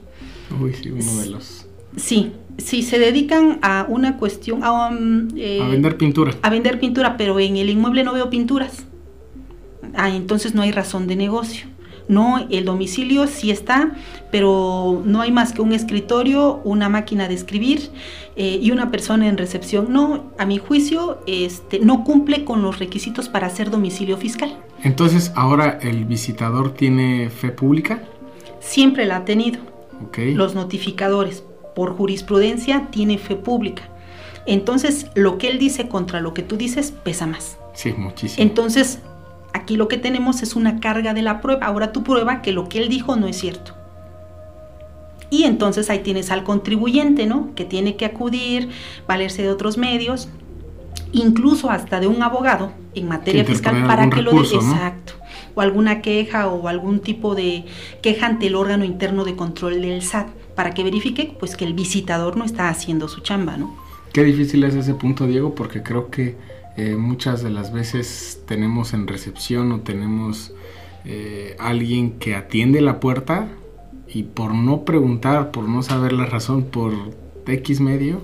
Uy, 0.59 0.73
sí, 0.73 0.89
uno 0.89 1.17
de 1.21 1.27
los. 1.27 1.67
sí, 1.97 2.31
si 2.59 2.83
se 2.83 2.99
dedican 2.99 3.59
a 3.61 3.85
una 3.87 4.17
cuestión, 4.17 4.63
a, 4.63 4.89
um, 4.89 5.27
eh, 5.35 5.61
A 5.61 5.67
vender 5.67 5.97
pintura. 5.97 6.33
a 6.41 6.49
vender 6.49 6.79
pintura, 6.79 7.17
pero 7.17 7.39
en 7.39 7.57
el 7.57 7.69
inmueble 7.69 8.03
no 8.03 8.13
veo 8.13 8.29
pinturas. 8.29 8.85
Ah, 9.95 10.09
entonces 10.09 10.53
no 10.53 10.61
hay 10.61 10.71
razón 10.71 11.07
de 11.07 11.15
negocio. 11.15 11.67
No, 12.07 12.47
el 12.49 12.65
domicilio 12.65 13.27
sí 13.27 13.51
está, 13.51 13.91
pero 14.31 15.03
no 15.05 15.21
hay 15.21 15.31
más 15.31 15.53
que 15.53 15.61
un 15.61 15.73
escritorio, 15.73 16.59
una 16.63 16.89
máquina 16.89 17.27
de 17.27 17.35
escribir 17.35 17.91
eh, 18.35 18.57
y 18.59 18.71
una 18.71 18.89
persona 18.89 19.27
en 19.27 19.37
recepción. 19.37 19.93
No, 19.93 20.31
a 20.39 20.45
mi 20.47 20.57
juicio, 20.57 21.19
este, 21.27 21.79
no 21.79 22.03
cumple 22.03 22.45
con 22.45 22.63
los 22.63 22.79
requisitos 22.79 23.29
para 23.29 23.47
ser 23.51 23.69
domicilio 23.69 24.17
fiscal. 24.17 24.57
Entonces, 24.83 25.31
ahora 25.35 25.77
el 25.83 26.05
visitador 26.05 26.73
tiene 26.73 27.29
fe 27.29 27.49
pública. 27.49 28.01
Siempre 28.59 29.05
la 29.05 29.17
ha 29.17 29.25
tenido. 29.25 29.59
Ok. 30.07 30.17
Los 30.33 30.55
notificadores, 30.55 31.43
por 31.79 31.95
jurisprudencia, 31.95 32.87
tiene 32.91 33.17
fe 33.17 33.37
pública. 33.37 33.83
Entonces, 34.45 35.05
lo 35.15 35.37
que 35.37 35.47
él 35.47 35.59
dice 35.59 35.87
contra 35.87 36.19
lo 36.19 36.33
que 36.33 36.43
tú 36.43 36.57
dices 36.57 36.91
pesa 36.91 37.25
más. 37.25 37.57
Sí, 37.73 37.93
muchísimo. 37.93 38.45
Entonces, 38.45 38.99
aquí 39.53 39.77
lo 39.77 39.87
que 39.87 39.97
tenemos 39.97 40.41
es 40.43 40.57
una 40.57 40.81
carga 40.81 41.13
de 41.13 41.21
la 41.21 41.39
prueba. 41.39 41.65
Ahora 41.65 41.93
tú 41.93 42.03
prueba 42.03 42.41
que 42.41 42.51
lo 42.51 42.67
que 42.67 42.79
él 42.79 42.89
dijo 42.89 43.15
no 43.15 43.27
es 43.27 43.37
cierto. 43.37 43.75
Y 45.29 45.43
entonces 45.43 45.89
ahí 45.89 45.99
tienes 45.99 46.31
al 46.31 46.43
contribuyente, 46.43 47.25
¿no? 47.25 47.55
Que 47.55 47.63
tiene 47.63 47.95
que 47.95 48.03
acudir, 48.03 48.67
valerse 49.07 49.41
de 49.41 49.49
otros 49.49 49.77
medios, 49.77 50.27
incluso 51.13 51.69
hasta 51.69 52.01
de 52.01 52.07
un 52.07 52.21
abogado 52.21 52.73
en 52.93 53.07
materia 53.07 53.45
Que 53.45 53.53
fiscal 53.53 53.87
para 53.87 54.09
que 54.09 54.21
lo 54.21 54.31
de 54.31 54.37
¿no? 54.37 54.43
exacto 54.43 55.13
o 55.55 55.61
alguna 55.61 56.01
queja 56.01 56.49
o 56.49 56.67
algún 56.67 56.99
tipo 56.99 57.35
de 57.35 57.63
queja 58.01 58.25
ante 58.25 58.47
el 58.47 58.55
órgano 58.55 58.83
interno 58.83 59.23
de 59.23 59.37
control 59.37 59.81
del 59.81 60.01
SAT 60.01 60.38
para 60.59 60.71
que 60.71 60.83
verifique 60.83 61.31
pues 61.39 61.55
que 61.55 61.63
el 61.63 61.73
visitador 61.73 62.35
no 62.35 62.43
está 62.43 62.67
haciendo 62.67 63.07
su 63.07 63.21
chamba, 63.21 63.55
¿no? 63.55 63.77
Qué 64.11 64.25
difícil 64.25 64.61
es 64.65 64.75
ese 64.75 64.93
punto, 64.93 65.25
Diego, 65.25 65.55
porque 65.55 65.83
creo 65.83 66.09
que 66.09 66.35
eh, 66.75 66.97
muchas 66.97 67.41
de 67.41 67.49
las 67.49 67.71
veces 67.71 68.41
tenemos 68.45 68.93
en 68.93 69.07
recepción 69.07 69.71
o 69.71 69.79
tenemos 69.79 70.51
eh, 71.05 71.55
alguien 71.59 72.19
que 72.19 72.35
atiende 72.35 72.81
la 72.81 72.99
puerta 72.99 73.47
y 74.09 74.23
por 74.23 74.53
no 74.53 74.83
preguntar, 74.83 75.51
por 75.51 75.63
no 75.63 75.81
saber 75.81 76.11
la 76.11 76.25
razón, 76.25 76.63
por 76.65 76.91
X 77.47 77.79
medio, 77.79 78.21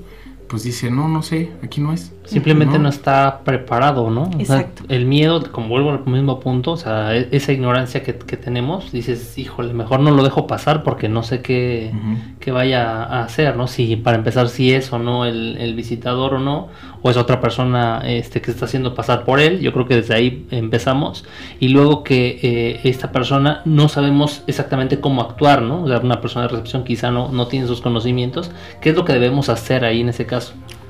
pues 0.47 0.63
dice, 0.63 0.91
no, 0.91 1.07
no 1.07 1.21
sé, 1.21 1.51
aquí 1.63 1.81
no 1.81 1.91
es. 1.93 2.11
Simplemente 2.25 2.79
no, 2.79 2.89
está 2.89 3.41
preparado, 3.43 4.09
¿no? 4.09 4.23
O 4.23 4.31
sea, 4.45 4.61
Exacto. 4.61 4.83
el 4.89 5.05
miedo, 5.05 5.43
como 5.51 5.67
vuelvo 5.69 5.91
al 5.91 6.05
mismo 6.07 6.39
punto, 6.39 6.71
o 6.71 6.77
sea, 6.77 7.15
e- 7.15 7.29
esa 7.31 7.51
ignorancia 7.51 8.01
que, 8.01 8.15
que 8.15 8.35
tenemos, 8.35 8.91
dices, 8.91 9.37
híjole, 9.37 9.73
mejor 9.73 9.99
no 9.99 10.09
lo 10.09 10.23
dejo 10.23 10.47
pasar 10.47 10.81
porque 10.81 11.07
no 11.07 11.21
sé 11.21 11.41
qué, 11.41 11.91
qué 12.39 12.51
vaya 12.51 13.03
a 13.03 13.23
hacer, 13.23 13.55
¿no? 13.55 13.67
Si 13.67 13.95
para 13.95 14.17
empezar, 14.17 14.49
si 14.49 14.73
es 14.73 14.91
o 14.91 14.97
no 14.97 15.25
el, 15.25 15.57
el 15.59 15.75
visitador 15.75 16.35
o 16.35 16.39
no, 16.39 16.69
o 17.03 17.11
es 17.11 17.17
otra 17.17 17.39
persona 17.39 18.01
este, 18.03 18.39
que 18.41 18.45
se 18.47 18.51
está 18.53 18.65
haciendo 18.65 18.95
pasar 18.95 19.23
por 19.23 19.39
él, 19.39 19.59
yo 19.59 19.71
creo 19.71 19.85
que 19.87 19.95
desde 19.97 20.15
ahí 20.15 20.47
empezamos, 20.49 21.25
y 21.59 21.67
luego 21.67 22.03
que 22.03 22.39
eh, 22.41 22.79
esta 22.85 23.11
persona 23.11 23.61
no 23.65 23.87
sabemos 23.87 24.41
exactamente 24.47 24.99
cómo 24.99 25.21
actuar, 25.21 25.61
¿no? 25.61 25.83
O 25.83 25.87
sea, 25.87 25.99
una 25.99 26.21
persona 26.21 26.43
de 26.47 26.49
recepción 26.53 26.83
quizá 26.83 27.11
no, 27.11 27.29
no 27.29 27.47
tiene 27.47 27.67
sus 27.67 27.81
conocimientos, 27.81 28.49
¿qué 28.81 28.89
es 28.89 28.95
lo 28.95 29.05
que 29.05 29.13
debemos 29.13 29.49
hacer 29.49 29.85
ahí 29.85 30.01
en 30.01 30.09
ese 30.09 30.25
caso? 30.25 30.44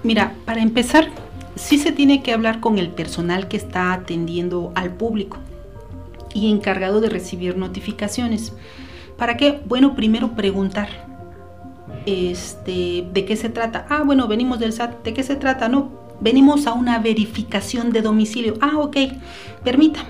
Mira, 0.06 0.36
para 0.46 0.62
empezar, 0.62 1.08
sí 1.56 1.80
se 1.80 1.92
tiene 1.92 2.22
que 2.22 2.32
hablar 2.32 2.60
con 2.60 2.78
el 2.78 2.90
personal 2.90 3.48
que 3.48 3.58
está 3.58 3.92
atendiendo 3.92 4.72
al 4.76 4.92
público 4.92 5.38
y 6.32 6.52
encargado 6.52 7.02
de 7.02 7.10
recibir 7.10 7.58
notificaciones. 7.58 8.54
¿Para 9.18 9.36
qué? 9.36 9.62
Bueno, 9.66 9.96
primero 9.96 10.36
preguntar. 10.36 10.90
Este, 12.06 13.08
¿de 13.12 13.26
qué 13.26 13.36
se 13.36 13.50
trata? 13.50 13.88
Ah, 13.90 14.04
bueno, 14.06 14.28
venimos 14.28 14.60
del 14.60 14.74
SAT. 14.74 15.04
¿De 15.04 15.16
qué 15.16 15.24
se 15.24 15.38
trata? 15.38 15.70
No, 15.70 15.90
venimos 16.20 16.68
a 16.68 16.74
una 16.74 17.00
verificación 17.00 17.92
de 17.92 18.04
domicilio. 18.04 18.54
Ah, 18.62 18.78
ok, 18.78 18.98
permítame. 19.64 20.10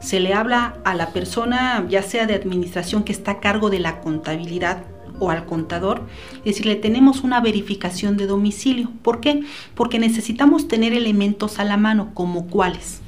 Se 0.00 0.18
le 0.18 0.34
habla 0.34 0.78
a 0.82 0.96
la 0.96 1.10
persona, 1.10 1.86
ya 1.88 2.02
sea 2.02 2.26
de 2.26 2.34
administración 2.34 3.04
que 3.04 3.12
está 3.12 3.30
a 3.30 3.38
cargo 3.38 3.70
de 3.70 3.78
la 3.78 4.00
contabilidad 4.00 4.82
o 5.20 5.30
al 5.30 5.46
contador, 5.46 6.02
decirle, 6.44 6.74
tenemos 6.74 7.22
una 7.22 7.40
verificación 7.40 8.16
de 8.16 8.26
domicilio. 8.26 8.90
¿Por 9.02 9.20
qué? 9.20 9.44
Porque 9.76 10.00
necesitamos 10.00 10.66
tener 10.66 10.92
elementos 10.92 11.60
a 11.60 11.64
la 11.64 11.76
mano, 11.76 12.10
como 12.14 12.48
cuáles. 12.48 13.00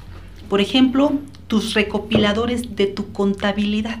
Por 0.49 0.61
ejemplo, 0.61 1.11
tus 1.47 1.73
recopiladores 1.73 2.75
de 2.75 2.87
tu 2.87 3.11
contabilidad 3.11 3.99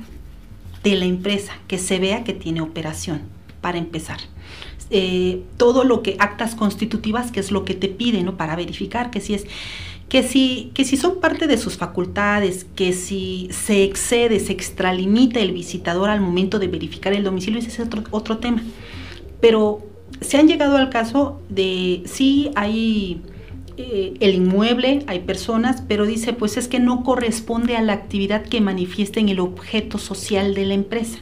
de 0.83 0.95
la 0.95 1.05
empresa, 1.05 1.53
que 1.67 1.77
se 1.77 1.99
vea 1.99 2.23
que 2.23 2.33
tiene 2.33 2.61
operación, 2.61 3.21
para 3.61 3.77
empezar. 3.77 4.19
Eh, 4.89 5.41
todo 5.57 5.83
lo 5.83 6.03
que 6.03 6.17
actas 6.19 6.55
constitutivas, 6.55 7.31
que 7.31 7.39
es 7.39 7.51
lo 7.51 7.65
que 7.65 7.73
te 7.73 7.87
piden, 7.87 8.25
¿no? 8.25 8.37
Para 8.37 8.55
verificar 8.55 9.09
que 9.09 9.21
si 9.21 9.33
es 9.33 9.45
que 10.09 10.23
si, 10.23 10.71
que 10.73 10.85
si 10.85 10.97
son 10.97 11.19
parte 11.19 11.47
de 11.47 11.57
sus 11.57 11.77
facultades, 11.77 12.65
que 12.75 12.93
si 12.93 13.49
se 13.51 13.83
excede, 13.83 14.39
se 14.39 14.53
extralimita 14.53 15.39
el 15.39 15.51
visitador 15.51 16.09
al 16.09 16.21
momento 16.21 16.59
de 16.59 16.67
verificar 16.67 17.13
el 17.13 17.23
domicilio, 17.23 17.59
ese 17.59 17.69
es 17.69 17.79
otro, 17.79 18.03
otro 18.11 18.37
tema. 18.37 18.61
Pero 19.41 19.81
se 20.21 20.37
han 20.37 20.47
llegado 20.47 20.77
al 20.77 20.89
caso 20.89 21.41
de 21.49 22.03
sí 22.05 22.51
hay 22.55 23.21
eh, 23.75 24.13
el 24.19 24.35
inmueble, 24.35 25.03
hay 25.07 25.19
personas, 25.19 25.83
pero 25.87 26.05
dice, 26.05 26.33
pues 26.33 26.57
es 26.57 26.67
que 26.67 26.79
no 26.79 27.03
corresponde 27.03 27.75
a 27.75 27.81
la 27.81 27.93
actividad 27.93 28.43
que 28.43 28.61
manifiesta 28.61 29.19
en 29.19 29.29
el 29.29 29.39
objeto 29.39 29.97
social 29.97 30.53
de 30.53 30.65
la 30.65 30.75
empresa. 30.75 31.19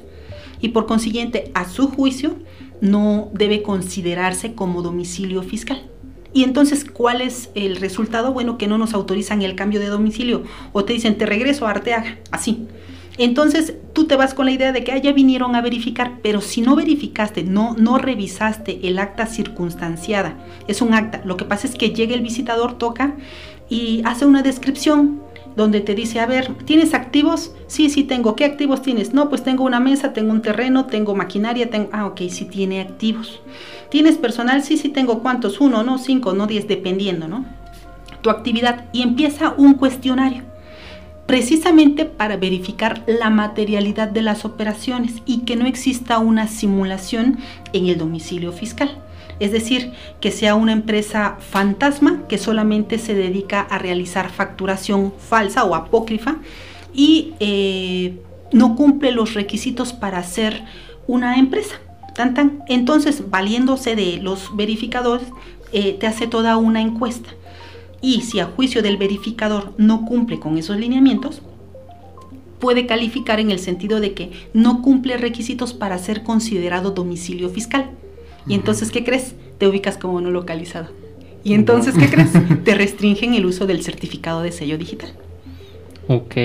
Y 0.59 0.69
por 0.69 0.85
consiguiente, 0.85 1.51
a 1.53 1.69
su 1.69 1.87
juicio, 1.87 2.35
no 2.81 3.29
debe 3.33 3.61
considerarse 3.61 4.53
como 4.53 4.81
domicilio 4.81 5.43
fiscal. 5.43 5.90
Y 6.33 6.43
entonces, 6.43 6.85
¿cuál 6.85 7.21
es 7.21 7.49
el 7.55 7.75
resultado? 7.75 8.33
Bueno, 8.33 8.57
que 8.57 8.67
no 8.67 8.77
nos 8.77 8.93
autorizan 8.93 9.41
el 9.41 9.55
cambio 9.55 9.79
de 9.79 9.87
domicilio 9.87 10.43
o 10.71 10.85
te 10.85 10.93
dicen, 10.93 11.17
te 11.17 11.25
regreso 11.25 11.67
a 11.67 11.71
Arteaga, 11.71 12.19
así. 12.31 12.67
Entonces, 13.17 13.75
tú 13.93 14.05
te 14.05 14.15
vas 14.15 14.33
con 14.33 14.45
la 14.45 14.51
idea 14.51 14.71
de 14.71 14.83
que 14.83 14.93
ah, 14.93 14.97
ya 14.97 15.11
vinieron 15.11 15.55
a 15.55 15.61
verificar, 15.61 16.19
pero 16.23 16.39
si 16.39 16.61
no 16.61 16.75
verificaste, 16.75 17.43
no, 17.43 17.75
no 17.77 17.97
revisaste 17.97 18.87
el 18.87 18.97
acta 18.99 19.25
circunstanciada, 19.25 20.37
es 20.67 20.81
un 20.81 20.93
acta. 20.93 21.21
Lo 21.25 21.35
que 21.35 21.45
pasa 21.45 21.67
es 21.67 21.75
que 21.75 21.89
llega 21.89 22.15
el 22.15 22.21
visitador, 22.21 22.77
toca 22.77 23.15
y 23.69 24.01
hace 24.05 24.25
una 24.25 24.41
descripción 24.41 25.21
donde 25.55 25.81
te 25.81 25.95
dice, 25.95 26.19
a 26.21 26.25
ver, 26.25 26.55
¿tienes 26.65 26.93
activos? 26.93 27.53
Sí, 27.67 27.89
sí 27.89 28.03
tengo. 28.03 28.35
¿Qué 28.35 28.45
activos 28.45 28.81
tienes? 28.81 29.13
No, 29.13 29.29
pues 29.29 29.43
tengo 29.43 29.65
una 29.65 29.81
mesa, 29.81 30.13
tengo 30.13 30.31
un 30.31 30.41
terreno, 30.41 30.85
tengo 30.85 31.13
maquinaria, 31.13 31.69
tengo... 31.69 31.89
Ah, 31.91 32.05
ok, 32.05 32.21
sí 32.29 32.45
tiene 32.45 32.79
activos. 32.79 33.41
¿Tienes 33.91 34.17
personal? 34.17 34.63
Sí, 34.63 34.77
sí 34.77 34.87
tengo. 34.87 35.19
¿Cuántos? 35.19 35.59
Uno, 35.59 35.83
no, 35.83 35.97
cinco, 35.97 36.33
no, 36.33 36.47
diez, 36.47 36.65
dependiendo, 36.65 37.27
¿no? 37.27 37.45
Tu 38.21 38.29
actividad. 38.29 38.85
Y 38.93 39.01
empieza 39.01 39.53
un 39.57 39.73
cuestionario 39.73 40.43
precisamente 41.25 42.05
para 42.05 42.37
verificar 42.37 43.03
la 43.05 43.29
materialidad 43.29 44.07
de 44.07 44.21
las 44.21 44.45
operaciones 44.45 45.21
y 45.25 45.39
que 45.39 45.55
no 45.55 45.65
exista 45.65 46.19
una 46.19 46.47
simulación 46.47 47.37
en 47.73 47.87
el 47.87 47.97
domicilio 47.97 48.51
fiscal. 48.53 48.97
Es 49.39 49.51
decir, 49.51 49.91
que 50.19 50.31
sea 50.31 50.55
una 50.55 50.71
empresa 50.71 51.37
fantasma 51.39 52.23
que 52.29 52.37
solamente 52.37 52.97
se 52.97 53.13
dedica 53.13 53.61
a 53.61 53.77
realizar 53.77 54.29
facturación 54.29 55.13
falsa 55.17 55.63
o 55.63 55.75
apócrifa 55.75 56.37
y 56.93 57.33
eh, 57.39 58.19
no 58.53 58.75
cumple 58.75 59.11
los 59.11 59.33
requisitos 59.33 59.93
para 59.93 60.23
ser 60.23 60.63
una 61.07 61.37
empresa. 61.37 61.75
Tan, 62.15 62.63
Entonces, 62.67 63.29
valiéndose 63.29 63.95
de 63.95 64.17
los 64.17 64.55
verificadores, 64.55 65.27
eh, 65.71 65.93
te 65.99 66.07
hace 66.07 66.27
toda 66.27 66.57
una 66.57 66.81
encuesta 66.81 67.29
y 68.01 68.21
si 68.21 68.39
a 68.39 68.45
juicio 68.45 68.81
del 68.81 68.97
verificador 68.97 69.73
no 69.77 70.05
cumple 70.05 70.39
con 70.39 70.57
esos 70.57 70.77
lineamientos, 70.77 71.41
puede 72.59 72.85
calificar 72.87 73.39
en 73.39 73.51
el 73.51 73.59
sentido 73.59 73.99
de 73.99 74.13
que 74.13 74.31
no 74.53 74.81
cumple 74.81 75.17
requisitos 75.17 75.73
para 75.73 75.97
ser 75.99 76.23
considerado 76.23 76.91
domicilio 76.91 77.49
fiscal. 77.49 77.91
Y 78.47 78.55
entonces, 78.55 78.91
¿qué 78.91 79.03
crees? 79.03 79.35
Te 79.59 79.67
ubicas 79.67 79.97
como 79.97 80.19
no 80.19 80.31
localizado. 80.31 80.89
Y 81.43 81.53
entonces, 81.53 81.95
¿qué 81.95 82.09
crees? 82.09 82.31
Te 82.63 82.75
restringen 82.75 83.35
el 83.35 83.45
uso 83.45 83.67
del 83.67 83.83
certificado 83.83 84.41
de 84.41 84.51
sello 84.51 84.77
digital. 84.77 85.11
Ok, 86.07 86.35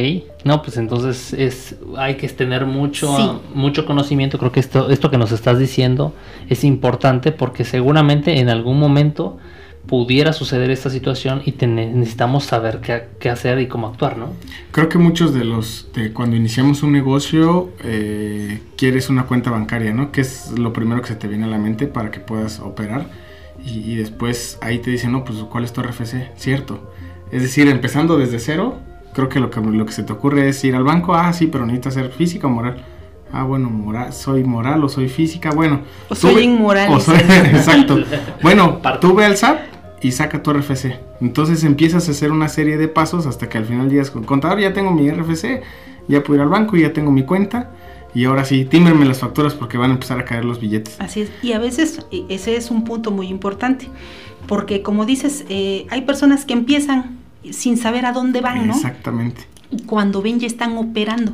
no, 0.45 0.63
pues 0.63 0.77
entonces 0.77 1.33
es, 1.33 1.77
hay 1.97 2.17
que 2.17 2.29
tener 2.29 2.67
mucho, 2.67 3.43
mucho 3.55 3.87
conocimiento. 3.87 4.39
Creo 4.39 4.53
que 4.53 4.61
esto, 4.61 4.91
esto 4.91 5.11
que 5.11 5.19
nos 5.19 5.33
estás 5.33 5.59
diciendo 5.59 6.15
es 6.49 6.63
importante 6.63 7.33
porque 7.33 7.65
seguramente 7.65 8.39
en 8.39 8.49
algún 8.49 8.79
momento 8.79 9.39
pudiera 9.87 10.33
suceder 10.33 10.71
esta 10.71 10.91
situación 10.91 11.43
y 11.45 11.53
necesitamos 11.67 12.45
saber 12.45 12.81
qué, 12.81 13.31
hacer 13.31 13.61
y 13.61 13.69
cómo 13.69 13.87
actuar, 13.87 14.19
¿no? 14.19 14.33
Creo 14.73 14.89
que 14.89 14.99
muchos 14.99 15.33
de 15.33 15.45
los, 15.45 15.89
de 15.95 16.13
cuando 16.13 16.37
iniciamos 16.37 16.83
un 16.83 16.93
negocio, 16.93 17.71
eh, 17.85 18.61
quieres 18.77 19.09
una 19.09 19.27
cuenta 19.27 19.51
bancaria, 19.51 19.93
¿no? 19.95 20.13
Que 20.13 20.23
es 20.23 20.51
lo 20.59 20.73
primero 20.73 21.03
que 21.03 21.09
se 21.09 21.17
te 21.17 21.29
viene 21.29 21.45
a 21.45 21.49
la 21.49 21.59
mente 21.59 21.87
para 21.87 22.11
que 22.11 22.21
puedas 22.21 22.61
operar. 22.61 23.09
Y, 23.65 23.97
después 23.97 24.59
ahí 24.61 24.79
te 24.79 24.91
dicen, 24.91 25.13
no, 25.13 25.25
pues 25.25 25.39
¿cuál 25.51 25.65
es 25.65 25.73
tu 25.73 25.83
RFC? 25.83 26.31
Cierto. 26.37 26.93
Es 27.33 27.43
decir, 27.43 27.67
empezando 27.67 28.17
desde 28.17 28.39
cero, 28.39 28.79
creo 29.17 29.31
que 29.31 29.41
lo 29.41 29.51
que, 29.51 29.63
lo 29.63 29.87
que 29.87 29.93
se 29.93 30.03
te 30.03 30.13
ocurre 30.13 30.47
es 30.47 30.63
ir 30.63 30.77
al 30.77 30.85
banco, 30.85 31.15
ah, 31.15 31.33
sí, 31.33 31.47
pero 31.47 31.65
necesitas 31.65 31.95
ser 31.95 32.11
física 32.11 32.49
o 32.49 32.51
moral. 32.51 32.85
Ah, 33.33 33.45
bueno, 33.45 33.71
moral, 33.71 34.13
soy 34.13 34.45
moral 34.45 34.85
o 34.85 34.91
soy 34.91 35.09
física, 35.09 35.53
bueno. 35.53 35.81
O 36.11 36.15
soy 36.15 36.43
inmoral. 36.43 36.93
exacto. 37.47 37.99
Bueno, 38.43 38.79
tú 39.01 39.15
ve 39.15 39.25
al 39.25 39.39
SAT 39.39 39.59
y 40.03 40.13
saca 40.13 40.43
tu 40.43 40.53
RFC. 40.53 41.01
Entonces 41.23 41.65
empiezas 41.65 42.07
a 42.09 42.11
hacer 42.11 42.31
una 42.31 42.49
serie 42.49 42.77
de 42.77 42.89
pasos 42.89 43.25
hasta 43.25 43.49
que 43.49 43.57
al 43.57 43.65
final 43.65 43.89
llegas 43.89 44.11
con 44.11 44.23
contador, 44.23 44.61
ya 44.61 44.75
tengo 44.75 44.93
mi 44.93 45.11
RFC, 45.11 45.63
ya 46.09 46.23
puedo 46.23 46.35
ir 46.35 46.43
al 46.43 46.51
banco, 46.51 46.77
ya 46.77 46.93
tengo 46.93 47.11
mi 47.11 47.25
cuenta. 47.25 47.71
Y 48.15 48.27
ahora 48.27 48.45
sí, 48.45 48.67
tímbreme 48.67 49.07
las 49.07 49.21
facturas 49.21 49.55
porque 49.55 49.79
van 49.79 49.93
a 49.93 49.95
empezar 49.95 50.19
a 50.19 50.27
caer 50.27 50.45
los 50.45 50.61
billetes. 50.61 51.01
Así 51.01 51.23
es. 51.23 51.31
Y 51.43 51.53
a 51.53 51.59
veces 51.59 52.07
e, 52.13 52.27
ese 52.29 52.57
es 52.57 52.71
un 52.71 52.85
punto 52.85 53.11
muy 53.11 53.29
importante. 53.29 53.89
Porque 54.47 54.83
como 54.83 55.07
dices, 55.07 55.47
eh, 55.49 55.87
hay 55.89 56.03
personas 56.03 56.45
que 56.45 56.53
empiezan 56.53 57.26
sin 57.53 57.77
saber 57.77 58.07
a 58.07 58.13
dónde 58.13 58.41
van, 58.41 58.67
¿no? 58.67 58.75
Exactamente. 58.75 59.47
Y 59.71 59.83
cuando 59.83 60.23
ven 60.23 60.41
ya 60.41 60.47
están 60.47 60.77
operando. 60.77 61.33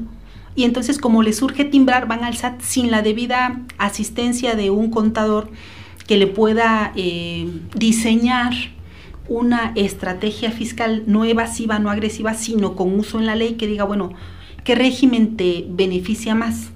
Y 0.54 0.64
entonces 0.64 0.98
como 0.98 1.22
les 1.22 1.36
surge 1.38 1.64
timbrar, 1.64 2.06
van 2.06 2.24
al 2.24 2.36
SAT 2.36 2.60
sin 2.60 2.90
la 2.90 3.02
debida 3.02 3.60
asistencia 3.78 4.54
de 4.54 4.70
un 4.70 4.90
contador 4.90 5.50
que 6.06 6.16
le 6.16 6.26
pueda 6.26 6.92
eh, 6.94 7.48
diseñar 7.74 8.52
una 9.28 9.72
estrategia 9.76 10.50
fiscal 10.50 11.04
no 11.06 11.24
evasiva, 11.24 11.78
no 11.78 11.90
agresiva, 11.90 12.34
sino 12.34 12.74
con 12.76 12.98
uso 12.98 13.18
en 13.18 13.26
la 13.26 13.34
ley 13.34 13.54
que 13.54 13.66
diga, 13.66 13.84
bueno, 13.84 14.12
¿qué 14.64 14.74
régimen 14.74 15.36
te 15.36 15.64
beneficia 15.68 16.34
más? 16.34 16.70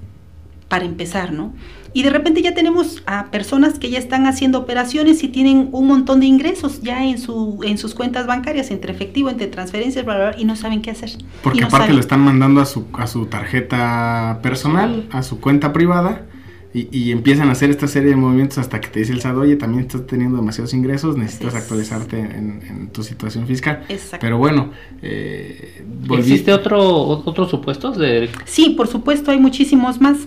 Para 0.68 0.84
empezar, 0.84 1.32
¿no? 1.32 1.52
Y 1.96 2.02
de 2.02 2.10
repente 2.10 2.42
ya 2.42 2.52
tenemos 2.52 3.02
a 3.06 3.30
personas 3.30 3.78
que 3.78 3.88
ya 3.88 3.98
están 3.98 4.26
haciendo 4.26 4.58
operaciones 4.58 5.24
y 5.24 5.28
tienen 5.28 5.70
un 5.72 5.86
montón 5.86 6.20
de 6.20 6.26
ingresos 6.26 6.82
ya 6.82 7.02
en, 7.02 7.16
su, 7.16 7.60
en 7.64 7.78
sus 7.78 7.94
cuentas 7.94 8.26
bancarias, 8.26 8.70
entre 8.70 8.92
efectivo, 8.92 9.30
entre 9.30 9.46
transferencias, 9.46 10.04
bla, 10.04 10.34
y 10.36 10.44
no 10.44 10.56
saben 10.56 10.82
qué 10.82 10.90
hacer. 10.90 11.12
Porque 11.42 11.64
aparte 11.64 11.94
lo 11.94 12.00
están 12.00 12.20
mandando 12.20 12.60
a 12.60 12.66
su, 12.66 12.84
a 12.92 13.06
su 13.06 13.24
tarjeta 13.24 14.40
personal, 14.42 15.08
a 15.10 15.22
su 15.22 15.40
cuenta 15.40 15.72
privada, 15.72 16.26
y, 16.74 17.12
empiezan 17.12 17.48
a 17.48 17.52
hacer 17.52 17.70
esta 17.70 17.86
serie 17.86 18.10
de 18.10 18.16
movimientos 18.16 18.58
hasta 18.58 18.78
que 18.78 18.88
te 18.88 18.98
dice 18.98 19.14
el 19.14 19.22
SAT, 19.22 19.34
oye, 19.34 19.56
también 19.56 19.84
estás 19.84 20.06
teniendo 20.06 20.36
demasiados 20.36 20.74
ingresos, 20.74 21.16
necesitas 21.16 21.54
actualizarte 21.54 22.18
en, 22.18 22.90
tu 22.92 23.04
situación 23.04 23.46
fiscal. 23.46 23.86
Exacto. 23.88 24.18
Pero 24.20 24.36
bueno, 24.36 24.70
eh, 25.00 25.82
¿existe 26.10 26.52
otro, 26.52 26.78
otros 26.82 27.50
supuestos? 27.50 27.96
De... 27.96 28.28
Sí, 28.44 28.74
por 28.76 28.86
supuesto, 28.86 29.30
hay 29.30 29.38
muchísimos 29.38 29.98
más. 29.98 30.18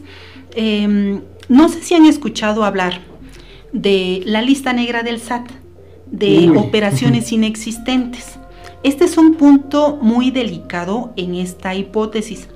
Em, 0.55 1.21
no 1.49 1.67
sé 1.67 1.83
si 1.83 1.95
han 1.95 2.05
escuchado 2.05 2.63
hablar 2.63 3.01
de 3.73 4.21
la 4.25 4.41
lista 4.41 4.71
negra 4.71 5.03
del 5.03 5.19
SAT, 5.19 5.49
de 6.05 6.49
operaciones 6.55 7.31
inexistentes. 7.31 8.39
Este 8.83 9.05
es 9.05 9.17
un 9.17 9.35
punto 9.35 9.97
muy 10.01 10.31
delicado 10.31 11.11
en 11.17 11.35
esta 11.35 11.75
hipótesis, 11.75 12.47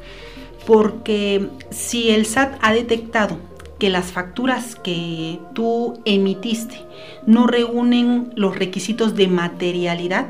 porque 0.66 1.50
si 1.72 2.12
el 2.12 2.26
SAT 2.26 2.58
ha 2.62 2.72
detectado 2.72 3.38
que 3.80 3.90
las 3.90 4.12
facturas 4.12 4.76
que 4.76 5.40
tú 5.54 6.00
emitiste 6.06 6.76
no 7.26 7.48
reúnen 7.48 8.32
los 8.36 8.58
requisitos 8.58 9.16
de 9.16 9.28
materialidad, 9.28 10.28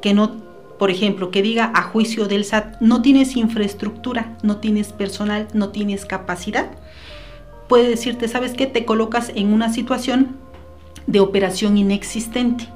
que 0.00 0.14
no, 0.14 0.36
por 0.78 0.90
ejemplo, 0.90 1.30
que 1.30 1.42
diga 1.42 1.72
a 1.74 1.82
juicio 1.82 2.26
del 2.26 2.44
SAT, 2.44 2.80
no 2.80 3.02
tienes 3.02 3.36
infraestructura, 3.36 4.38
no 4.42 4.58
tienes 4.58 4.92
personal, 4.92 5.48
no 5.52 5.70
tienes 5.70 6.06
capacidad, 6.06 6.70
puede 7.68 7.88
decirte, 7.88 8.28
¿sabes 8.28 8.54
qué? 8.54 8.66
Te 8.66 8.84
colocas 8.84 9.30
en 9.34 9.52
una 9.52 9.72
situación 9.72 10.36
de 11.06 11.20
operación 11.20 11.78
inexistente. 11.78 12.68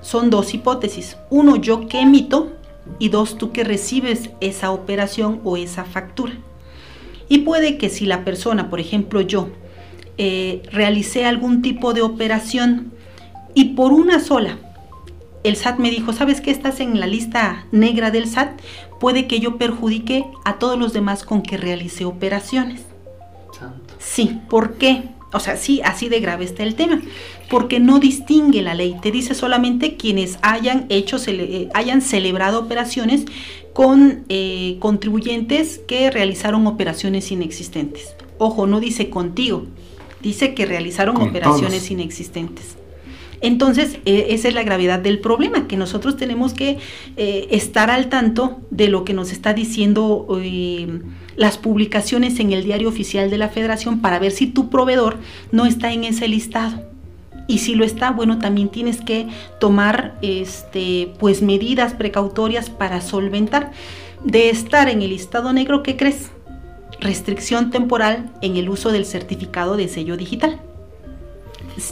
Son 0.00 0.30
dos 0.30 0.54
hipótesis. 0.54 1.16
Uno, 1.28 1.56
yo 1.56 1.86
que 1.86 2.00
emito 2.00 2.52
y 2.98 3.08
dos, 3.08 3.36
tú 3.36 3.52
que 3.52 3.64
recibes 3.64 4.30
esa 4.40 4.70
operación 4.70 5.40
o 5.44 5.56
esa 5.56 5.84
factura. 5.84 6.34
Y 7.28 7.38
puede 7.38 7.78
que 7.78 7.90
si 7.90 8.06
la 8.06 8.24
persona, 8.24 8.70
por 8.70 8.80
ejemplo 8.80 9.20
yo, 9.20 9.48
eh, 10.18 10.62
realicé 10.72 11.24
algún 11.24 11.62
tipo 11.62 11.92
de 11.92 12.02
operación 12.02 12.92
y 13.54 13.70
por 13.74 13.92
una 13.92 14.20
sola, 14.20 14.58
el 15.44 15.56
SAT 15.56 15.78
me 15.78 15.90
dijo, 15.90 16.12
¿sabes 16.12 16.40
que 16.40 16.50
estás 16.50 16.80
en 16.80 17.00
la 17.00 17.06
lista 17.06 17.66
negra 17.72 18.10
del 18.10 18.26
SAT? 18.26 18.60
Puede 18.98 19.26
que 19.26 19.40
yo 19.40 19.56
perjudique 19.56 20.24
a 20.44 20.58
todos 20.58 20.78
los 20.78 20.92
demás 20.92 21.24
con 21.24 21.42
que 21.42 21.56
realicé 21.56 22.04
operaciones. 22.04 22.89
Sí, 24.00 24.40
¿por 24.48 24.74
qué? 24.74 25.04
O 25.32 25.38
sea, 25.38 25.56
sí, 25.56 25.80
así 25.84 26.08
de 26.08 26.18
grave 26.18 26.44
está 26.44 26.64
el 26.64 26.74
tema, 26.74 27.00
porque 27.48 27.78
no 27.78 28.00
distingue 28.00 28.62
la 28.62 28.74
ley, 28.74 28.96
te 29.00 29.12
dice 29.12 29.34
solamente 29.34 29.96
quienes 29.96 30.38
hayan 30.42 30.86
hecho, 30.88 31.18
eh, 31.28 31.68
hayan 31.72 32.02
celebrado 32.02 32.58
operaciones 32.58 33.26
con 33.72 34.24
eh, 34.28 34.76
contribuyentes 34.80 35.80
que 35.86 36.10
realizaron 36.10 36.66
operaciones 36.66 37.30
inexistentes. 37.30 38.16
Ojo, 38.38 38.66
no 38.66 38.80
dice 38.80 39.08
contigo, 39.10 39.66
dice 40.20 40.54
que 40.54 40.66
realizaron 40.66 41.16
operaciones 41.18 41.88
inexistentes. 41.90 42.76
Entonces, 43.40 43.98
e, 44.04 44.28
esa 44.30 44.48
es 44.48 44.54
la 44.54 44.62
gravedad 44.62 44.98
del 44.98 45.18
problema, 45.20 45.66
que 45.66 45.76
nosotros 45.76 46.16
tenemos 46.16 46.52
que 46.54 46.78
eh, 47.16 47.48
estar 47.50 47.90
al 47.90 48.08
tanto 48.08 48.60
de 48.70 48.88
lo 48.88 49.04
que 49.04 49.14
nos 49.14 49.32
está 49.32 49.54
diciendo 49.54 50.26
eh, 50.42 51.00
las 51.36 51.58
publicaciones 51.58 52.38
en 52.40 52.52
el 52.52 52.64
diario 52.64 52.88
oficial 52.88 53.30
de 53.30 53.38
la 53.38 53.48
federación 53.48 54.00
para 54.00 54.18
ver 54.18 54.32
si 54.32 54.46
tu 54.46 54.70
proveedor 54.70 55.18
no 55.52 55.66
está 55.66 55.92
en 55.92 56.04
ese 56.04 56.28
listado 56.28 56.90
y 57.50 57.58
si 57.58 57.74
lo 57.74 57.84
está, 57.84 58.12
bueno, 58.12 58.38
también 58.38 58.68
tienes 58.68 59.00
que 59.00 59.26
tomar 59.58 60.16
este, 60.22 61.12
pues 61.18 61.42
medidas 61.42 61.94
precautorias 61.94 62.70
para 62.70 63.00
solventar. 63.00 63.72
De 64.22 64.50
estar 64.50 64.88
en 64.88 65.02
el 65.02 65.10
estado 65.10 65.52
negro, 65.52 65.82
¿qué 65.82 65.96
crees? 65.96 66.30
Restricción 67.00 67.70
temporal 67.70 68.30
en 68.40 68.56
el 68.56 68.68
uso 68.68 68.92
del 68.92 69.04
certificado 69.04 69.76
de 69.76 69.88
sello 69.88 70.16
digital. 70.16 70.60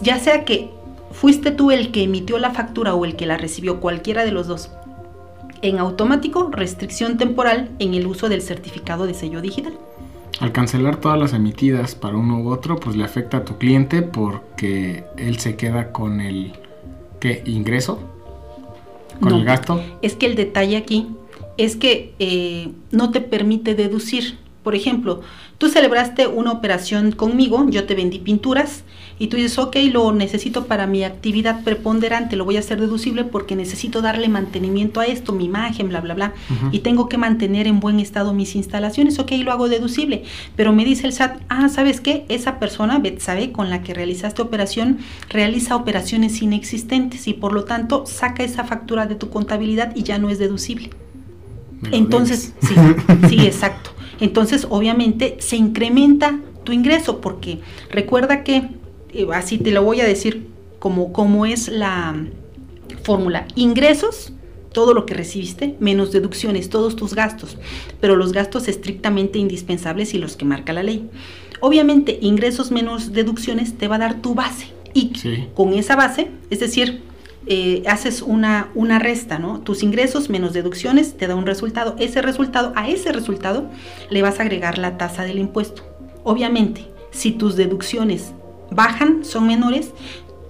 Ya 0.00 0.20
sea 0.20 0.44
que 0.44 0.70
fuiste 1.10 1.50
tú 1.50 1.72
el 1.72 1.90
que 1.90 2.04
emitió 2.04 2.38
la 2.38 2.52
factura 2.52 2.94
o 2.94 3.04
el 3.04 3.16
que 3.16 3.26
la 3.26 3.36
recibió, 3.36 3.80
cualquiera 3.80 4.24
de 4.24 4.30
los 4.30 4.46
dos. 4.46 4.70
En 5.62 5.78
automático, 5.78 6.50
restricción 6.52 7.18
temporal 7.18 7.70
en 7.78 7.94
el 7.94 8.06
uso 8.06 8.28
del 8.28 8.42
certificado 8.42 9.06
de 9.06 9.14
sello 9.14 9.40
digital. 9.40 9.74
Al 10.40 10.52
cancelar 10.52 10.96
todas 10.96 11.18
las 11.18 11.32
emitidas 11.32 11.96
para 11.96 12.16
uno 12.16 12.40
u 12.40 12.50
otro, 12.50 12.78
pues 12.78 12.94
le 12.94 13.04
afecta 13.04 13.38
a 13.38 13.44
tu 13.44 13.58
cliente 13.58 14.02
porque 14.02 15.04
él 15.16 15.38
se 15.38 15.56
queda 15.56 15.90
con 15.90 16.20
el 16.20 16.52
¿qué? 17.18 17.42
ingreso, 17.44 17.98
con 19.20 19.34
el 19.34 19.44
gasto. 19.44 19.82
Es 20.00 20.14
que 20.14 20.26
el 20.26 20.36
detalle 20.36 20.76
aquí 20.76 21.08
es 21.56 21.74
que 21.74 22.14
eh, 22.20 22.70
no 22.92 23.10
te 23.10 23.20
permite 23.20 23.74
deducir. 23.74 24.38
Por 24.68 24.74
ejemplo, 24.74 25.22
tú 25.56 25.70
celebraste 25.70 26.26
una 26.26 26.52
operación 26.52 27.12
conmigo, 27.12 27.64
yo 27.70 27.86
te 27.86 27.94
vendí 27.94 28.18
pinturas 28.18 28.84
y 29.18 29.28
tú 29.28 29.38
dices, 29.38 29.56
ok, 29.58 29.76
lo 29.90 30.12
necesito 30.12 30.66
para 30.66 30.86
mi 30.86 31.04
actividad 31.04 31.64
preponderante, 31.64 32.36
lo 32.36 32.44
voy 32.44 32.56
a 32.56 32.58
hacer 32.58 32.78
deducible 32.78 33.24
porque 33.24 33.56
necesito 33.56 34.02
darle 34.02 34.28
mantenimiento 34.28 35.00
a 35.00 35.06
esto, 35.06 35.32
mi 35.32 35.46
imagen, 35.46 35.88
bla, 35.88 36.02
bla, 36.02 36.12
bla, 36.12 36.34
y 36.70 36.80
tengo 36.80 37.08
que 37.08 37.16
mantener 37.16 37.66
en 37.66 37.80
buen 37.80 37.98
estado 37.98 38.34
mis 38.34 38.56
instalaciones, 38.56 39.18
ok, 39.18 39.32
lo 39.42 39.52
hago 39.52 39.70
deducible, 39.70 40.24
pero 40.54 40.74
me 40.74 40.84
dice 40.84 41.06
el 41.06 41.14
SAT, 41.14 41.40
ah, 41.48 41.70
¿sabes 41.70 42.02
qué? 42.02 42.26
Esa 42.28 42.58
persona, 42.58 43.00
sabe 43.16 43.52
con 43.52 43.70
la 43.70 43.82
que 43.82 43.94
realizaste 43.94 44.42
operación, 44.42 44.98
realiza 45.30 45.76
operaciones 45.76 46.42
inexistentes 46.42 47.26
y 47.26 47.32
por 47.32 47.54
lo 47.54 47.64
tanto 47.64 48.04
saca 48.04 48.44
esa 48.44 48.64
factura 48.64 49.06
de 49.06 49.14
tu 49.14 49.30
contabilidad 49.30 49.96
y 49.96 50.02
ya 50.02 50.18
no 50.18 50.28
es 50.28 50.38
deducible. 50.38 50.90
Entonces, 51.90 52.52
sí, 52.60 52.74
sí, 53.30 53.40
exacto. 53.46 53.92
Entonces, 54.20 54.66
obviamente, 54.70 55.36
se 55.40 55.56
incrementa 55.56 56.40
tu 56.64 56.72
ingreso 56.72 57.20
porque 57.20 57.60
recuerda 57.90 58.44
que 58.44 58.68
eh, 59.12 59.26
así 59.32 59.58
te 59.58 59.70
lo 59.70 59.82
voy 59.82 60.00
a 60.00 60.04
decir 60.04 60.48
como, 60.78 61.12
como 61.12 61.46
es 61.46 61.68
la 61.68 62.14
fórmula. 63.02 63.46
Ingresos, 63.54 64.32
todo 64.72 64.94
lo 64.94 65.06
que 65.06 65.14
recibiste, 65.14 65.76
menos 65.80 66.12
deducciones, 66.12 66.68
todos 66.68 66.94
tus 66.94 67.14
gastos, 67.14 67.56
pero 68.00 68.16
los 68.16 68.32
gastos 68.32 68.68
estrictamente 68.68 69.38
indispensables 69.38 70.14
y 70.14 70.18
los 70.18 70.36
que 70.36 70.44
marca 70.44 70.72
la 70.72 70.82
ley. 70.82 71.08
Obviamente, 71.60 72.18
ingresos 72.20 72.70
menos 72.70 73.12
deducciones 73.12 73.76
te 73.76 73.88
va 73.88 73.96
a 73.96 74.00
dar 74.00 74.22
tu 74.22 74.34
base. 74.34 74.68
Y 74.94 75.12
con 75.54 75.72
esa 75.74 75.96
base, 75.96 76.28
es 76.50 76.60
decir, 76.60 77.02
eh, 77.50 77.82
haces 77.86 78.20
una, 78.20 78.70
una 78.74 78.98
resta, 78.98 79.38
¿no? 79.38 79.60
Tus 79.60 79.82
ingresos 79.82 80.28
menos 80.28 80.52
deducciones 80.52 81.16
te 81.16 81.26
da 81.26 81.34
un 81.34 81.46
resultado. 81.46 81.96
Ese 81.98 82.20
resultado, 82.20 82.74
a 82.76 82.88
ese 82.88 83.10
resultado 83.10 83.70
le 84.10 84.20
vas 84.20 84.38
a 84.38 84.42
agregar 84.42 84.76
la 84.76 84.98
tasa 84.98 85.24
del 85.24 85.38
impuesto. 85.38 85.82
Obviamente, 86.24 86.86
si 87.10 87.32
tus 87.32 87.56
deducciones 87.56 88.32
bajan, 88.70 89.24
son 89.24 89.46
menores, 89.46 89.92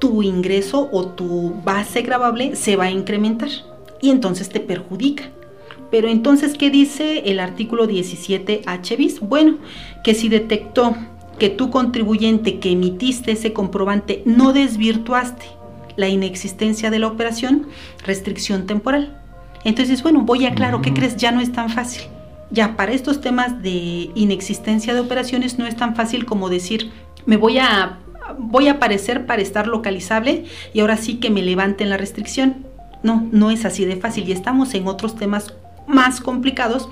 tu 0.01 0.23
ingreso 0.23 0.89
o 0.91 1.07
tu 1.07 1.55
base 1.65 2.03
grabable 2.03 2.57
se 2.57 2.75
va 2.75 2.87
a 2.87 2.91
incrementar 2.91 3.51
y 4.01 4.11
entonces 4.11 4.49
te 4.49 4.59
perjudica. 4.59 5.31
Pero 5.93 6.09
entonces, 6.09 6.55
¿qué 6.59 6.69
dice 6.69 7.31
el 7.31 7.39
artículo 7.39 7.87
17H 7.87 8.97
bis? 8.97 9.21
Bueno, 9.21 9.59
que 10.03 10.15
si 10.15 10.29
detectó 10.29 10.97
que 11.39 11.49
tu 11.49 11.71
contribuyente 11.71 12.59
que 12.59 12.73
emitiste 12.73 13.33
ese 13.33 13.53
comprobante 13.53 14.23
no 14.27 14.53
desvirtuaste 14.53 15.58
la 15.99 16.09
inexistencia 16.09 16.91
de 16.91 17.01
la 17.01 17.09
operación, 17.09 17.67
restricción 18.07 18.67
temporal. 18.67 19.21
Entonces, 19.65 20.03
bueno, 20.05 20.23
voy 20.23 20.47
a 20.47 20.51
aclarar, 20.51 20.81
¿qué 20.81 20.95
crees? 20.95 21.17
Ya 21.17 21.33
no 21.33 21.41
es 21.41 21.53
tan 21.53 21.69
fácil. 21.69 22.05
Ya 22.53 22.77
para 22.77 22.93
estos 22.93 23.21
temas 23.21 23.61
de 23.63 24.11
inexistencia 24.15 24.95
de 24.95 25.01
operaciones 25.01 25.59
no 25.59 25.67
es 25.67 25.77
tan 25.77 25.97
fácil 25.97 26.25
como 26.25 26.49
decir, 26.49 26.93
me 27.27 27.37
voy 27.37 27.59
a 27.59 27.99
voy 28.39 28.69
a 28.69 28.73
aparecer 28.73 29.27
para 29.27 29.43
estar 29.43 29.67
localizable 29.67 30.45
y 30.73 30.81
ahora 30.81 30.97
sí 30.97 31.17
que 31.17 31.31
me 31.31 31.43
levanten 31.43 31.91
la 31.91 31.97
restricción. 31.97 32.65
No, 33.03 33.27
no 33.33 33.51
es 33.51 33.65
así 33.65 33.85
de 33.85 33.97
fácil 33.97 34.29
y 34.29 34.33
estamos 34.33 34.75
en 34.75 34.87
otros 34.87 35.17
temas 35.17 35.55
más 35.89 36.21
complicados 36.21 36.89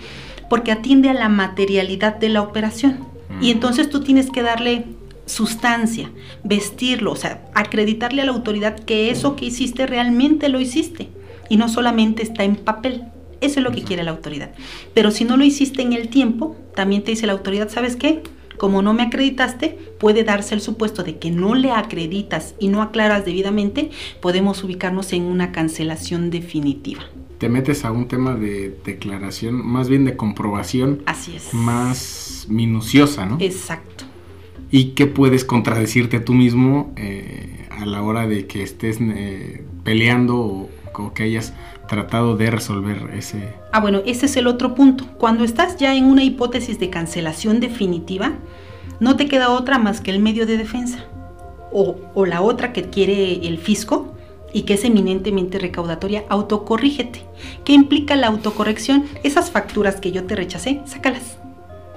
porque 0.51 0.73
atiende 0.73 1.11
a 1.11 1.15
la 1.15 1.29
materialidad 1.29 2.17
de 2.17 2.31
la 2.31 2.43
operación. 2.43 3.07
Y 3.41 3.53
entonces 3.53 3.89
tú 3.89 4.03
tienes 4.03 4.31
que 4.31 4.43
darle 4.43 4.87
sustancia, 5.27 6.11
vestirlo, 6.45 7.13
o 7.13 7.17
sea, 7.17 7.45
acreditarle 7.55 8.23
a 8.23 8.25
la 8.25 8.33
autoridad 8.33 8.79
que 8.79 9.11
eso 9.11 9.37
que 9.37 9.47
hiciste 9.47 9.87
realmente 9.87 10.49
lo 10.49 10.61
hiciste 10.61 11.11
y 11.49 11.57
no 11.57 11.69
solamente 11.69 12.23
está 12.23 12.45
en 12.45 12.57
papel. 12.57 13.05
Eso 13.41 13.61
es 13.61 13.65
lo 13.65 13.73
que 13.73 13.83
quiere 13.83 14.03
la 14.03 14.13
autoridad. 14.13 14.53
Pero 14.95 15.11
si 15.11 15.25
no 15.25 15.37
lo 15.37 15.45
hiciste 15.45 15.83
en 15.83 15.93
el 15.93 16.09
tiempo, 16.09 16.57
también 16.75 17.05
te 17.05 17.11
dice 17.11 17.27
la 17.27 17.35
autoridad, 17.35 17.69
¿sabes 17.69 17.97
qué? 17.97 18.23
Como 18.57 18.81
no 18.81 18.95
me 18.95 19.03
acreditaste, 19.03 19.79
puede 20.01 20.25
darse 20.25 20.55
el 20.55 20.63
supuesto 20.63 21.03
de 21.03 21.19
que 21.19 21.31
no 21.31 21.55
le 21.55 21.73
acreditas 21.73 22.55
y 22.59 22.69
no 22.69 22.81
aclaras 22.81 23.27
debidamente, 23.27 23.91
podemos 24.21 24.65
ubicarnos 24.65 25.13
en 25.13 25.25
una 25.25 25.53
cancelación 25.53 26.31
definitiva. 26.31 27.03
Te 27.37 27.51
metes 27.51 27.85
a 27.85 27.93
un 27.93 28.09
tema 28.09 28.35
de 28.35 28.75
declaración, 28.87 29.55
más 29.55 29.91
bien 29.91 30.07
de 30.07 30.17
comprobación. 30.17 31.03
Así 31.05 31.37
es. 31.37 31.53
Más 31.53 32.47
minuciosa, 32.49 33.27
¿no? 33.27 33.37
Exacto. 33.41 34.06
Y 34.71 34.95
que 34.95 35.07
puedes 35.07 35.45
contradecirte 35.45 36.21
tú 36.21 36.35
mismo 36.35 36.93
eh, 36.97 37.67
a 37.71 37.87
la 37.87 38.03
hora 38.03 38.27
de 38.27 38.47
que 38.47 38.63
estés 38.63 38.99
eh, 39.01 39.65
peleando 39.85 40.37
o, 40.39 40.71
que 41.15 41.25
hayas 41.25 41.53
tratado 41.89 42.37
de 42.37 42.51
resolver 42.51 43.11
ese... 43.15 43.53
Ah, 43.73 43.81
bueno, 43.81 44.01
ese 44.07 44.27
es 44.27 44.37
el 44.37 44.47
otro 44.47 44.75
punto. 44.75 45.07
Cuando 45.19 45.45
estás 45.45 45.77
ya 45.77 45.95
en 45.95 46.07
una 46.07 46.25
hipótesis 46.25 46.79
de 46.79 46.89
cancelación 46.89 47.61
definitiva, 47.61 48.33
no 48.99 49.17
te 49.17 49.29
queda 49.29 49.51
otra 49.51 49.79
más 49.79 50.01
que 50.01 50.11
el 50.11 50.21
medio 50.21 50.47
de 50.47 50.57
defensa. 50.57 51.05
O, 51.71 51.97
o 52.15 52.25
la 52.25 52.41
otra 52.41 52.73
que 52.73 52.85
quiere 52.85 53.47
el 53.47 53.59
fisco 53.59 54.17
y 54.53 54.63
que 54.63 54.75
es 54.75 54.85
eminentemente 54.85 55.59
recaudatoria, 55.59 56.25
autocorrígete. 56.31 57.23
¿Qué 57.65 57.75
implica 57.75 58.17
la 58.17 58.29
autocorrección? 58.29 59.05
Esas 59.23 59.51
facturas 59.51 60.01
que 60.01 60.13
yo 60.13 60.25
te 60.25 60.35
rechacé, 60.35 60.81
sácalas. 60.87 61.37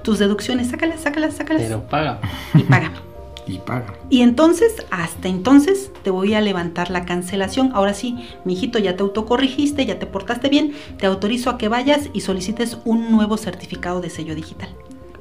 Tus 0.04 0.20
deducciones, 0.20 0.70
sácalas, 0.70 1.02
sácalas, 1.02 1.36
sácalas. 1.36 1.64
Pero 1.64 1.88
paga. 1.88 2.20
Y 2.54 2.64
paga. 2.64 2.92
y 3.48 3.58
paga. 3.58 3.94
Y 4.10 4.22
entonces, 4.22 4.86
hasta 4.92 5.28
entonces, 5.28 5.92
te 6.04 6.10
voy 6.10 6.34
a 6.34 6.42
levantar 6.42 6.92
la 6.92 7.06
cancelación. 7.06 7.72
Ahora 7.74 7.94
sí, 7.94 8.18
mi 8.46 8.54
hijito, 8.54 8.80
ya 8.80 8.96
te 8.96 9.04
autocorrigiste, 9.04 9.86
ya 9.86 10.00
te 10.00 10.06
portaste 10.06 10.50
bien, 10.50 10.74
te 10.98 11.06
autorizo 11.06 11.50
a 11.50 11.58
que 11.58 11.68
vayas 11.68 12.10
y 12.14 12.22
solicites 12.22 12.78
un 12.86 13.12
nuevo 13.12 13.38
certificado 13.38 14.02
de 14.02 14.10
sello 14.10 14.36
digital. 14.36 14.70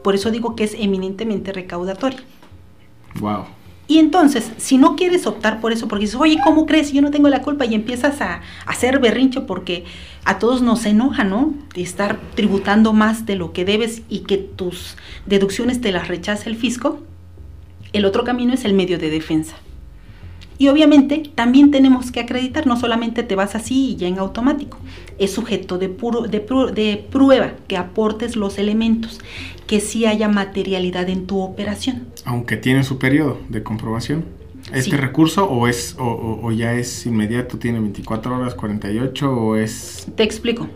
Por 0.03 0.15
eso 0.15 0.31
digo 0.31 0.57
que 0.57 0.65
es 0.65 0.75
eminentemente 0.75 1.53
recaudatoria. 1.53 2.21
Wow. 3.21 3.47
Y 3.91 3.99
entonces, 3.99 4.53
si 4.59 4.77
no 4.77 4.97
quieres 4.97 5.27
optar 5.27 5.63
por 5.63 5.73
eso, 5.73 5.89
porque 5.89 6.05
dices, 6.05 6.21
oye, 6.21 6.37
¿cómo 6.45 6.67
crees? 6.67 6.93
Yo 6.93 7.01
no 7.01 7.11
tengo 7.11 7.31
la 7.31 7.41
culpa 7.41 7.65
y 7.65 7.75
empiezas 7.75 8.21
a, 8.21 8.43
hacer 8.67 8.99
berrincho 8.99 9.47
porque 9.47 9.87
a 10.27 10.39
todos 10.39 10.61
nos 10.61 10.85
enoja, 10.85 11.25
¿no? 11.25 11.55
De 11.75 11.81
estar 11.81 12.21
tributando 12.35 12.93
más 12.93 13.25
de 13.25 13.37
lo 13.37 13.55
que 13.55 13.65
debes 13.65 14.03
y 14.11 14.21
que 14.21 14.37
tus 14.37 14.97
deducciones 15.25 15.81
te 15.81 15.91
las 15.91 16.07
rechace 16.07 16.51
el 16.51 16.57
fisco. 16.57 17.01
El 17.95 18.05
otro 18.05 18.25
camino 18.25 18.53
es 18.53 18.67
el 18.67 18.75
medio 18.75 18.99
de 18.99 19.09
defensa. 19.09 19.57
Y 20.59 20.69
obviamente 20.69 21.23
también 21.35 21.71
tenemos 21.71 22.11
que 22.11 22.21
acreditar, 22.21 22.67
no 22.67 22.79
solamente 22.79 23.23
te 23.23 23.37
vas 23.37 23.55
así 23.55 23.91
y 23.91 23.97
ya 23.97 24.09
en 24.09 24.19
automático, 24.19 24.79
es 25.19 25.33
sujeto 25.33 25.79
de, 25.79 25.89
puro, 25.89 26.23
de, 26.23 27.07
prueba 27.11 27.53
que 27.69 27.77
aportes 27.77 28.35
los 28.35 28.59
elementos, 28.59 29.21
que 29.67 29.81
sí 29.81 30.05
haya 30.05 30.29
materialidad 30.29 31.09
en 31.09 31.27
tu 31.27 31.41
operación. 31.41 32.09
Aunque 32.25 32.57
tiene 32.57 32.83
su 32.83 32.99
periodo 32.99 33.39
de 33.49 33.63
comprobación. 33.63 34.25
¿Este 34.73 34.99
recurso 34.99 35.49
o, 35.49 35.67
es, 35.67 35.97
o, 35.99 36.53
ya 36.53 36.75
es 36.75 37.07
inmediato, 37.07 37.57
tiene 37.59 37.81
24 37.81 38.37
horas, 38.37 38.55
48 38.55 39.33
o 39.33 39.57
es...? 39.57 40.09
Te 40.15 40.25
explico. 40.25 40.69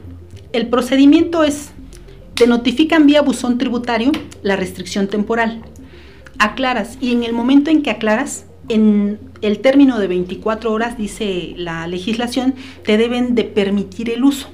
El 0.52 0.68
procedimiento 0.68 1.44
es, 1.44 1.72
te 2.34 2.46
notifican 2.46 3.06
vía 3.06 3.20
buzón 3.20 3.58
tributario 3.58 4.12
la 4.42 4.56
restricción 4.56 5.08
temporal 5.08 5.62
aclaras 6.42 6.98
y 7.00 7.12
en 7.12 7.22
el 7.22 7.32
momento 7.32 7.70
en 7.70 7.82
que 7.82 7.90
aclaras, 7.90 8.46
en 8.68 9.18
el 9.40 9.58
término 9.60 9.98
de 9.98 10.06
24 10.06 10.72
horas, 10.72 10.96
dice 10.96 11.54
la 11.56 11.86
legislación, 11.86 12.54
te 12.84 12.96
deben 12.96 13.34
de 13.34 13.44
permitir 13.44 14.10
el 14.10 14.24
uso 14.24 14.48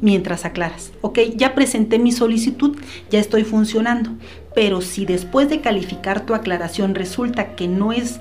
mientras 0.00 0.44
aclaras. 0.44 0.92
Ok, 1.00 1.18
ya 1.36 1.54
presenté 1.54 1.98
mi 1.98 2.12
solicitud, 2.12 2.76
ya 3.10 3.18
estoy 3.20 3.44
funcionando, 3.44 4.10
pero 4.54 4.80
si 4.80 5.06
después 5.06 5.48
de 5.48 5.60
calificar 5.60 6.26
tu 6.26 6.34
aclaración 6.34 6.94
resulta 6.94 7.54
que 7.56 7.68
no 7.68 7.92
es 7.92 8.20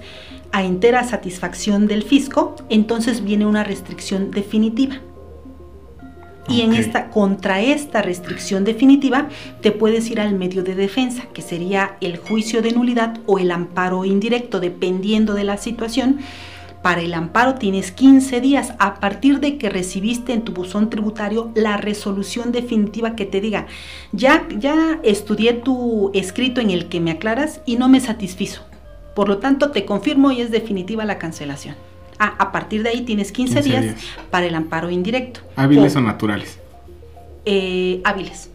a 0.52 0.64
entera 0.64 1.04
satisfacción 1.04 1.88
del 1.88 2.04
fisco, 2.04 2.56
entonces 2.70 3.24
viene 3.24 3.46
una 3.46 3.64
restricción 3.64 4.32
definitiva. 4.32 5.02
Y 6.50 6.62
en 6.62 6.74
esta, 6.74 7.10
contra 7.10 7.62
esta 7.62 8.02
restricción 8.02 8.66
definitiva, 8.66 9.30
te 9.62 9.72
puedes 9.72 10.10
ir 10.10 10.20
al 10.20 10.36
medio 10.36 10.64
de 10.64 10.76
defensa, 10.76 11.24
que 11.34 11.42
sería 11.42 11.96
el 12.02 12.18
juicio 12.18 12.62
de 12.62 12.72
nulidad 12.72 13.18
o 13.26 13.40
el 13.40 13.50
amparo 13.52 14.04
indirecto, 14.04 14.60
dependiendo 14.60 15.34
de 15.34 15.46
la 15.46 15.58
situación. 15.58 16.20
Para 16.82 17.00
el 17.02 17.14
amparo 17.14 17.56
tienes 17.56 17.94
15 17.94 18.42
días 18.42 18.74
a 18.78 18.96
partir 18.96 19.40
de 19.40 19.58
que 19.58 19.70
recibiste 19.70 20.34
en 20.34 20.42
tu 20.42 20.52
buzón 20.52 20.90
tributario 20.90 21.50
la 21.56 21.78
resolución 21.78 22.52
definitiva 22.52 23.16
que 23.16 23.26
te 23.26 23.40
diga, 23.40 23.68
ya, 24.12 24.46
ya 24.58 25.00
estudié 25.02 25.54
tu 25.54 26.12
escrito 26.14 26.60
en 26.60 26.72
el 26.72 26.90
que 26.90 27.00
me 27.00 27.12
aclaras 27.12 27.62
y 27.66 27.78
no 27.78 27.88
me 27.88 28.02
satisfizo. 28.02 28.64
Por 29.16 29.30
lo 29.30 29.38
tanto, 29.38 29.72
te 29.72 29.86
confirmo 29.86 30.32
y 30.32 30.42
es 30.42 30.52
definitiva 30.52 31.06
la 31.06 31.20
cancelación. 31.20 31.76
Ah, 32.26 32.36
a 32.40 32.54
partir 32.54 32.84
de 32.84 32.90
ahí 32.90 33.02
tienes 33.02 33.34
15, 33.34 33.62
días, 33.64 33.98
para 34.32 34.46
el 34.46 34.56
amparo 34.56 34.90
indirecto. 34.90 35.42
¿Hábiles 35.58 35.94
o, 35.98 36.00
naturales? 36.00 36.58
Eh, 37.44 38.00
hábiles. 38.06 38.50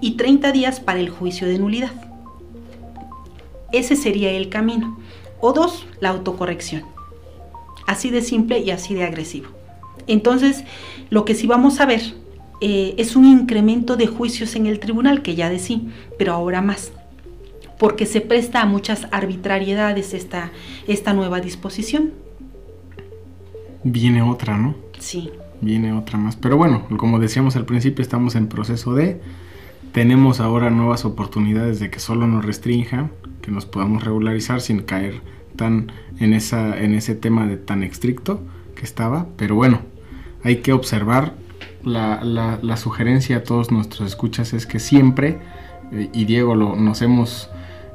Y 0.00 0.12
30 0.12 0.52
días 0.52 0.78
para 0.78 1.00
el 1.00 1.10
juicio 1.10 1.48
de 1.48 1.58
nulidad. 1.58 1.90
Ese 3.72 3.96
sería 3.96 4.30
el 4.30 4.50
camino. 4.50 5.00
O 5.40 5.52
dos, 5.52 5.84
la 5.98 6.10
autocorrección. 6.10 6.84
Así 7.88 8.10
de 8.10 8.22
simple 8.22 8.60
y 8.60 8.70
así 8.70 8.94
de 8.94 9.02
agresivo. 9.02 9.48
Entonces, 10.06 10.62
lo 11.10 11.24
que 11.24 11.34
sí 11.34 11.48
vamos 11.48 11.80
a 11.80 11.86
ver 11.86 12.14
eh, 12.60 12.94
es 12.98 13.16
un 13.16 13.24
incremento 13.24 13.96
de 13.96 14.06
juicios 14.06 14.54
en 14.54 14.66
el 14.66 14.78
tribunal, 14.78 15.22
que 15.22 15.34
ya 15.34 15.50
decía, 15.50 15.80
pero 16.16 16.34
ahora 16.34 16.62
más, 16.62 16.92
porque 17.80 18.06
se 18.06 18.20
presta 18.20 18.62
a 18.62 18.66
muchas 18.66 19.08
arbitrariedades 19.10 20.14
esta, 20.14 20.52
esta 20.86 21.14
nueva 21.14 21.40
disposición. 21.40 22.27
Viene 23.84 24.22
otra, 24.22 24.56
¿no? 24.56 24.74
Sí. 24.98 25.30
Viene 25.60 25.92
otra 25.92 26.18
más. 26.18 26.36
Pero 26.36 26.56
bueno, 26.56 26.86
como 26.96 27.18
decíamos 27.18 27.56
al 27.56 27.64
principio, 27.64 28.02
estamos 28.02 28.34
en 28.34 28.48
proceso 28.48 28.94
de... 28.94 29.20
Tenemos 29.92 30.40
ahora 30.40 30.70
nuevas 30.70 31.04
oportunidades 31.04 31.80
de 31.80 31.90
que 31.90 31.98
solo 31.98 32.26
nos 32.26 32.44
restrinjan, 32.44 33.10
que 33.40 33.50
nos 33.50 33.64
podamos 33.64 34.04
regularizar 34.04 34.60
sin 34.60 34.82
caer 34.82 35.22
tan 35.56 35.90
en, 36.18 36.34
esa, 36.34 36.78
en 36.78 36.94
ese 36.94 37.14
tema 37.14 37.46
de 37.46 37.56
tan 37.56 37.82
estricto 37.82 38.40
que 38.74 38.84
estaba. 38.84 39.26
Pero 39.36 39.54
bueno, 39.54 39.80
hay 40.42 40.56
que 40.56 40.72
observar. 40.72 41.34
La, 41.84 42.22
la, 42.22 42.76
sugerencia 42.76 43.38
a 43.38 43.42
todos 43.44 43.70
nuestros 43.70 44.08
escuchas 44.08 44.52
es 44.52 44.66
que 44.66 44.78
siempre, 44.78 45.38
eh, 45.92 46.10
y 46.12 46.26
Diego 46.26 46.54
lo, 46.54 46.76
nos 46.76 47.00
hemos, 47.02 47.48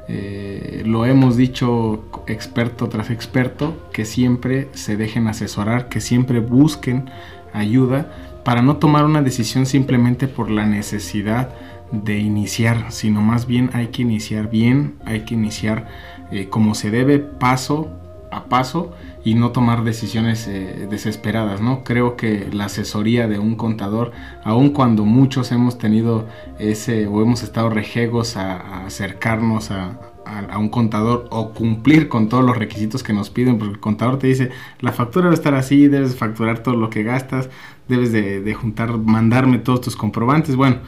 eh, 0.08 0.82
lo 0.84 1.06
hemos 1.06 1.36
dicho 1.36 2.04
experto 2.26 2.88
tras 2.88 3.10
experto, 3.10 3.88
que 3.92 4.04
siempre 4.04 4.68
se 4.72 4.96
dejen 4.96 5.28
asesorar, 5.28 5.88
que 5.88 6.00
siempre 6.00 6.40
busquen 6.40 7.10
ayuda 7.52 8.10
para 8.44 8.60
no 8.60 8.76
tomar 8.76 9.04
una 9.04 9.22
decisión 9.22 9.64
simplemente 9.64 10.28
por 10.28 10.50
la 10.50 10.66
necesidad 10.66 11.54
de 11.90 12.18
iniciar, 12.18 12.90
sino 12.90 13.22
más 13.22 13.46
bien 13.46 13.70
hay 13.72 13.88
que 13.88 14.02
iniciar 14.02 14.50
bien, 14.50 14.96
hay 15.04 15.20
que 15.20 15.34
iniciar 15.34 15.88
eh, 16.30 16.48
como 16.48 16.74
se 16.74 16.90
debe, 16.90 17.18
paso 17.18 17.88
a 18.30 18.44
paso 18.44 18.92
y 19.24 19.34
no 19.34 19.52
tomar 19.52 19.84
decisiones 19.84 20.46
eh, 20.46 20.86
desesperadas, 20.90 21.60
¿no? 21.60 21.82
Creo 21.82 22.16
que 22.16 22.48
la 22.52 22.66
asesoría 22.66 23.26
de 23.26 23.38
un 23.38 23.56
contador, 23.56 24.12
aun 24.44 24.70
cuando 24.70 25.04
muchos 25.04 25.50
hemos 25.50 25.78
tenido 25.78 26.28
ese 26.58 27.06
o 27.06 27.22
hemos 27.22 27.42
estado 27.42 27.70
rejegos 27.70 28.36
a, 28.36 28.84
acercarnos 28.84 29.70
a, 29.70 29.98
un 30.58 30.70
contador 30.70 31.28
o 31.30 31.50
cumplir 31.52 32.08
con 32.08 32.28
todos 32.30 32.42
los 32.42 32.56
requisitos 32.56 33.02
que 33.02 33.12
nos 33.12 33.28
piden, 33.28 33.58
porque 33.58 33.74
el 33.74 33.80
contador 33.80 34.18
te 34.18 34.26
dice, 34.26 34.50
la 34.80 34.90
factura 34.90 35.26
debe 35.26 35.34
estar 35.34 35.54
así, 35.54 35.86
debes 35.86 36.16
facturar 36.16 36.60
todo 36.60 36.76
lo 36.76 36.88
que 36.88 37.02
gastas, 37.02 37.50
debes 37.88 38.10
de 38.10 38.54
juntar, 38.54 38.96
mandarme 38.96 39.58
todos 39.58 39.82
tus 39.82 39.96
comprobantes, 39.96 40.56
bueno, 40.56 40.78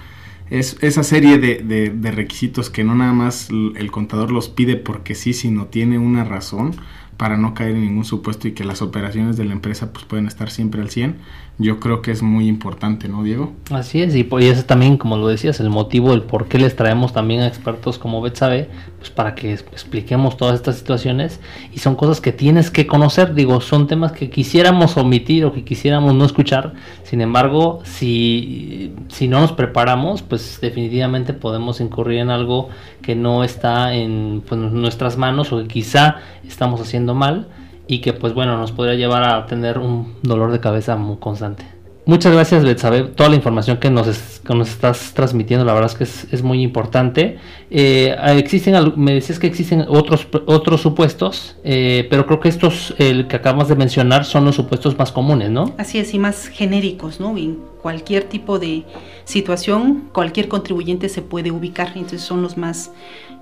es 0.51 0.77
esa 0.81 1.03
serie 1.03 1.39
de, 1.39 2.13
requisitos 2.13 2.71
que 2.71 2.85
no 2.85 2.95
nada 2.95 3.13
más 3.13 3.49
el 3.51 3.91
contador 3.91 4.31
los 4.31 4.49
pide 4.49 4.77
porque 4.77 5.15
sí, 5.15 5.33
sino 5.33 5.67
tiene 5.67 5.99
una 5.99 6.25
razón 6.25 6.77
para 7.17 7.37
no 7.37 7.55
caer 7.55 7.77
en 7.77 7.83
ningún 7.83 8.05
supuesto 8.05 8.49
y 8.49 8.53
que 8.53 8.65
las 8.65 8.83
operaciones 8.83 9.37
de 9.37 9.45
la 9.45 9.53
empresa 9.53 9.93
pues 9.93 10.05
pueden 10.05 10.27
estar 10.27 10.51
siempre 10.51 10.81
al 10.83 10.91
100 10.91 11.17
yo 11.59 11.81
creo 11.81 12.03
que 12.03 12.11
es 12.11 12.23
muy 12.23 12.49
importante, 12.49 13.09
¿no, 13.09 13.23
Diego? 13.23 13.53
Así 13.71 14.03
es, 14.03 14.15
y, 14.15 14.29
y 14.31 14.45
ese 14.45 14.63
también, 14.63 14.99
como 14.99 15.17
lo 15.17 15.29
decías, 15.29 15.59
el 15.61 15.71
motivo, 15.71 16.13
el 16.13 16.23
por 16.23 16.49
qué 16.49 16.59
les 16.59 16.77
traemos 16.77 17.15
también 17.15 17.41
a 17.41 17.47
expertos 17.47 17.99
como 17.99 18.21
Betsabe, 18.21 18.69
pues 18.99 19.09
para 19.09 19.35
que 19.35 19.55
expliquemos 19.55 20.37
todas 20.37 20.57
estas 20.57 20.77
situaciones 20.77 21.41
y 21.73 21.79
son 21.79 21.97
cosas 21.97 22.21
que 22.21 22.33
tienes 22.33 22.71
que 22.71 22.87
conocer, 22.87 23.33
digo, 23.33 23.63
son 23.63 23.87
temas 23.87 24.13
que 24.13 24.29
quisiéramos 24.29 24.99
omitir 24.99 25.47
o 25.47 25.53
que 25.55 25.65
quisiéramos 25.65 26.15
no 26.15 26.27
escuchar, 26.27 26.75
sin 27.05 27.23
embargo, 27.23 27.81
si, 27.85 28.93
si 29.09 29.27
no 29.27 29.41
nos 29.41 29.53
preparamos, 29.53 30.21
pues 30.21 30.59
definitivamente 30.61 31.33
podemos 31.33 31.81
incurrir 31.81 32.19
en 32.19 32.29
algo 32.29 32.69
que 33.01 33.15
no 33.15 33.45
está 33.45 33.95
en 33.95 34.43
pues, 34.47 34.61
nuestras 34.61 35.17
manos 35.17 35.53
o 35.53 35.63
que 35.63 35.69
quizá 35.69 36.17
estamos 36.47 36.83
haciendo 36.83 37.15
mal 37.15 37.49
y 37.87 38.01
que 38.01 38.13
pues 38.13 38.35
bueno 38.35 38.57
nos 38.59 38.73
podría 38.73 38.95
llevar 38.95 39.23
a 39.25 39.47
tener 39.47 39.79
un 39.79 40.15
dolor 40.23 40.53
de 40.53 40.61
cabeza 40.61 40.97
muy 40.97 41.17
constante. 41.17 41.77
Muchas 42.09 42.33
gracias 42.33 42.63
Betsabe, 42.63 43.03
toda 43.03 43.29
la 43.31 43.35
información 43.35 43.79
que 43.79 43.91
nos, 43.91 44.07
nos 44.49 44.69
estás 44.69 45.13
transmitiendo, 45.13 45.65
la 45.65 45.75
verdad 45.75 45.91
es 45.91 45.99
que 46.29 46.37
es, 46.37 46.43
muy 46.45 46.63
importante. 46.63 47.39
Eh, 47.69 48.17
existen, 48.37 48.93
me 48.95 49.15
decías 49.15 49.41
que 49.41 49.49
existen 49.49 49.85
otros, 49.89 50.29
otros 50.47 50.83
supuestos, 50.83 51.57
eh, 51.65 52.07
pero 52.09 52.25
creo 52.25 52.39
que 52.39 52.49
estos, 52.49 52.95
el 52.99 53.27
que 53.27 53.35
acabas 53.35 53.67
de 53.67 53.75
mencionar, 53.75 54.25
son 54.25 54.45
los 54.45 54.55
supuestos 54.55 54.97
más 54.97 55.11
comunes, 55.11 55.51
¿no? 55.51 55.75
Así 55.79 55.99
es, 55.99 56.15
y 56.15 56.21
más 56.21 56.47
genéricos, 56.47 57.19
¿no? 57.19 57.37
En 57.37 57.59
cualquier 57.83 58.23
tipo 58.23 58.61
de 58.61 58.85
situación, 59.25 60.09
cualquier 60.13 60.47
contribuyente 60.47 61.09
se 61.09 61.23
puede 61.23 61.51
ubicar, 61.51 61.89
entonces 61.97 62.23
son 62.23 62.41
los 62.41 62.57
más 62.57 62.93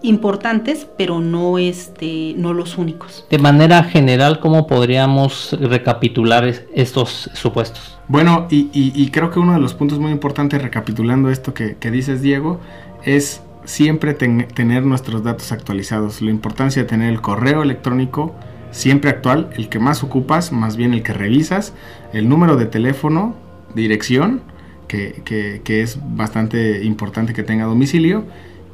importantes, 0.05 0.87
pero 0.99 1.21
no, 1.21 1.59
este, 1.59 2.35
no 2.37 2.53
los 2.53 2.77
únicos. 2.77 3.27
De 3.31 3.39
manera 3.39 3.83
general, 3.85 4.39
¿cómo 4.39 4.67
podríamos 4.67 5.57
recapitular 5.59 6.45
estos 6.75 7.31
supuestos? 7.33 7.99
Bueno, 8.07 8.47
y, 8.51 9.09
creo 9.11 9.31
que 9.31 9.39
uno 9.39 9.55
de 9.55 9.61
los 9.61 9.73
puntos 9.73 9.99
muy 9.99 10.13
importantes, 10.13 10.61
recapitulando 10.61 11.31
esto 11.31 11.55
que, 11.55 11.91
dices, 11.91 12.21
Diego, 12.21 12.61
es 13.03 13.43
siempre 13.65 14.13
tener 14.13 14.85
nuestros 14.85 15.25
datos 15.25 15.53
actualizados. 15.53 16.21
La 16.21 16.31
importancia 16.31 16.83
de 16.83 16.89
tener 16.89 17.11
el 17.11 17.23
correo 17.23 17.63
electrónico 17.63 18.35
siempre 18.73 19.09
actual, 19.09 19.49
el 19.57 19.71
que 19.71 19.79
más 19.79 20.03
ocupas, 20.03 20.53
más 20.53 20.77
bien 20.77 20.93
el 20.93 21.03
que 21.03 21.15
revisas, 21.15 21.73
el 22.13 22.29
número 22.29 22.57
de 22.57 22.67
teléfono, 22.67 23.35
dirección, 23.75 24.43
que, 24.87 25.23
que 25.65 25.83
es 25.83 25.99
bastante 26.15 26.85
importante 26.85 27.33
que 27.33 27.43
tenga 27.43 27.65
domicilio, 27.65 28.27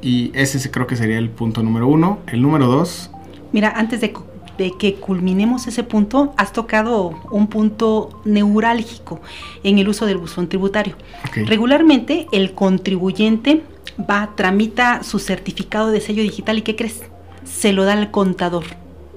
y 0.03 0.31
ese 0.35 0.71
creo 0.71 0.87
que 0.87 0.97
sería 0.97 1.19
el 1.19 1.31
punto 1.31 1.63
número 1.63 1.87
uno. 1.87 2.21
El 2.27 2.43
número 2.43 2.67
dos. 2.67 3.11
Mira, 3.53 3.73
antes 3.77 4.01
de, 4.01 4.13
que 4.79 4.95
culminemos 4.95 5.67
ese 5.67 5.83
punto, 5.83 6.35
has 6.37 6.53
tocado 6.53 7.21
un 7.31 7.47
punto 7.49 8.21
neurálgico 8.25 9.21
en 9.65 9.79
el 9.79 9.89
uso 9.89 10.07
del 10.07 10.19
buzón 10.19 10.49
tributario. 10.49 10.97
Regularmente 11.35 12.27
el 12.33 12.53
contribuyente 12.53 13.63
va, 13.99 14.31
tramita 14.37 15.03
su 15.03 15.19
certificado 15.19 15.91
de 15.91 16.01
sello 16.01 16.23
digital 16.23 16.59
y 16.59 16.63
¿qué 16.63 16.77
crees? 16.77 17.03
Se 17.45 17.73
lo 17.73 17.85
da 17.85 17.95
al 17.95 18.11
contador. 18.11 18.65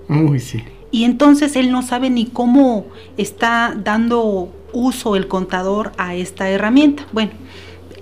Uy, 0.10 0.40
sí. 0.40 0.64
Y 0.92 1.06
entonces 1.06 1.56
él 1.56 1.72
no 1.72 1.82
sabe 1.82 2.10
ni 2.10 2.26
cómo 2.28 2.86
está 3.18 3.76
dando 3.76 4.54
uso 4.74 5.16
el 5.16 5.28
contador 5.28 5.92
a 5.98 6.16
esta 6.16 6.50
herramienta. 6.50 7.06
Bueno, 7.12 7.32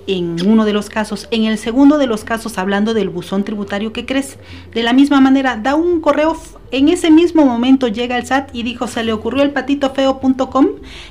en 0.06 0.36
uno 0.46 0.64
de 0.64 0.72
los 0.72 0.88
casos. 0.88 1.28
En 1.30 1.44
el 1.44 1.58
segundo 1.58 1.98
de 1.98 2.06
los 2.06 2.24
casos, 2.24 2.58
hablando 2.58 2.94
del 2.94 3.08
buzón 3.08 3.44
tributario, 3.44 3.92
¿qué 3.92 4.06
crees? 4.06 4.38
De 4.72 4.82
la 4.82 4.92
misma 4.92 5.20
manera, 5.20 5.56
da 5.56 5.74
un 5.74 6.00
correo, 6.00 6.36
en 6.70 6.88
ese 6.88 7.10
mismo 7.10 7.44
momento 7.44 7.88
llega 7.88 8.16
el 8.16 8.26
SAT 8.26 8.50
y 8.54 8.62
dijo, 8.62 8.86
se 8.86 9.04
le 9.04 9.12
ocurrió 9.12 9.42
el 9.42 9.50
patitofeo.com 9.50 10.66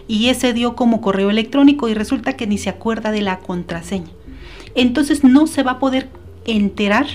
y 0.08 0.28
ese 0.28 0.54
dio 0.54 0.76
como 0.76 1.02
correo 1.02 1.30
electrónico 1.30 1.88
y 1.88 1.94
resulta 1.94 2.34
que 2.34 2.48
ni 2.48 2.58
se 2.58 2.70
acuerda 2.70 3.12
de 3.12 3.22
la 3.22 3.40
contraseña. 3.40 4.10
Entonces 4.76 5.24
no 5.24 5.48
se 5.48 5.64
va 5.64 5.74
a 5.74 5.80
poder 5.80 6.10
enterar 6.46 7.06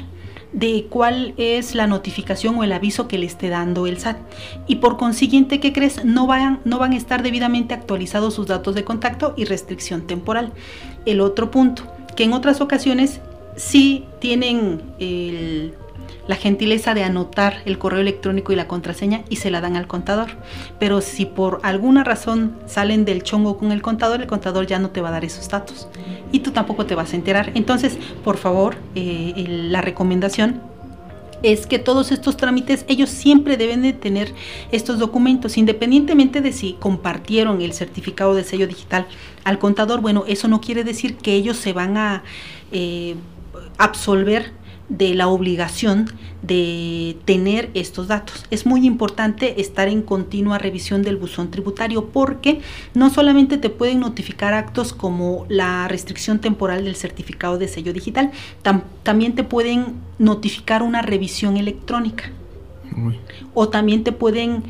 de 0.52 0.86
cuál 0.88 1.34
es 1.36 1.74
la 1.74 1.86
notificación 1.86 2.56
o 2.56 2.64
el 2.64 2.72
aviso 2.72 3.08
que 3.08 3.18
le 3.18 3.26
esté 3.26 3.48
dando 3.50 3.86
el 3.86 3.98
SAT. 3.98 4.16
Y 4.66 4.76
por 4.76 4.96
consiguiente, 4.96 5.60
¿qué 5.60 5.72
crees? 5.72 6.04
No 6.04 6.26
van, 6.26 6.60
no 6.64 6.78
van 6.78 6.92
a 6.92 6.96
estar 6.96 7.22
debidamente 7.22 7.74
actualizados 7.74 8.34
sus 8.34 8.46
datos 8.46 8.74
de 8.74 8.84
contacto 8.84 9.34
y 9.36 9.44
restricción 9.44 10.06
temporal. 10.06 10.52
El 11.06 11.20
otro 11.20 11.50
punto, 11.50 11.84
que 12.14 12.24
en 12.24 12.32
otras 12.32 12.60
ocasiones 12.60 13.20
sí 13.56 14.04
tienen 14.18 14.82
la 16.28 16.36
gentileza 16.36 16.94
de 16.94 17.04
anotar 17.04 17.58
el 17.64 17.78
correo 17.78 18.00
electrónico 18.00 18.52
y 18.52 18.56
la 18.56 18.68
contraseña 18.68 19.22
y 19.28 19.36
se 19.36 19.50
la 19.50 19.60
dan 19.60 19.76
al 19.76 19.86
contador. 19.86 20.28
Pero 20.78 21.00
si 21.00 21.24
por 21.24 21.60
alguna 21.62 22.04
razón 22.04 22.56
salen 22.66 23.04
del 23.04 23.22
chongo 23.22 23.56
con 23.56 23.72
el 23.72 23.82
contador, 23.82 24.20
el 24.20 24.26
contador 24.26 24.66
ya 24.66 24.78
no 24.78 24.90
te 24.90 25.00
va 25.00 25.08
a 25.08 25.12
dar 25.12 25.24
esos 25.24 25.48
datos 25.48 25.88
y 26.32 26.40
tú 26.40 26.50
tampoco 26.50 26.86
te 26.86 26.94
vas 26.94 27.12
a 27.12 27.16
enterar. 27.16 27.52
Entonces, 27.54 27.98
por 28.24 28.36
favor, 28.36 28.76
eh, 28.94 29.44
la 29.46 29.80
recomendación 29.80 30.60
es 31.42 31.66
que 31.66 31.78
todos 31.78 32.12
estos 32.12 32.36
trámites 32.36 32.84
ellos 32.88 33.10
siempre 33.10 33.56
deben 33.56 33.82
de 33.82 33.92
tener 33.92 34.34
estos 34.72 34.98
documentos, 34.98 35.56
independientemente 35.56 36.40
de 36.40 36.52
si 36.52 36.74
compartieron 36.74 37.62
el 37.62 37.72
certificado 37.72 38.34
de 38.34 38.44
sello 38.44 38.66
digital 38.66 39.06
al 39.44 39.58
contador. 39.58 40.00
Bueno, 40.00 40.24
eso 40.26 40.48
no 40.48 40.60
quiere 40.60 40.84
decir 40.84 41.16
que 41.16 41.34
ellos 41.34 41.56
se 41.56 41.72
van 41.72 41.96
a 41.96 42.24
eh, 42.72 43.16
absolver 43.78 44.52
de 44.88 45.14
la 45.14 45.28
obligación 45.28 46.06
de 46.42 47.16
tener 47.24 47.70
estos 47.74 48.08
datos. 48.08 48.44
Es 48.50 48.66
muy 48.66 48.86
importante 48.86 49.60
estar 49.60 49.88
en 49.88 50.02
continua 50.02 50.58
revisión 50.58 51.02
del 51.02 51.16
buzón 51.16 51.50
tributario 51.50 52.06
porque 52.10 52.60
no 52.94 53.10
solamente 53.10 53.58
te 53.58 53.70
pueden 53.70 54.00
notificar 54.00 54.54
actos 54.54 54.92
como 54.92 55.46
la 55.48 55.88
restricción 55.88 56.38
temporal 56.38 56.84
del 56.84 56.96
certificado 56.96 57.58
de 57.58 57.68
sello 57.68 57.92
digital, 57.92 58.30
también 59.02 59.34
te 59.34 59.44
pueden 59.44 59.94
notificar 60.18 60.82
una 60.82 61.02
revisión 61.02 61.56
electrónica. 61.56 62.30
O 63.52 63.68
también 63.68 64.04
te 64.04 64.12
pueden 64.12 64.62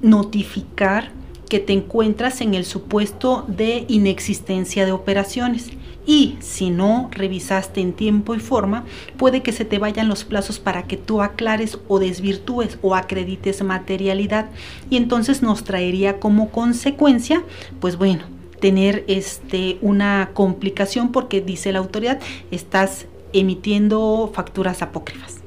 notificar 0.00 1.10
que 1.48 1.58
te 1.58 1.72
encuentras 1.72 2.40
en 2.40 2.54
el 2.54 2.64
supuesto 2.64 3.44
de 3.46 3.84
inexistencia 3.88 4.86
de 4.86 4.92
operaciones 4.92 5.70
y 6.06 6.36
si 6.40 6.70
no 6.70 7.08
revisaste 7.12 7.80
en 7.80 7.92
tiempo 7.92 8.34
y 8.34 8.40
forma, 8.40 8.84
puede 9.16 9.42
que 9.42 9.52
se 9.52 9.64
te 9.64 9.78
vayan 9.78 10.08
los 10.08 10.24
plazos 10.24 10.58
para 10.58 10.84
que 10.84 10.96
tú 10.96 11.22
aclares 11.22 11.78
o 11.88 11.98
desvirtúes 11.98 12.78
o 12.82 12.94
acredites 12.94 13.62
materialidad 13.62 14.50
y 14.90 14.96
entonces 14.96 15.42
nos 15.42 15.64
traería 15.64 16.20
como 16.20 16.50
consecuencia, 16.50 17.42
pues 17.80 17.96
bueno, 17.96 18.24
tener 18.60 19.04
este 19.08 19.78
una 19.80 20.30
complicación 20.34 21.12
porque 21.12 21.40
dice 21.40 21.72
la 21.72 21.78
autoridad, 21.80 22.20
estás 22.50 23.06
emitiendo 23.32 24.30
facturas 24.32 24.82
apócrifas. 24.82 25.40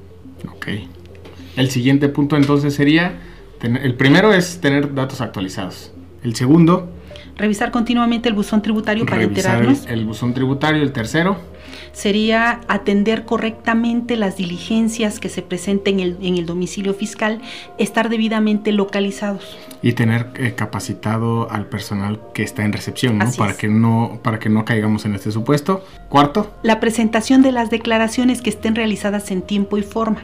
Ok. 0.52 0.68
El 1.56 1.72
siguiente 1.72 2.10
punto 2.10 2.36
entonces 2.36 2.76
sería, 2.76 3.20
el 3.62 3.96
primero 3.96 4.34
es 4.34 4.60
tener 4.62 4.94
datos 4.94 5.22
actualizados. 5.22 5.92
El 6.24 6.36
segundo, 6.36 6.92
revisar 7.38 7.72
continuamente 7.72 8.30
el 8.30 8.36
buzón 8.36 8.62
tributario 8.62 9.06
para 9.06 9.24
enterarnos. 9.24 9.86
El, 9.86 10.00
el 10.00 10.06
buzón 10.06 10.34
tributario, 10.34 10.82
el 10.82 10.92
tercero. 10.92 11.38
Sería 11.92 12.62
atender 12.68 13.26
correctamente 13.26 14.16
las 14.18 14.38
diligencias 14.38 15.20
que 15.20 15.30
se 15.30 15.42
presenten 15.42 16.00
en 16.00 16.00
el, 16.00 16.18
en 16.22 16.38
el 16.38 16.46
domicilio 16.46 16.94
fiscal, 16.94 17.42
estar 17.80 18.10
debidamente 18.10 18.72
localizados. 18.72 19.58
Y 19.82 19.94
tener 19.94 20.28
eh, 20.36 20.54
capacitado 20.56 21.50
al 21.52 21.66
personal 21.66 22.20
que 22.34 22.44
está 22.44 22.64
en 22.64 22.74
recepción, 22.74 23.18
¿no? 23.18 23.32
Para 23.38 23.58
que 23.58 23.68
no, 23.68 24.20
para 24.22 24.38
que 24.38 24.50
no 24.50 24.64
caigamos 24.64 25.06
en 25.06 25.16
este 25.16 25.32
supuesto. 25.32 25.84
Cuarto. 26.10 26.54
La 26.62 26.80
presentación 26.80 27.42
de 27.42 27.52
las 27.52 27.70
declaraciones 27.70 28.42
que 28.42 28.50
estén 28.50 28.76
realizadas 28.76 29.32
en 29.32 29.42
tiempo 29.42 29.78
y 29.78 29.84
forma 29.84 30.22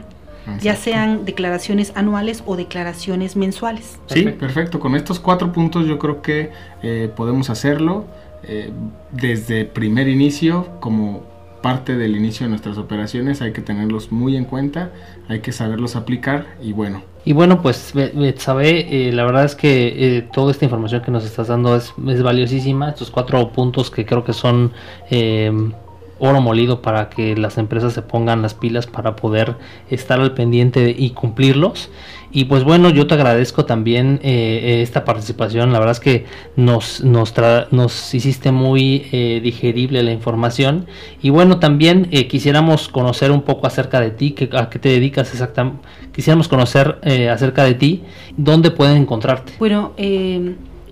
ya 0.60 0.76
sean 0.76 1.24
declaraciones 1.24 1.92
anuales 1.94 2.42
o 2.46 2.56
declaraciones 2.56 3.36
mensuales. 3.36 3.98
Sí, 4.06 4.24
perfecto. 4.24 4.80
Con 4.80 4.94
estos 4.94 5.20
cuatro 5.20 5.52
puntos 5.52 5.86
yo 5.86 5.98
creo 5.98 6.22
que 6.22 6.50
eh, 6.82 7.10
podemos 7.14 7.50
hacerlo 7.50 8.04
eh, 8.42 8.70
desde 9.12 9.64
primer 9.64 10.08
inicio 10.08 10.80
como 10.80 11.22
parte 11.62 11.96
del 11.96 12.14
inicio 12.16 12.44
de 12.44 12.50
nuestras 12.50 12.76
operaciones. 12.76 13.40
Hay 13.40 13.52
que 13.52 13.62
tenerlos 13.62 14.12
muy 14.12 14.36
en 14.36 14.44
cuenta, 14.44 14.92
hay 15.28 15.40
que 15.40 15.50
saberlos 15.50 15.96
aplicar 15.96 16.46
y 16.62 16.72
bueno. 16.72 17.02
Y 17.24 17.32
bueno, 17.32 17.62
pues 17.62 17.94
sabe, 18.36 19.08
eh, 19.08 19.12
la 19.12 19.24
verdad 19.24 19.46
es 19.46 19.54
que 19.54 20.28
toda 20.34 20.50
esta 20.50 20.66
información 20.66 21.00
que 21.00 21.10
nos 21.10 21.24
estás 21.24 21.48
dando 21.48 21.74
es, 21.74 21.94
es, 22.06 22.22
valiosísima. 22.22 22.90
Estos 22.90 23.10
cuatro 23.10 23.50
puntos 23.50 23.90
que 23.90 24.04
creo 24.04 24.24
que 24.24 24.34
son 24.34 24.72
oro 26.18 26.40
molido 26.40 26.82
para 26.82 27.08
que 27.08 27.36
las 27.36 27.58
empresas 27.58 27.92
se 27.92 28.02
pongan 28.02 28.42
las 28.42 28.54
pilas 28.54 28.86
para 28.86 29.16
poder 29.16 29.56
estar 29.90 30.20
al 30.20 30.32
pendiente 30.32 30.94
y 30.96 31.10
cumplirlos. 31.10 31.90
Y 32.36 32.46
pues 32.46 32.64
bueno, 32.64 32.90
yo 32.90 33.06
te 33.06 33.14
agradezco 33.14 33.64
también 33.64 34.18
eh, 34.24 34.80
esta 34.82 35.04
participación. 35.04 35.72
La 35.72 35.78
verdad 35.78 35.92
es 35.92 36.00
que 36.00 36.26
nos, 36.56 37.04
nos, 37.04 37.32
nos 37.70 38.12
hiciste 38.12 38.50
muy 38.50 39.06
eh, 39.12 39.40
digerible 39.40 40.02
la 40.02 40.10
información. 40.10 40.86
Y 41.22 41.30
bueno, 41.30 41.60
también 41.60 42.08
eh, 42.10 42.26
quisiéramos 42.26 42.88
conocer 42.88 43.30
un 43.30 43.42
poco 43.42 43.68
acerca 43.68 44.00
de 44.00 44.10
ti, 44.10 44.32
que, 44.32 44.50
a 44.52 44.68
qué 44.68 44.80
te 44.80 44.88
dedicas 44.88 45.30
exactamente. 45.30 45.86
Quisiéramos 46.12 46.48
conocer 46.48 46.98
acerca 47.30 47.62
de 47.64 47.74
ti, 47.74 48.02
dónde 48.36 48.72
pueden 48.72 48.96
encontrarte. 48.96 49.52
Bueno, 49.60 49.92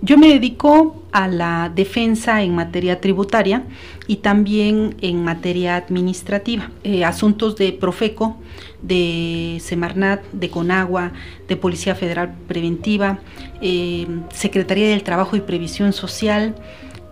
yo 0.03 0.17
me 0.17 0.27
dedico 0.27 1.01
a 1.13 1.29
la 1.29 1.71
defensa 1.73 2.43
en 2.43 2.53
materia 2.53 2.99
tributaria 2.99 3.63
y 4.05 4.17
también 4.17 4.97
en 4.99 5.23
materia 5.23 5.77
administrativa. 5.77 6.71
Eh, 6.83 7.05
asuntos 7.05 7.55
de 7.55 7.71
Profeco, 7.71 8.35
de 8.81 9.59
Semarnat, 9.61 10.21
de 10.33 10.49
Conagua, 10.49 11.13
de 11.47 11.55
Policía 11.55 11.95
Federal 11.95 12.35
Preventiva, 12.49 13.19
eh, 13.61 14.05
Secretaría 14.33 14.89
del 14.89 15.03
Trabajo 15.03 15.37
y 15.37 15.39
Previsión 15.39 15.93
Social, 15.93 16.53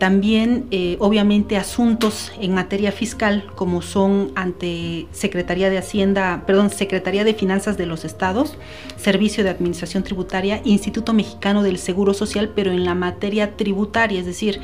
también, 0.01 0.65
eh, 0.71 0.97
obviamente, 0.97 1.57
asuntos 1.57 2.31
en 2.41 2.55
materia 2.55 2.91
fiscal, 2.91 3.45
como 3.53 3.83
son 3.83 4.31
ante 4.33 5.05
Secretaría 5.11 5.69
de 5.69 5.77
Hacienda, 5.77 6.41
perdón, 6.47 6.71
Secretaría 6.71 7.23
de 7.23 7.35
Finanzas 7.35 7.77
de 7.77 7.85
los 7.85 8.03
Estados, 8.03 8.57
Servicio 8.97 9.43
de 9.43 9.51
Administración 9.51 10.01
Tributaria, 10.01 10.59
Instituto 10.63 11.13
Mexicano 11.13 11.61
del 11.61 11.77
Seguro 11.77 12.15
Social, 12.15 12.51
pero 12.55 12.71
en 12.71 12.83
la 12.83 12.95
materia 12.95 13.55
tributaria, 13.55 14.19
es 14.19 14.25
decir, 14.25 14.59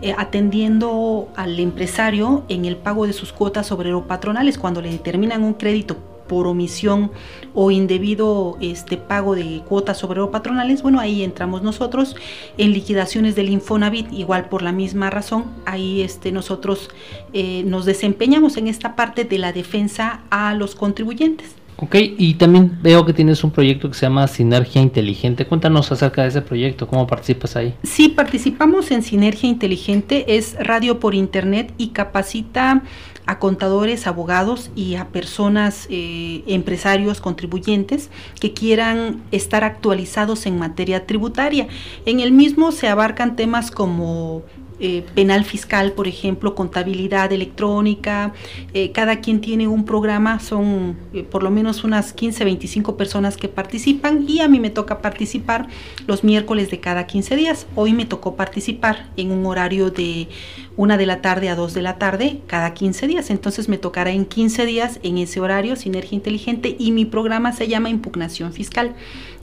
eh, 0.00 0.14
atendiendo 0.16 1.28
al 1.36 1.60
empresario 1.60 2.44
en 2.48 2.64
el 2.64 2.78
pago 2.78 3.06
de 3.06 3.12
sus 3.12 3.30
cuotas 3.34 3.70
obrero 3.70 4.06
patronales 4.06 4.56
cuando 4.56 4.80
le 4.80 4.90
determinan 4.90 5.44
un 5.44 5.52
crédito 5.52 5.98
por 6.28 6.46
omisión 6.46 7.10
o 7.54 7.70
indebido 7.70 8.56
este 8.60 8.96
pago 8.98 9.34
de 9.34 9.62
cuotas 9.66 9.98
sobre 9.98 10.18
patronales, 10.26 10.82
bueno, 10.82 11.00
ahí 11.00 11.22
entramos 11.22 11.62
nosotros 11.62 12.16
en 12.56 12.72
liquidaciones 12.72 13.34
del 13.34 13.48
Infonavit, 13.48 14.12
igual 14.12 14.48
por 14.48 14.62
la 14.62 14.72
misma 14.72 15.10
razón, 15.10 15.44
ahí 15.64 16.02
este, 16.02 16.32
nosotros 16.32 16.90
eh, 17.32 17.62
nos 17.64 17.84
desempeñamos 17.84 18.56
en 18.56 18.68
esta 18.68 18.96
parte 18.96 19.24
de 19.24 19.38
la 19.38 19.52
defensa 19.52 20.22
a 20.30 20.54
los 20.54 20.74
contribuyentes. 20.74 21.54
Ok, 21.80 21.94
y 21.96 22.34
también 22.34 22.76
veo 22.82 23.06
que 23.06 23.12
tienes 23.12 23.44
un 23.44 23.52
proyecto 23.52 23.88
que 23.88 23.94
se 23.94 24.06
llama 24.06 24.26
Sinergia 24.26 24.82
Inteligente. 24.82 25.46
Cuéntanos 25.46 25.92
acerca 25.92 26.22
de 26.22 26.28
ese 26.28 26.42
proyecto, 26.42 26.88
¿cómo 26.88 27.06
participas 27.06 27.54
ahí? 27.54 27.72
Sí, 27.84 28.08
participamos 28.08 28.90
en 28.90 29.02
Sinergia 29.04 29.48
Inteligente, 29.48 30.36
es 30.36 30.56
radio 30.58 30.98
por 30.98 31.14
internet 31.14 31.72
y 31.78 31.88
capacita 31.88 32.82
a 33.26 33.38
contadores, 33.38 34.08
abogados 34.08 34.70
y 34.74 34.96
a 34.96 35.08
personas, 35.08 35.86
eh, 35.88 36.42
empresarios, 36.48 37.20
contribuyentes 37.20 38.10
que 38.40 38.54
quieran 38.54 39.22
estar 39.30 39.62
actualizados 39.62 40.46
en 40.46 40.58
materia 40.58 41.06
tributaria. 41.06 41.68
En 42.06 42.18
el 42.18 42.32
mismo 42.32 42.72
se 42.72 42.88
abarcan 42.88 43.36
temas 43.36 43.70
como 43.70 44.42
eh, 44.80 45.04
penal 45.14 45.44
fiscal, 45.44 45.92
por 45.92 46.06
ejemplo, 46.06 46.54
contabilidad 46.54 47.32
electrónica. 47.32 48.32
Eh, 48.74 48.92
cada 48.92 49.20
quien 49.20 49.40
tiene 49.40 49.66
un 49.66 49.84
programa, 49.84 50.38
son 50.38 50.96
eh, 51.12 51.24
por 51.24 51.42
lo 51.42 51.50
menos 51.50 51.82
unas 51.82 52.12
15, 52.12 52.44
25 52.44 52.96
personas 52.96 53.36
que 53.36 53.48
participan 53.48 54.24
y 54.28 54.40
a 54.40 54.48
mí 54.48 54.60
me 54.60 54.70
toca 54.70 55.02
participar 55.02 55.66
los 56.06 56.22
miércoles 56.22 56.70
de 56.70 56.78
cada 56.78 57.06
15 57.06 57.36
días. 57.36 57.66
Hoy 57.74 57.92
me 57.92 58.04
tocó 58.04 58.36
participar 58.36 59.08
en 59.16 59.32
un 59.32 59.46
horario 59.46 59.90
de 59.90 60.28
una 60.76 60.96
de 60.96 61.06
la 61.06 61.20
tarde 61.22 61.48
a 61.48 61.56
dos 61.56 61.74
de 61.74 61.82
la 61.82 61.98
tarde 61.98 62.40
cada 62.46 62.72
15 62.72 63.08
días. 63.08 63.30
Entonces 63.30 63.68
me 63.68 63.78
tocará 63.78 64.12
en 64.12 64.26
15 64.26 64.64
días 64.64 65.00
en 65.02 65.18
ese 65.18 65.40
horario 65.40 65.74
Sinergia 65.74 66.14
Inteligente 66.14 66.76
y 66.78 66.92
mi 66.92 67.04
programa 67.04 67.52
se 67.52 67.66
llama 67.66 67.90
Impugnación 67.90 68.52
Fiscal. 68.52 68.94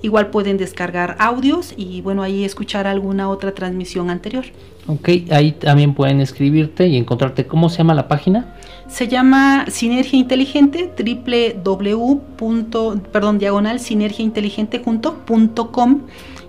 Igual 0.01 0.29
pueden 0.29 0.57
descargar 0.57 1.17
audios 1.19 1.73
y 1.75 2.01
bueno, 2.01 2.23
ahí 2.23 2.45
escuchar 2.45 2.87
alguna 2.87 3.27
otra 3.29 3.53
transmisión 3.53 4.09
anterior. 4.09 4.45
Ok, 4.87 5.09
ahí 5.31 5.53
también 5.53 5.95
pueden 5.95 6.21
escribirte 6.21 6.85
y 6.87 6.97
encontrarte. 6.97 7.47
¿Cómo 7.47 7.69
se 7.69 7.79
llama 7.79 7.95
la 7.95 8.07
página? 8.07 8.53
Se 8.87 9.07
llama 9.07 9.65
Sinergia 9.67 10.19
Inteligente, 10.19 10.91
www. 10.95 13.01
perdón, 13.11 13.39
diagonal 13.39 13.79
sinergiainteligente.com. 13.79 16.01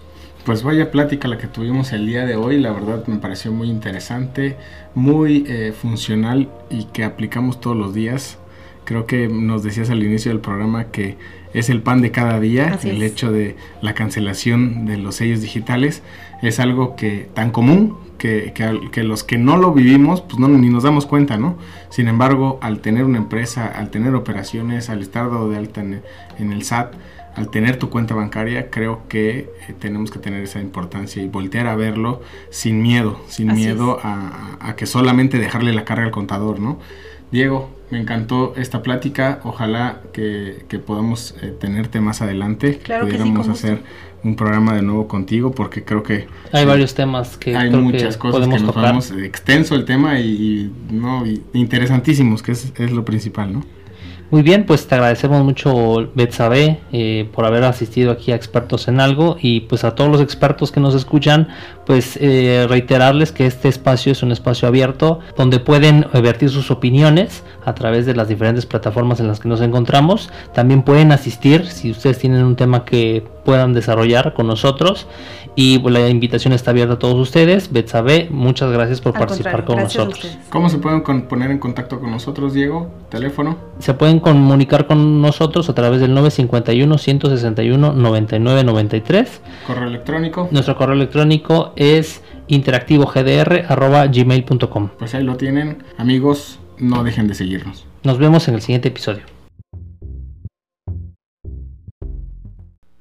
Pues 0.44 0.62
vaya 0.62 0.90
plática 0.90 1.26
la 1.26 1.38
que 1.38 1.46
tuvimos 1.46 1.92
el 1.94 2.06
día 2.06 2.26
de 2.26 2.36
hoy, 2.36 2.60
la 2.60 2.70
verdad 2.70 3.06
me 3.06 3.16
pareció 3.16 3.50
muy 3.50 3.70
interesante, 3.70 4.56
muy 4.94 5.46
eh, 5.48 5.72
funcional 5.72 6.50
y 6.68 6.84
que 6.84 7.02
aplicamos 7.04 7.62
todos 7.62 7.74
los 7.74 7.94
días. 7.94 8.36
Creo 8.84 9.06
que 9.06 9.28
nos 9.28 9.62
decías 9.62 9.88
al 9.88 10.02
inicio 10.02 10.30
del 10.30 10.40
programa 10.40 10.90
que 10.90 11.16
es 11.54 11.70
el 11.70 11.80
pan 11.80 12.02
de 12.02 12.10
cada 12.10 12.40
día, 12.40 12.78
el 12.84 13.02
hecho 13.02 13.32
de 13.32 13.56
la 13.80 13.94
cancelación 13.94 14.84
de 14.84 14.98
los 14.98 15.14
sellos 15.14 15.40
digitales 15.40 16.02
es 16.42 16.60
algo 16.60 16.94
que 16.94 17.26
tan 17.32 17.50
común, 17.50 17.96
que, 18.24 18.54
que, 18.90 19.02
los 19.02 19.22
que 19.22 19.36
no 19.36 19.58
lo 19.58 19.74
vivimos, 19.74 20.22
pues 20.22 20.38
no, 20.38 20.48
ni 20.48 20.70
nos 20.70 20.84
damos 20.84 21.04
cuenta, 21.04 21.36
¿no? 21.36 21.58
Sin 21.90 22.08
embargo, 22.08 22.58
al 22.62 22.80
tener 22.80 23.04
una 23.04 23.18
empresa, 23.18 23.66
al 23.66 23.90
tener 23.90 24.14
operaciones, 24.14 24.88
al 24.88 25.02
estar 25.02 25.30
dado 25.30 25.50
de 25.50 25.58
alta 25.58 25.82
en, 25.82 26.52
el 26.52 26.62
SAT, 26.62 26.94
al 27.36 27.50
tener 27.50 27.78
tu 27.78 27.90
cuenta 27.90 28.14
bancaria, 28.14 28.70
creo 28.70 29.02
que 29.08 29.50
eh, 29.68 29.74
tenemos 29.78 30.10
que 30.10 30.20
tener 30.20 30.42
esa 30.42 30.58
importancia 30.58 31.22
y 31.22 31.28
voltear 31.28 31.66
a 31.66 31.76
verlo 31.76 32.22
sin 32.48 32.80
miedo, 32.80 33.20
sin 33.28 33.52
miedo 33.52 34.00
a, 34.02 34.74
que 34.74 34.86
solamente 34.86 35.38
dejarle 35.38 35.74
la 35.74 35.84
carga 35.84 36.04
al 36.04 36.10
contador, 36.10 36.60
¿no? 36.60 36.78
Diego, 37.30 37.68
me 37.90 38.00
encantó 38.00 38.54
esta 38.56 38.82
plática. 38.82 39.40
Ojalá 39.44 40.00
que, 40.14 40.64
podamos 40.86 41.34
eh, 41.42 41.54
tenerte 41.60 42.00
más 42.00 42.22
adelante. 42.22 42.78
Claro 42.78 43.04
pudiéramos 43.04 43.48
hacer 43.48 43.82
un 44.24 44.36
programa 44.36 44.74
de 44.74 44.82
nuevo 44.82 45.06
contigo 45.06 45.52
porque 45.52 45.84
creo 45.84 46.02
que 46.02 46.26
hay 46.52 46.64
varios 46.64 46.94
temas 46.94 47.36
que 47.36 47.56
hay 47.56 47.70
muchas 47.70 48.16
cosas 48.16 48.48
que 48.48 48.58
nos 48.58 48.74
vamos 48.74 49.10
extenso 49.10 49.74
el 49.74 49.84
tema 49.84 50.18
y, 50.18 50.72
no 50.90 51.24
interesantísimos 51.52 52.42
que 52.42 52.52
es, 52.52 52.72
es 52.76 52.90
lo 52.90 53.04
principal, 53.04 53.52
¿no? 53.52 53.62
Muy 54.30 54.42
bien, 54.42 54.64
pues 54.64 54.88
te 54.88 54.94
agradecemos 54.94 55.44
mucho, 55.44 56.10
Betsabe, 56.14 56.80
eh, 56.92 57.28
por 57.32 57.44
haber 57.44 57.62
asistido 57.62 58.10
aquí 58.10 58.32
a 58.32 58.34
Expertos 58.34 58.88
en 58.88 58.98
Algo 58.98 59.36
y 59.40 59.60
pues 59.60 59.84
a 59.84 59.94
todos 59.94 60.10
los 60.10 60.20
expertos 60.20 60.72
que 60.72 60.80
nos 60.80 60.94
escuchan, 60.94 61.48
pues 61.86 62.18
eh, 62.20 62.66
reiterarles 62.68 63.32
que 63.32 63.46
este 63.46 63.68
espacio 63.68 64.10
es 64.10 64.22
un 64.22 64.32
espacio 64.32 64.66
abierto 64.66 65.20
donde 65.36 65.60
pueden 65.60 66.06
vertir 66.14 66.48
sus 66.48 66.70
opiniones 66.70 67.44
a 67.64 67.74
través 67.74 68.06
de 68.06 68.16
las 68.16 68.26
diferentes 68.26 68.66
plataformas 68.66 69.20
en 69.20 69.28
las 69.28 69.38
que 69.40 69.48
nos 69.48 69.60
encontramos. 69.60 70.30
También 70.52 70.82
pueden 70.82 71.12
asistir 71.12 71.66
si 71.66 71.90
ustedes 71.90 72.18
tienen 72.18 72.44
un 72.44 72.56
tema 72.56 72.84
que 72.84 73.24
puedan 73.44 73.74
desarrollar 73.74 74.34
con 74.34 74.46
nosotros 74.46 75.06
y 75.56 75.78
pues, 75.78 75.94
la 75.94 76.08
invitación 76.08 76.52
está 76.52 76.72
abierta 76.72 76.94
a 76.94 76.98
todos 76.98 77.14
ustedes. 77.16 77.70
Betsabe, 77.72 78.26
muchas 78.30 78.72
gracias 78.72 79.00
por 79.00 79.12
participar 79.12 79.64
con 79.64 79.78
nosotros. 79.78 80.36
¿Cómo 80.50 80.68
se 80.68 80.78
pueden 80.78 81.02
poner 81.02 81.50
en 81.50 81.58
contacto 81.58 81.98
con 82.00 82.10
nosotros, 82.10 82.52
Diego? 82.54 82.90
¿Teléfono? 83.10 83.56
Se 83.78 83.94
pueden 83.94 84.18
comunicar 84.20 84.86
con 84.86 85.22
nosotros 85.22 85.68
a 85.68 85.74
través 85.74 86.00
del 86.00 86.14
951 86.14 86.98
161 86.98 87.92
9993. 87.92 89.40
Correo 89.66 89.88
electrónico. 89.88 90.48
Nuestro 90.50 90.76
correo 90.76 90.94
electrónico 90.94 91.72
es 91.76 92.22
interactivogdr@gmail.com. 92.48 94.88
Pues 94.98 95.14
ahí 95.14 95.22
lo 95.22 95.36
tienen, 95.36 95.84
amigos, 95.96 96.58
no 96.78 97.04
dejen 97.04 97.28
de 97.28 97.34
seguirnos. 97.34 97.86
Nos 98.02 98.18
vemos 98.18 98.48
en 98.48 98.54
el 98.54 98.60
siguiente 98.60 98.88
episodio. 98.88 99.22